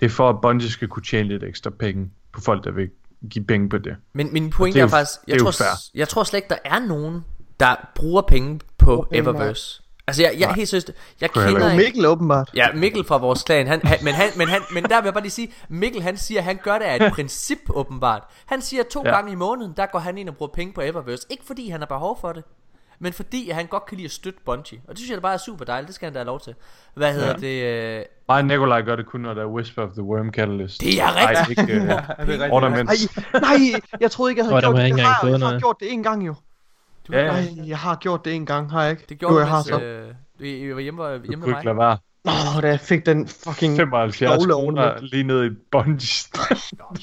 [0.00, 2.90] Det er for, at Bungie skal kunne tjene lidt ekstra penge på folk, der vil
[3.30, 3.96] give penge på det.
[4.12, 5.90] Men min pointe det er er, faktisk, det er jeg jo tror, fair.
[5.94, 7.24] jeg tror slet ikke, der er nogen,
[7.60, 9.82] der bruger penge på penge, Eververse.
[10.06, 11.84] Altså, jeg, jeg er helt seriøst, jeg Kunne jeg kender ikke...
[11.84, 12.50] Mikkel åbenbart.
[12.54, 15.14] Ja, Mikkel fra vores klan, han, han, men, han, men, han, men der vil jeg
[15.14, 18.22] bare lige sige, Mikkel han siger, at han gør det af et princip åbenbart.
[18.46, 19.02] Han siger, at to.
[19.04, 19.10] Ja.
[19.10, 21.26] gange i måneden, der går han ind og bruger penge på Eververse.
[21.30, 22.44] Ikke fordi han har behov for det.
[22.98, 24.80] Men fordi han godt kan lide at støtte Bungie.
[24.84, 26.40] Og det synes jeg da bare er super dejligt, det skal han da have lov
[26.40, 26.54] til.
[26.94, 27.32] Hvad hedder ja.
[27.32, 27.98] det?
[27.98, 30.80] Øh, Mig og Nikolaj gør det kun, når der er Whisper of the Worm Catalyst.
[30.80, 31.58] Det er rigtigt.
[31.58, 32.52] Nej, ikke, uh, Ja, det er rigtigt.
[32.52, 33.16] Ornaments.
[33.32, 34.82] Nej, nej, jeg troede ikke, jeg havde gjort det.
[34.88, 36.34] jeg Jeg har, jeg har gjort det en gang jo.
[37.08, 37.32] du, Ja, ja.
[37.32, 39.04] Nej, jeg har gjort det en gang, har jeg ikke?
[39.08, 39.80] Det gjorde jo, du, jeg har så.
[39.80, 41.64] øh, vi vi var hjemme, hjemme Du med kunne ikke mig.
[41.64, 41.98] lade være.
[42.24, 43.76] Nå, da jeg fik den fucking...
[43.76, 46.30] 75 Dogle kroner lige ned i Bungie.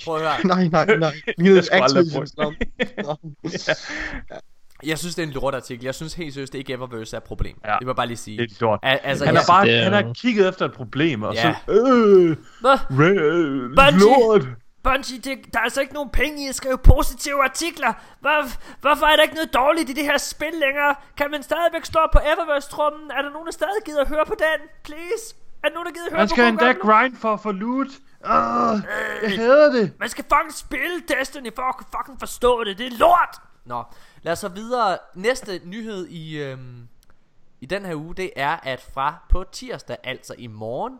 [0.06, 0.48] Prøv at høre.
[0.56, 1.14] Nej, nej, nej.
[1.38, 2.56] Lige skulle aldrig Activision.
[3.04, 3.16] Nå.
[4.84, 5.86] Jeg synes, det er en lortartikel.
[5.86, 7.56] Jeg synes helt seriøst, det ikke Eververse er et problem.
[7.66, 7.72] Ja.
[7.72, 8.38] Det vil jeg bare lige sige.
[8.38, 8.80] Det er lort.
[8.84, 11.42] Al- altså, Han har bare er han har kigget efter et problem, og Ja.
[11.68, 11.72] så...
[11.74, 12.78] Øh, Hvad?
[12.92, 14.00] re- øh, Bungie!
[14.00, 14.42] lort!
[14.84, 17.94] Bungie, det, der er altså ikke nogen penge i at skrive positive artikler.
[18.22, 18.38] Hvor,
[18.82, 20.96] hvorfor er der ikke noget dårligt i det her spil længere?
[21.18, 23.12] Kan man stadigvæk stå på Eververse-trummen?
[23.18, 24.60] Er der nogen, der stadig gider at høre på den?
[24.84, 25.26] Please?
[25.64, 27.40] Er der nogen, der gider at høre Man på skal god endda grind for at
[27.46, 27.88] få loot.
[27.88, 28.80] Uh,
[29.24, 29.92] jeg hader det.
[30.00, 32.78] Man skal fucking spille Destiny for at kunne fucking forstå det.
[32.78, 33.36] Det er lort!
[33.66, 33.84] Nå,
[34.22, 34.98] lad os så videre.
[35.16, 36.88] Næste nyhed i, øhm,
[37.62, 41.00] i den her uge, det er, at fra på tirsdag, altså i morgen,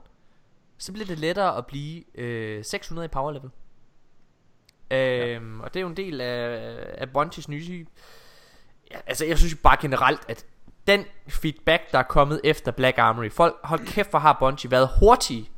[0.78, 3.50] så bliver det lettere at blive øh, 600 i power level.
[4.92, 7.86] Øhm, og det er jo en del af, af Bungies nye...
[8.92, 10.46] Ja, altså, jeg synes jo bare generelt, at
[10.88, 14.90] den feedback, der er kommet efter Black Armory, folk, hold kæft, hvor har Bungie været
[15.00, 15.50] hurtige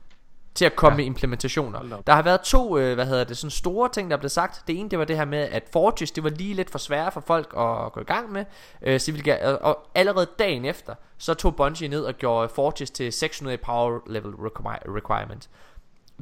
[0.57, 0.97] til at komme ja.
[0.97, 1.79] med implementationer.
[2.07, 4.63] Der har været to, øh, hvad hedder det, sådan store ting, der blev sagt.
[4.67, 7.13] Det ene, det var det her med, at Forges, det var lige lidt for svært
[7.13, 8.45] for folk at gå i gang med.
[8.81, 12.91] Øh, så vi gav- og, allerede dagen efter, så tog Bungie ned og gjorde Forges
[12.91, 15.49] til 600 i power level require- requirement.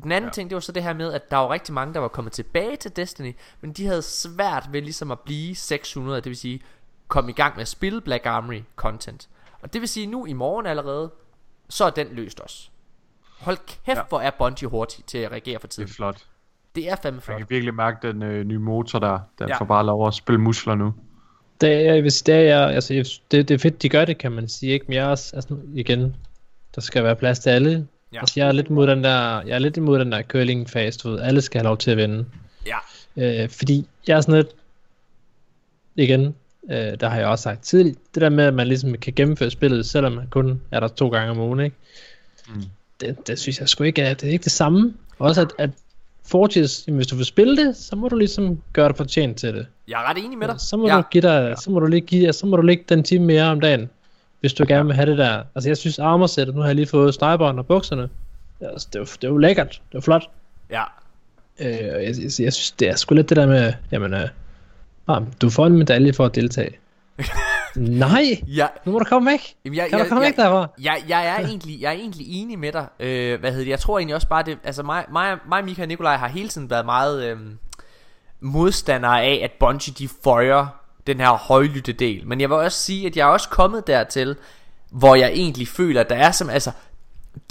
[0.04, 0.34] Den anden ja.
[0.34, 2.34] ting, det var så det her med, at der var rigtig mange, der var kommet
[2.34, 6.62] tilbage til Destiny, men de havde svært ved ligesom at blive 600, det vil sige,
[7.08, 9.30] komme i gang med at spille Black Armory content.
[9.62, 11.12] Og det vil sige, nu i morgen allerede,
[11.70, 12.70] så er den løst også.
[13.46, 14.02] Hold kæft, ja.
[14.10, 15.90] Hvor er Bungie hurtig til at reagere for Det tiden.
[15.90, 16.18] er flot.
[16.76, 17.38] Det er fandme Man flot.
[17.38, 19.20] kan virkelig mærke den øh, nye motor der.
[19.40, 19.58] Den Ja.
[19.58, 20.94] får bare lov at spille muskler nu.
[21.62, 22.94] Det er, sige, det er, jeg- altså,
[23.32, 24.86] det, det er fedt, de gør det, kan man sige, ikke?
[24.88, 26.16] Men jeg er også, altså, igen,
[26.76, 27.70] der skal være plads til alle.
[27.72, 27.78] Ja.
[28.14, 28.20] Ja.
[28.20, 31.00] Altså, jeg er lidt imod den der, jeg er lidt imod den der curling fase,
[31.00, 32.26] du ved, alle skal have lov til at vinde.
[32.66, 32.78] Ja.
[33.44, 34.48] Øh, fordi jeg er sådan lidt,
[35.96, 36.36] igen,
[36.72, 39.50] øh, der har jeg også sagt tidligt, det der med, at man ligesom kan gennemføre
[39.52, 41.76] spillet, selvom man kun er der to gange om ugen, ikke?
[42.50, 42.64] Mm.
[43.02, 44.94] Det, det synes jeg sgu ikke er, det er ikke det samme.
[45.20, 45.70] Også at, at
[46.28, 49.68] Forges, hvis du vil spille det, så må du ligesom gøre dig fortjent til det.
[49.88, 50.60] Jeg er ret enig med dig.
[50.60, 50.98] Så må ja.
[50.98, 53.44] du give dig, så må du lige give, så må du lægge den time mere
[53.44, 53.90] om dagen,
[54.40, 55.44] hvis du gerne vil have det der.
[55.56, 58.10] Altså jeg synes armorsættet, nu har jeg lige fået sniperen og bukserne.
[58.62, 60.30] Altså, det er jo, det er jo lækkert, det er jo flot.
[60.72, 60.84] Ja.
[61.60, 64.30] Øh, jeg, jeg, jeg, synes, det er sgu lidt det der med, jamen, øh,
[65.08, 66.78] ah, du får en medalje for at deltage.
[67.76, 69.56] Nej, Ja, nu må du komme væk.
[69.66, 70.68] Jamen, jeg, Kan jeg, du komme jeg, væk derfra?
[70.82, 72.88] Jeg, jeg, er egentlig, jeg er egentlig enig med dig.
[73.00, 73.72] Øh, hvad hedder det?
[73.72, 74.58] Jeg tror egentlig også bare det.
[74.64, 77.38] Altså mig, mig, mig Mika og Nikolaj har hele tiden været meget øh,
[78.40, 80.68] modstandere af, at Bungie de føjer
[81.08, 82.28] den her højlytte del.
[82.28, 84.36] Men jeg vil også sige, at jeg er også kommet dertil,
[84.92, 86.72] hvor jeg egentlig føler, at der er som altså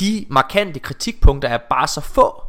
[0.01, 2.42] de markante kritikpunkter er bare så få.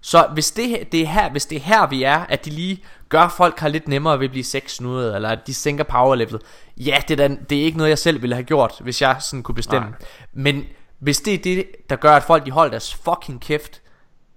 [0.00, 2.84] Så hvis det, det er her, hvis det er her vi er, at de lige
[3.08, 6.14] gør at folk har lidt nemmere ved at blive 600, eller at de sænker power
[6.14, 6.40] level,
[6.76, 9.16] ja, det er, da, det er ikke noget jeg selv ville have gjort, hvis jeg
[9.20, 9.88] sådan kunne bestemme.
[9.88, 9.98] Nej.
[10.32, 10.64] Men
[10.98, 13.82] hvis det er det, der gør at folk de holder deres fucking kæft,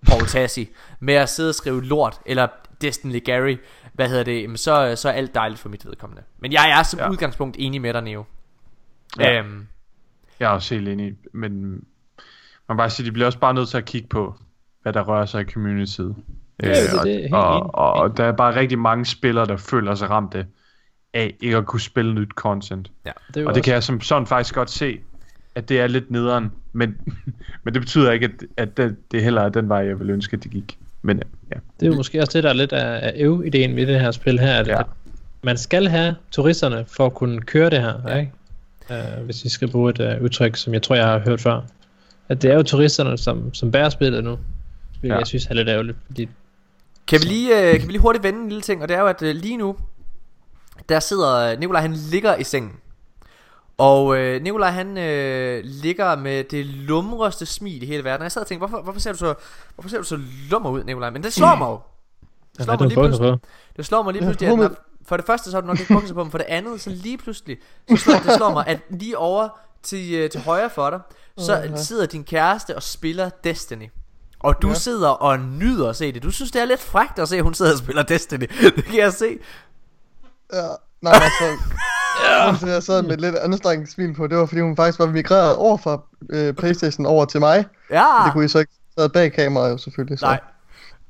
[0.08, 0.70] Paul Tassi,
[1.00, 2.48] med at sidde og skrive lort, eller
[2.82, 3.58] Destiny Gary,
[3.94, 6.24] hvad hedder det, så, så er alt dejligt for mit vedkommende.
[6.40, 7.10] Men jeg er som ja.
[7.10, 8.24] Udgangspunkt enig med dig, Neo.
[9.20, 9.40] Ja.
[9.40, 9.68] Øhm,
[10.40, 11.80] Jeg er også helt enig, men man
[12.70, 14.36] kan bare sige, de bliver også bare nødt til at kigge på,
[14.84, 16.16] hvad der rører sig i communityet.
[16.64, 19.06] Ja, Øh, det er og, det, helt og, og, og der er bare rigtig mange
[19.06, 20.46] spillere, der føler sig ramte
[21.14, 22.92] af ikke at kunne spille nyt content.
[23.06, 23.12] ja.
[23.28, 25.00] Det er jo Og det også- kan jeg som sådan faktisk godt se,
[25.56, 26.96] at det er lidt nederen, men,
[27.64, 30.38] men det betyder ikke, at, at det, det heller er den vej, jeg vil ønske,
[30.38, 30.78] at det gik.
[31.02, 33.88] Men ja, Det er jo måske også det, der er lidt af, af øv-ideen ved
[33.88, 34.74] det her spil her, at, Ja.
[34.74, 34.80] ja.
[34.80, 34.86] at
[35.44, 38.16] man skal have turisterne for at kunne køre det her, ja.
[38.18, 38.32] ikke?
[38.90, 41.62] Uh, hvis vi skal bruge et uh, udtryk, som jeg tror, jeg har hørt før.
[42.30, 44.38] At det er jo turisterne, som, som bærer spillet nu.
[45.04, 45.20] Hvilket Ja.
[45.20, 46.30] jeg synes er lidt ærgerligt, fordi
[47.08, 49.00] Kan vi lige, øh, kan vi lige hurtigt vende en lille ting, og det er
[49.02, 49.76] jo, at øh, lige nu,
[50.90, 52.72] der sidder Nikolaj, han ligger i sengen.
[53.78, 58.22] Og øh, Nikolaj, han øh, ligger med det lumreste smil i hele verden.
[58.22, 59.34] Og jeg sad og tænkte, hvorfor, hvorfor, ser du så,
[59.76, 60.20] hvorfor ser du så
[60.50, 61.10] lummer ud, Nikolaj?
[61.10, 61.80] Men det slår mig jo.
[62.58, 63.32] Det slår mig lige pludselig.
[63.42, 63.48] på?
[63.78, 64.70] Det slår mig lige pludselig, at hummet.
[64.70, 66.82] når, for det første så har du nok ikke bukser på, men for det andet,
[66.82, 67.58] så lige pludselig,
[67.90, 69.50] så slår, det slår mig, at lige over
[69.84, 71.00] til, øh, til højre for dig,
[71.38, 73.90] så sidder din kæreste og spiller Destiny.
[74.44, 74.74] Og du Ja.
[74.74, 76.24] sidder og nyder at se det.
[76.24, 78.40] Du synes, det er lidt frækt at se, at hun sidder og spiller Destiny.
[78.76, 79.38] Det kan jeg se.
[80.54, 80.68] Ja,
[81.02, 81.60] nej, altså...
[82.60, 85.06] Til, at jeg sad med lidt anstrengt smil på, det var fordi hun faktisk var
[85.06, 87.66] migreret over fra øh, Playstation over til mig.
[87.92, 88.06] Ja.
[88.26, 90.20] Det kunne I så ikke sad bag kameraet jo selvfølgelig.
[90.20, 90.26] Så.
[90.26, 90.40] Nej.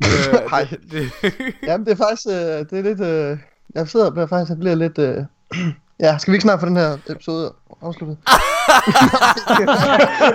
[0.06, 0.68] Øh, Hej.
[0.92, 1.34] det, det,
[1.64, 3.38] Jamen det er faktisk, øh, det er lidt, øh,
[3.76, 5.24] jeg sidder og bliver faktisk, jeg bliver lidt, øh,
[6.00, 8.18] Ja, skal vi ikke snart få den her episode afsluttet?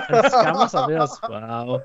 [0.09, 1.09] Han skammer sig ved os.
[1.29, 1.79] Wow.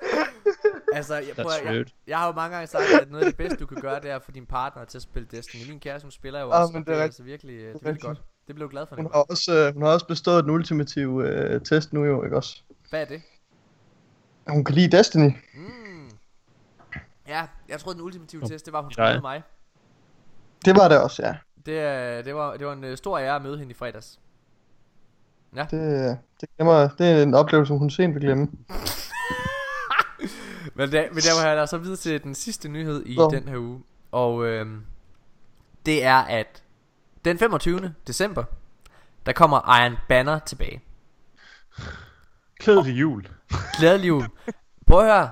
[0.94, 3.36] Altså, jeg, prøver, That's jeg, jeg har jo mange gange sagt, at noget af det
[3.36, 5.68] bedste, du kan gøre, det er at få din partner til at spille Destiny.
[5.68, 7.60] Min kæreste, hun spiller jo Ja, også, men og det er er altså virkelig, øh,
[7.60, 8.22] det er virkelig godt.
[8.46, 11.28] Det blev jeg glad for, Hun har også, øh, hun har også bestået den ultimative
[11.28, 12.62] øh, test nu jo, ikke også?
[12.90, 13.22] Hvad er det?
[14.48, 15.30] Hun kan lide Destiny.
[15.54, 16.10] Mm.
[17.28, 19.42] Ja, jeg troede, den ultimative test, det var, hun møde mig.
[20.64, 21.34] Det var det også, ja.
[21.66, 24.20] Det, øh, det, var, det var en øh, stor ære at møde hende i fredags.
[25.54, 25.70] Det,
[26.40, 28.48] det, glemmer, det er en oplevelse, som hun sent vil glemme.
[30.76, 33.30] Men der, men der var jeg så videre til den sidste nyhed i Nå.
[33.30, 33.82] den her uge.
[34.12, 34.84] Og øhm,
[35.86, 36.62] det er, at
[37.24, 37.94] den 25.
[38.06, 38.44] december,
[39.26, 40.82] der kommer Iron Banner tilbage.
[42.58, 43.28] Klæd til jul.
[43.78, 44.24] Glædelig jul.
[44.86, 45.30] Prøv at høre.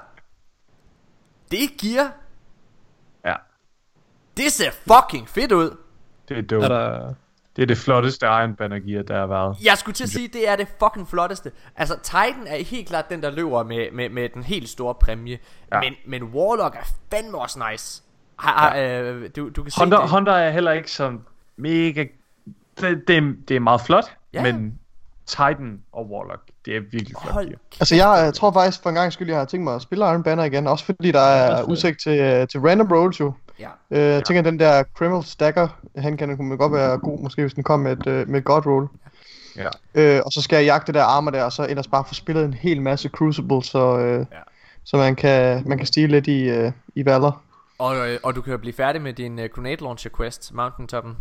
[1.51, 2.13] Det gear,
[3.25, 3.35] Ja,
[4.37, 5.77] det ser fucking fedt ud.
[6.29, 6.65] det er dumt.
[6.65, 7.15] Er der...
[7.57, 9.57] Det er det flotteste Iron Banner gear, der har været.
[9.65, 11.53] Jeg skulle til at sige, det er det fucking flotteste.
[11.77, 15.39] Altså, Titan er helt klart den, der løber med, med, med den helt store præmie.
[15.73, 15.77] Ja.
[15.77, 15.81] Ja.
[15.81, 18.03] Men, men Warlock er fandme også nice.
[18.39, 20.09] Har, har, øh, du, du kan se Honda, det.
[20.09, 21.19] Honda er heller ikke så
[21.57, 22.05] mega...
[22.81, 24.05] Det, det, er, det er meget flot,
[24.35, 24.47] Ja.
[24.47, 24.53] ja.
[24.53, 24.79] men
[25.27, 27.59] Titan og Warlock, det er virkelig flot Hold gear.
[27.81, 30.05] Altså, jeg øh, tror faktisk for en gang skyld, jeg har tænkt mig at spille
[30.05, 30.67] Iron Banner igen.
[30.67, 33.33] Også fordi der er udsigt til, øh, til random rolls jo.
[33.63, 33.69] Ja.
[33.91, 37.55] Øh, jeg tænker, den der Criminal Stagger, han kan kunne godt være god, måske hvis
[37.55, 38.89] den kom med et, øh, med et god roll.
[39.57, 39.69] Ja.
[39.95, 42.15] Øh, og så skal jeg jagte det der armor der, og så ellers bare få
[42.15, 44.39] spillet en hel masse Crucible, så, øh, Ja.
[44.85, 47.43] så man kan, man kan stige lidt i, øh, i Valor.
[47.79, 51.17] Og, øh, og du kan jo blive færdig med din uh, Grenade Launcher Quest, Mountaintoppen.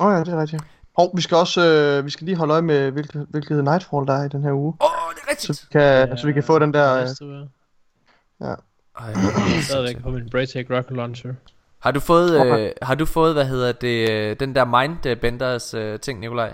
[0.00, 0.62] Åh oh, ja, det er rigtigt.
[0.96, 4.14] Hov, vi skal også øh, vi skal lige holde øje med, hvilket, hvilket Nightfall der
[4.14, 4.74] er i den her uge.
[4.80, 5.56] Åh, oh, det er rigtigt!
[5.56, 7.00] Så vi kan, så vi kan få den der...
[8.42, 8.56] Øh,
[9.00, 9.54] Næste uge.
[9.56, 11.34] Ej, Stadigvæk på min Braytech Rocket Launcher.
[11.78, 12.72] har du fået, øh, Okay.
[12.82, 16.52] har du fået, hvad hedder det, øh, den der Mindbenders øh, ting, Nikolaj?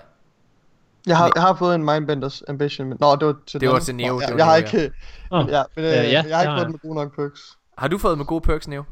[1.07, 2.97] jeg, har, jeg har fået en Mindbenders Ambition, men...
[3.01, 4.91] Nå, det var til Det var til Neo, Nå, det Jeg, var jeg har ikke...
[5.31, 7.41] Ja, men, øh, Ja, ja, jeg har ikke fået den med gode nok perks.
[7.77, 8.83] Har du fået med gode perks, Neo?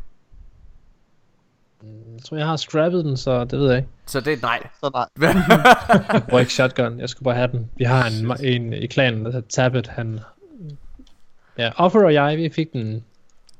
[1.83, 3.89] Jeg tror, jeg har scrappet den, så det ved jeg ikke.
[4.05, 4.67] Så det er nej.
[4.79, 5.31] Så nej.
[6.13, 7.69] Jeg bruger ikke shotgun, jeg skulle bare have den.
[7.77, 8.05] Vi har
[8.41, 10.19] en, en i klanen, der hedder Tabbet, han...
[11.57, 13.03] Ja, Offer og jeg, vi fik den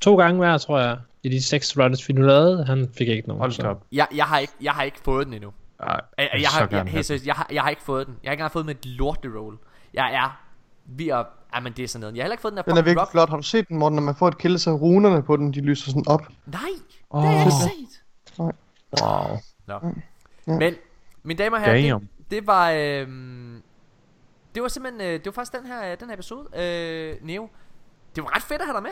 [0.01, 2.65] to gange hver, tror jeg, i de seks runs, vi nu lavede.
[2.65, 3.39] Han fik ikke nogen.
[3.41, 3.83] Hold så- op.
[3.91, 5.51] jeg, jeg, har ikke, jeg har ikke fået den endnu.
[5.79, 8.15] Nej, Jeg, jeg, har, jeg, have helt seriøst, jeg, har, jeg har ikke fået den.
[8.23, 9.57] Jeg har ikke engang fået med et lorteroll.
[9.93, 10.41] Jeg er
[10.85, 11.25] ved at...
[11.53, 12.15] Ej, men det er sådan noget.
[12.15, 13.11] Jeg har heller ikke fået den der Den er virkelig drop.
[13.11, 13.29] flot.
[13.29, 15.61] Har du set den, Morten, når man får et kill, så runerne på den, de
[15.61, 16.21] lyser sådan op.
[16.45, 16.61] Nej,
[17.13, 18.03] det har jeg ikke set.
[19.01, 19.37] Wow.
[19.67, 19.73] Nå.
[20.47, 20.53] Ja.
[20.57, 20.73] Men,
[21.23, 22.71] mine damer og herrer, det, det var...
[22.71, 23.61] øhm,
[24.55, 25.01] det var simpelthen...
[25.01, 27.49] Øh, det var faktisk den her, den her episode, øh, Neo.
[28.15, 28.91] Det var ret fedt at have dig med.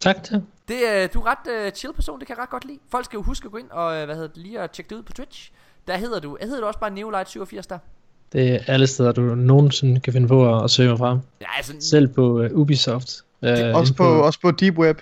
[0.00, 0.42] Tak til.
[0.68, 2.78] Det, øh, du er ret øh, chill person, det kan jeg ret godt lide.
[2.90, 4.90] Folk skal jo huske at gå ind og, øh, hvad hedder det, lige at tjekke
[4.90, 5.50] det ud på Twitch.
[5.86, 7.78] Der hedder du, hedder du også bare Neolight87 der?
[8.32, 11.18] Det er alle steder, du nogensinde kan finde på at, at søge mig frem.
[11.40, 13.10] Ja, altså, Selv på uh, Ubisoft.
[13.42, 15.00] Uh, Også på, også på Deep Web.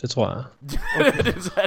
[0.00, 0.44] Det tror jeg.
[1.24, 1.66] det, er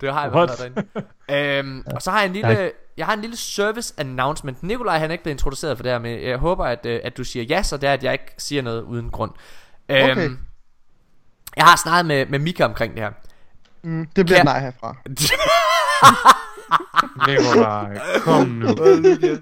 [0.00, 0.84] det har jeg været derinde.
[1.30, 4.62] øhm, og så har jeg en lille, jeg har en lille service announcement.
[4.62, 7.16] Nikolaj han er ikke blevet introduceret for det her, men jeg håber, at, øh, at
[7.16, 9.30] du siger ja, så det er, at jeg ikke siger noget uden grund.
[9.88, 10.30] Øhm, Okay.
[11.56, 13.10] Jeg har snakket med, med Mika omkring det her.
[13.82, 14.96] Mm, det bliver Kan- nej herfra.
[17.28, 18.66] Nikolaj, kom nu.
[18.66, 19.38] Der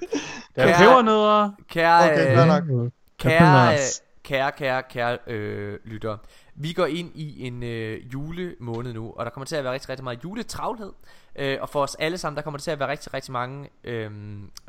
[0.57, 1.51] er pebernødder.
[1.69, 2.93] Kære, Okay, fair nok.
[3.19, 3.77] Kære,
[4.25, 6.19] kære, kære, kære øh, lyttere.
[6.55, 9.89] Vi går ind i en øh, julemåned nu, og der kommer til at være rigtig,
[9.91, 10.93] rigtig meget juletravlhed.
[11.37, 13.69] Øh, og for os alle sammen, der kommer der til at være rigtig, rigtig mange,
[13.85, 14.11] øh,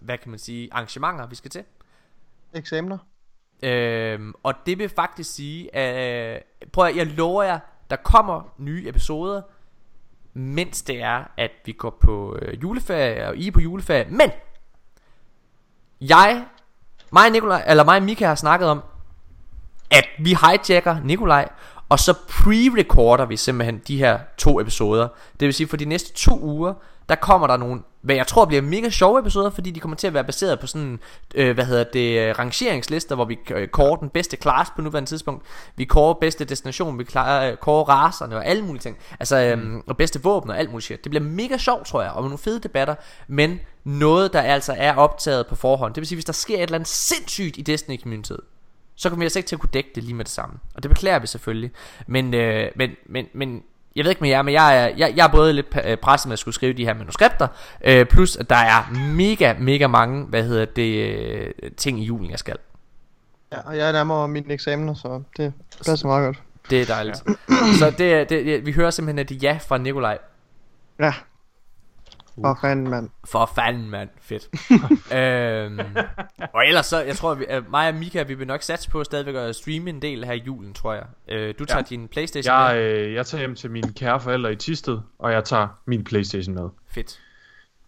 [0.02, 1.64] hvad kan man sige, arrangementer, vi skal til.
[2.54, 2.98] Eksamener.
[3.66, 6.42] Øh, og det vil faktisk sige, at, øh,
[6.74, 7.60] prøv at, jeg lover jer,
[7.90, 9.42] der kommer nye episoder,
[10.34, 14.06] mens det er, at vi går på øh, juleferie, og I er på juleferie.
[14.10, 14.32] Men,
[16.02, 16.46] jeg,
[17.12, 18.82] mig og Nikolaj, eller mig og Mika har snakket om,
[19.92, 21.50] at vi hijacker Nikolaj,
[21.90, 25.08] og så pre-recorder vi simpelthen de her to episoder.
[25.40, 26.74] Det vil sige, for de næste to uger,
[27.10, 30.08] der kommer der nogle, hvad jeg tror bliver mega sjove episoder, fordi de kommer til
[30.08, 31.00] at være baseret på sådan,
[31.36, 35.10] øh, hvad hedder det, øh, rangeringslister, hvor vi øh, kårer den bedste class på nuværende
[35.10, 35.46] tidspunkt.
[35.76, 38.98] Vi kårer bedste destination, vi øh, kårer raserne og alle mulige ting.
[39.20, 41.04] Altså, øh, og bedste våben og alt muligt shit.
[41.04, 42.96] Det bliver mega sjovt, tror jeg, og med nogle fede debatter,
[43.28, 45.94] men noget, der altså er optaget på forhånd.
[45.94, 48.40] Det vil sige, hvis der sker et eller andet sindssygt i Destiny-communityet,
[48.96, 50.56] så kommer vi altså ikke til at kunne dække det lige med det samme.
[50.76, 51.72] Og det beklager vi selvfølgelig.
[52.08, 53.64] Men, øh, men, men, men
[53.96, 56.28] jeg ved ikke med jer, men jeg er, jeg, jeg er både lidt øh, presset
[56.30, 57.48] med at skulle skrive de her manuskripter,
[57.86, 62.32] øh, plus at der er mega, mega mange, hvad hedder det, øh, ting i julen,
[62.32, 62.56] jeg skal.
[63.52, 65.54] Ja, og jeg er nærmere mine eksamener, så det
[65.88, 66.44] passer meget godt.
[66.70, 67.18] Det er dejligt.
[67.80, 70.18] Så det, er- det, det, vi hører simpelthen et ja fra Nikolaj.
[71.00, 71.14] Ja.
[72.42, 73.10] For fanden, mand.
[73.26, 74.10] For fanden, mand.
[74.22, 74.50] Fedt.
[75.20, 75.80] øhm,
[76.54, 78.90] og ellers så, jeg tror, at vi, at mig og Mika, vi vil nok satse
[78.90, 81.04] på stadigvæk at streame en del her i julen, tror jeg.
[81.30, 81.84] Øh, du tager Ja.
[81.96, 82.84] din Playstation Jeg, med.
[82.84, 86.56] øh, jeg tager hjem til mine kære forældre i Tisted, og jeg tager min Playstation
[86.56, 86.70] med.
[86.92, 87.20] Fedt.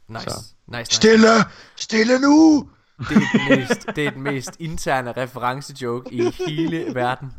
[0.08, 0.24] Nice.
[0.30, 0.36] Så.
[0.68, 0.96] Nice, nice.
[0.96, 1.28] Stille!
[1.76, 2.70] Stille nu!
[3.00, 3.20] Det er
[3.50, 7.34] den mest, det er den mest interne referencejoke i hele verden.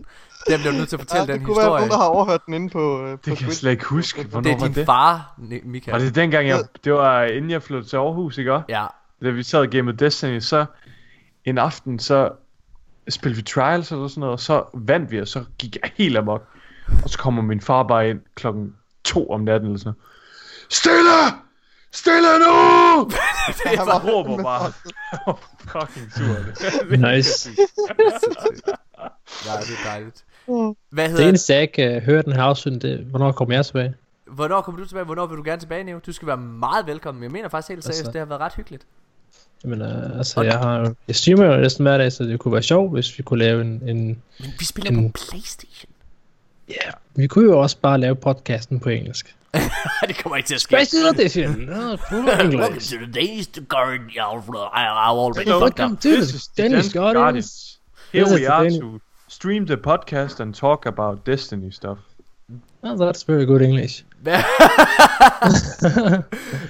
[0.46, 1.78] Den bliver nødt til at fortælle Ja, den det kunne være historie.
[1.80, 4.24] nogen, der har overhørt den inde på, øh, på Det kan jeg slet ikke huske.
[4.24, 4.86] Hvornår Det er var din det?
[4.86, 5.34] far,
[5.64, 5.92] Michael.
[5.92, 8.60] Var det dengang, jeg, det var inden jeg flyttede til Aarhus, ikke?
[8.68, 8.86] Ja.
[9.22, 10.66] Da vi sad og gamede Destiny, så
[11.44, 12.30] en aften, så
[13.08, 16.16] spillede vi Trials eller sådan noget, og så vandt vi, og så gik jeg helt
[16.16, 16.48] amok.
[17.04, 18.74] Og så kommer min far bare ind klokken
[19.04, 20.04] to om natten eller sådan noget.
[20.70, 21.42] Stille!
[21.92, 22.54] Stille nu!
[23.78, 24.72] Han var råber bare.
[25.72, 26.96] Fucking sur.
[27.12, 27.50] Nice.
[29.46, 30.24] Ja, det er dejligt.
[30.90, 31.28] Hvad hedder det?
[31.28, 33.94] eneste, jeg ikke uh, hørte den her afsyn, det hvornår kommer jeg tilbage?
[34.26, 35.04] Hvornår kommer du tilbage?
[35.04, 35.98] Hvornår vil du gerne tilbage, Neo?
[36.06, 37.22] Du skal være meget velkommen.
[37.22, 38.86] Jeg mener faktisk helt seriøst, Altså- det har været ret hyggeligt.
[39.64, 42.62] Jamen, uh, altså, jeg, har, jeg streamer jo næsten hver dag, så det kunne være
[42.62, 43.68] sjovt, hvis vi kunne lave en...
[43.88, 44.06] en
[44.40, 45.12] Men vi spiller Mm.
[45.12, 45.90] på Playstation.
[46.68, 49.36] ja, vi kunne jo også bare lave podcasten på engelsk.
[50.08, 50.76] Det kommer ikke til at ske.
[50.86, 51.50] Special edition!
[51.66, 52.90] No, full English.
[52.92, 54.08] to the Danish Guardian.
[54.74, 57.78] I already Welcome to This the is the Danish Danish Guardians.
[58.12, 61.70] Here This is we the are Danish- to stream the podcast and talk about Destiny
[61.70, 61.98] stuff.
[62.82, 64.04] Oh, that's very good English.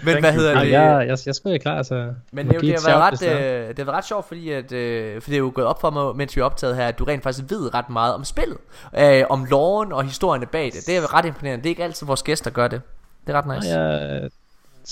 [0.02, 0.70] Men hvad hedder Ja, det?
[0.72, 2.12] jeg, jeg, jeg skal være klar, så...
[2.32, 4.50] Men må det, det, et har været ret, øh, det har været ret sjovt, fordi
[4.50, 6.86] at, øh, for det er jo gået op for mig, mens vi er optaget her,
[6.86, 8.56] at du rent faktisk ved ret meget om spillet.
[8.98, 10.86] Øh, om loven og historierne bag det.
[10.86, 11.62] Det er ret imponerende.
[11.62, 12.80] Det er ikke altid vores gæster gør det.
[13.26, 13.78] Det er ret nice.
[13.78, 14.28] Jeg,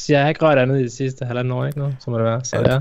[0.08, 1.96] jeg har ikke rørt andet i de sidste halvanden år, ikke noget?
[2.00, 2.44] Så må det være.
[2.44, 2.72] Så Ja.
[2.72, 2.80] ja.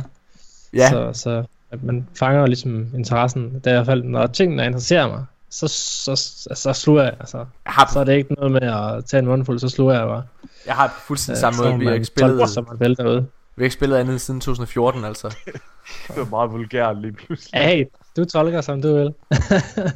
[0.73, 0.89] Ja.
[0.89, 3.53] Så, så at man fanger ligesom interessen.
[3.53, 7.13] Det er i hvert fald, når tingene interesserer mig, så, så, så, så sluger jeg.
[7.19, 7.37] Altså.
[7.37, 10.07] Jeg har, Så er det ikke noget med at tage en mundfuld, så sluger jeg
[10.07, 10.23] bare.
[10.65, 11.73] jeg har fuldstændig Øh, samme så måde.
[11.73, 13.21] må Vi har ikke spillet, som man vil derude.
[13.55, 15.27] vi har ikke spillet andet siden 2014, altså.
[16.07, 17.61] Det var meget vulgært lige pludselig.
[17.61, 17.85] Hey,
[18.17, 19.13] du tolker som du vil.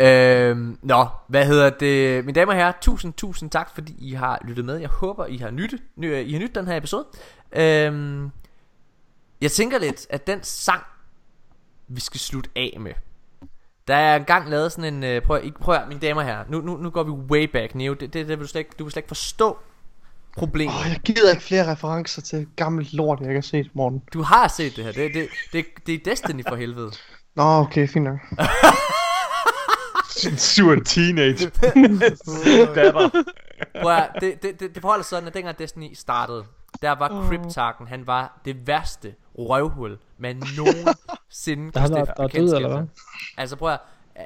[0.00, 2.24] Øhm, nå, hvad hedder det?
[2.24, 4.76] Mine damer og herrer, tusind, tusind tak, fordi I har lyttet med.
[4.76, 7.04] Jeg håber, I har nyttet, ny, I har nyttet den her episode.
[7.52, 8.30] Øhm,
[9.40, 10.82] jeg tænker lidt, at den sang,
[11.88, 12.92] vi skal slutte af med.
[13.88, 15.04] Der er engang lavet sådan en...
[15.04, 17.44] øh, Prøv, at- prøv at, mine damer og herrer, nu, nu, nu går vi way
[17.44, 17.92] back, Neo.
[17.94, 19.58] Det, det, det vil du, slet ikke, du vil slet ikke forstå
[20.36, 20.74] problemet.
[20.74, 24.02] Åh, jeg gider ikke flere referencer til gammelt lort, jeg ikke har set, Morten.
[24.14, 24.92] Du har set det her.
[24.92, 26.92] Det, det, det, det er Destiny for helvede.
[27.36, 28.18] Nå, okay, fint nok.
[30.30, 31.46] En sur teenage
[32.74, 33.08] datter.
[33.82, 36.44] Prøv at, det, det, det, det forholder sig sådan, at dengang Destiny startede,
[36.82, 40.42] der var Cryptarken, han var det værste røvhul, man
[41.44, 42.86] Der kunne været stifte der er død, eller hvad?
[43.36, 43.80] Altså prøv at,
[44.18, 44.24] øh,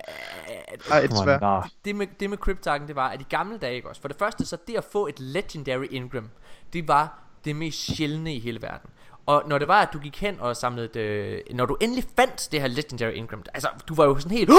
[0.90, 1.60] Ej, desværre.
[1.60, 4.00] Nå, det med, det med Cryptarken, det var, at i gamle dage, ikke også?
[4.00, 6.30] For det første, så det at få et Legendary Ingram,
[6.72, 8.90] det var det mest sjældne i hele verden.
[9.26, 12.04] Og når det var, at du gik hen og samlede et, øh, Når du endelig
[12.16, 14.50] fandt det her Legendary Ingram Altså, du var jo sådan helt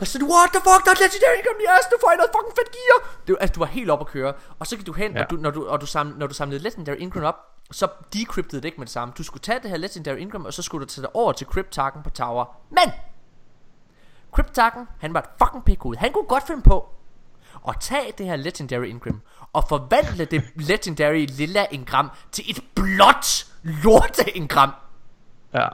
[0.00, 3.16] Altså, what the fuck, der er Legendary Ingram Yes, du får noget fucking fedt gear
[3.26, 5.22] det, Altså, du var helt op at køre Og så gik du hen, Ja.
[5.24, 7.36] og, du, når, du, og du samlede, når du samlede Legendary Ingram op
[7.72, 10.54] Så decryptede det ikke med det samme Du skulle tage det her Legendary Ingram Og
[10.54, 12.92] så skulle du tage det over til Cryptarken på Tower Men
[14.32, 16.88] Cryptarken, han var et fucking pikkud Han kunne godt finde på
[17.68, 19.20] at tage det her Legendary Ingram
[19.52, 24.70] og forvandle det Legendary lilla Ingram til et blåt lorte Ingram.
[25.54, 25.68] ja.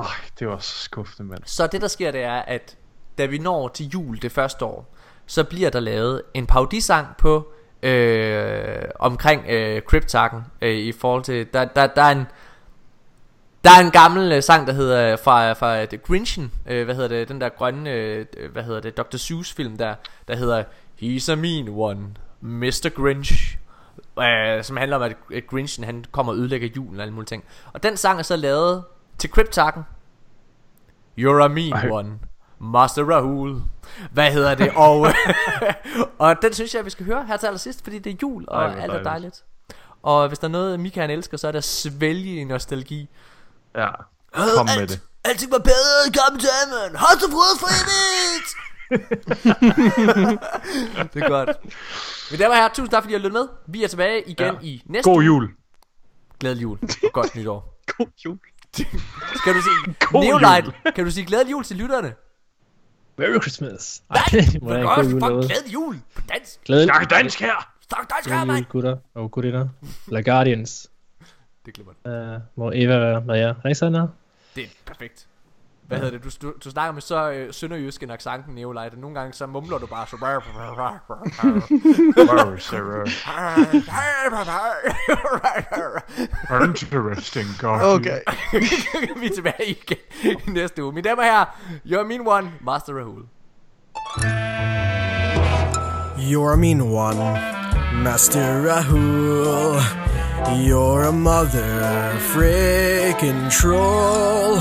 [0.00, 0.06] Ej,
[0.38, 1.42] det var så skuffende, mand.
[1.44, 2.76] Så det der sker, det er, at
[3.18, 4.94] da vi når til jul det første år,
[5.26, 7.52] så bliver der lavet en parodisang på
[7.82, 12.26] øh, omkring øh, Cryptarken øh, i forhold til der, der, der er en
[13.64, 17.08] der er en gammel øh, sang der hedder fra fra The Grinchen, øh, hvad hedder
[17.08, 19.16] det, den der grønne øh, hvad hedder det, Dr.
[19.16, 19.94] Seuss film der
[20.28, 20.64] der hedder
[21.02, 22.00] He's a mean one,
[22.40, 22.88] Mr.
[22.94, 23.58] Grinch.
[24.18, 27.26] Øh, som handler om at øh, Grinchen han kommer og ødelægger julen og alle mulige
[27.26, 27.44] ting.
[27.72, 28.84] Og den sang er så lavet
[29.18, 29.82] til Cryptarken.
[31.20, 31.88] You're a mean Ej.
[31.90, 32.18] one,
[32.62, 33.62] Master Rahul.
[34.12, 34.70] Hvad hedder det?
[34.76, 34.98] Og,
[36.18, 38.62] og den synes jeg, vi skal høre her til allersidst, fordi det er jul, og
[38.62, 39.04] Ej, alt er dejligt.
[39.04, 39.44] dejligt.
[40.02, 43.08] Og hvis der er noget, Mika han elsker, så er det at svælge i nostalgi.
[43.76, 43.88] Ja,
[44.56, 45.00] kom med det.
[45.24, 46.96] Alting var bedre gamle dage, man.
[46.96, 48.48] Har du fået for evigt?
[51.14, 51.50] det er godt.
[52.30, 52.68] Men der var her.
[52.68, 53.48] Tusind tak, fordi I har lyttet med.
[53.66, 54.60] Vi er tilbage igen Ja.
[54.62, 55.24] i næste God uge.
[55.24, 55.48] jul.
[56.40, 56.78] Glædelig jul.
[57.04, 57.78] Og godt nytår.
[57.98, 58.38] God jul.
[59.36, 59.94] Skal du sige...
[60.00, 60.92] God Neolight, jul.
[60.94, 62.14] kan du sige glædelig jul til lytterne?
[63.18, 64.02] Merry Christmas.
[64.10, 64.16] Ej,
[64.62, 66.64] må jeg er ikke jul glædelig jul på dansk.
[66.64, 67.72] Glædelig Snak dansk her!
[67.88, 68.64] Snak dansk her, mand.
[68.64, 69.68] gutter og gutinder.
[70.08, 70.90] La Guardians.
[71.66, 72.10] Det glemmer du.
[72.34, 73.48] Uh, må Eva være med jer.
[73.48, 74.06] Er det ikke sådan her?
[74.54, 75.26] Det er perfekt.
[75.92, 76.24] Hvad hedder det?
[76.42, 79.46] Du, du, du snakker med så øh, sønderjysk en accent, Neolite, og nogle gange så
[79.46, 80.16] mumler du bare så...
[86.68, 87.80] Interesting, God.
[87.82, 88.20] Okay.
[89.20, 89.98] Vi er tilbage igen
[90.46, 90.92] i næste uge.
[90.92, 91.44] Mine damer og herrer,
[91.86, 93.22] you're mean one, Master Rahul.
[96.30, 97.40] You're a mean one,
[98.02, 100.11] Master Rahul.
[100.50, 104.60] You're a mother frickin' troll.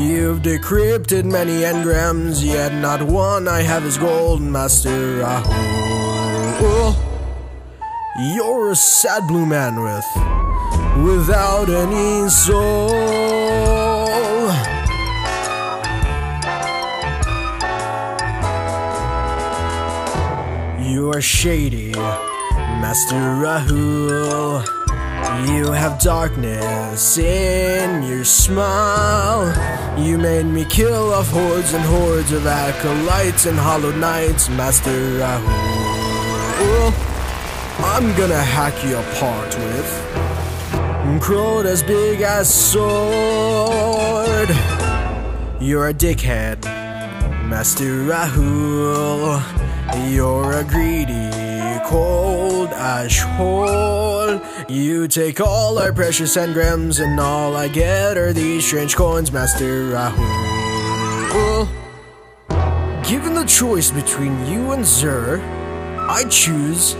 [0.00, 6.96] You've decrypted many engrams, yet not one I have is gold, Master Rahul.
[8.34, 10.04] You're a sad blue man with
[11.04, 12.90] without any soul.
[20.84, 24.81] You are shady, Master Rahul.
[25.46, 29.52] You have darkness in your smile.
[29.98, 36.92] You made me kill off hordes and hordes of acolytes and hollow knights, Master Rahul.
[37.78, 40.12] I'm gonna hack you apart with
[41.20, 44.48] Crowed as big as sword.
[45.60, 46.64] You're a dickhead,
[47.48, 49.40] Master Rahul.
[50.10, 51.30] You're a greedy,
[51.92, 54.40] cold ash hole.
[54.66, 59.90] You take all our precious engrams, and all I get are these strange coins, Master
[59.92, 61.68] Rahul.
[63.06, 65.40] Given the choice between you and Zer,
[66.08, 66.96] I choose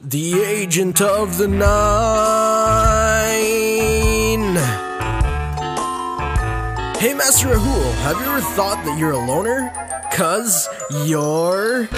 [0.00, 1.62] the agent of the nine.
[6.98, 9.70] Hey, Master Rahul, have you ever thought that you're a loner?
[10.12, 10.68] Cause
[11.06, 11.88] you're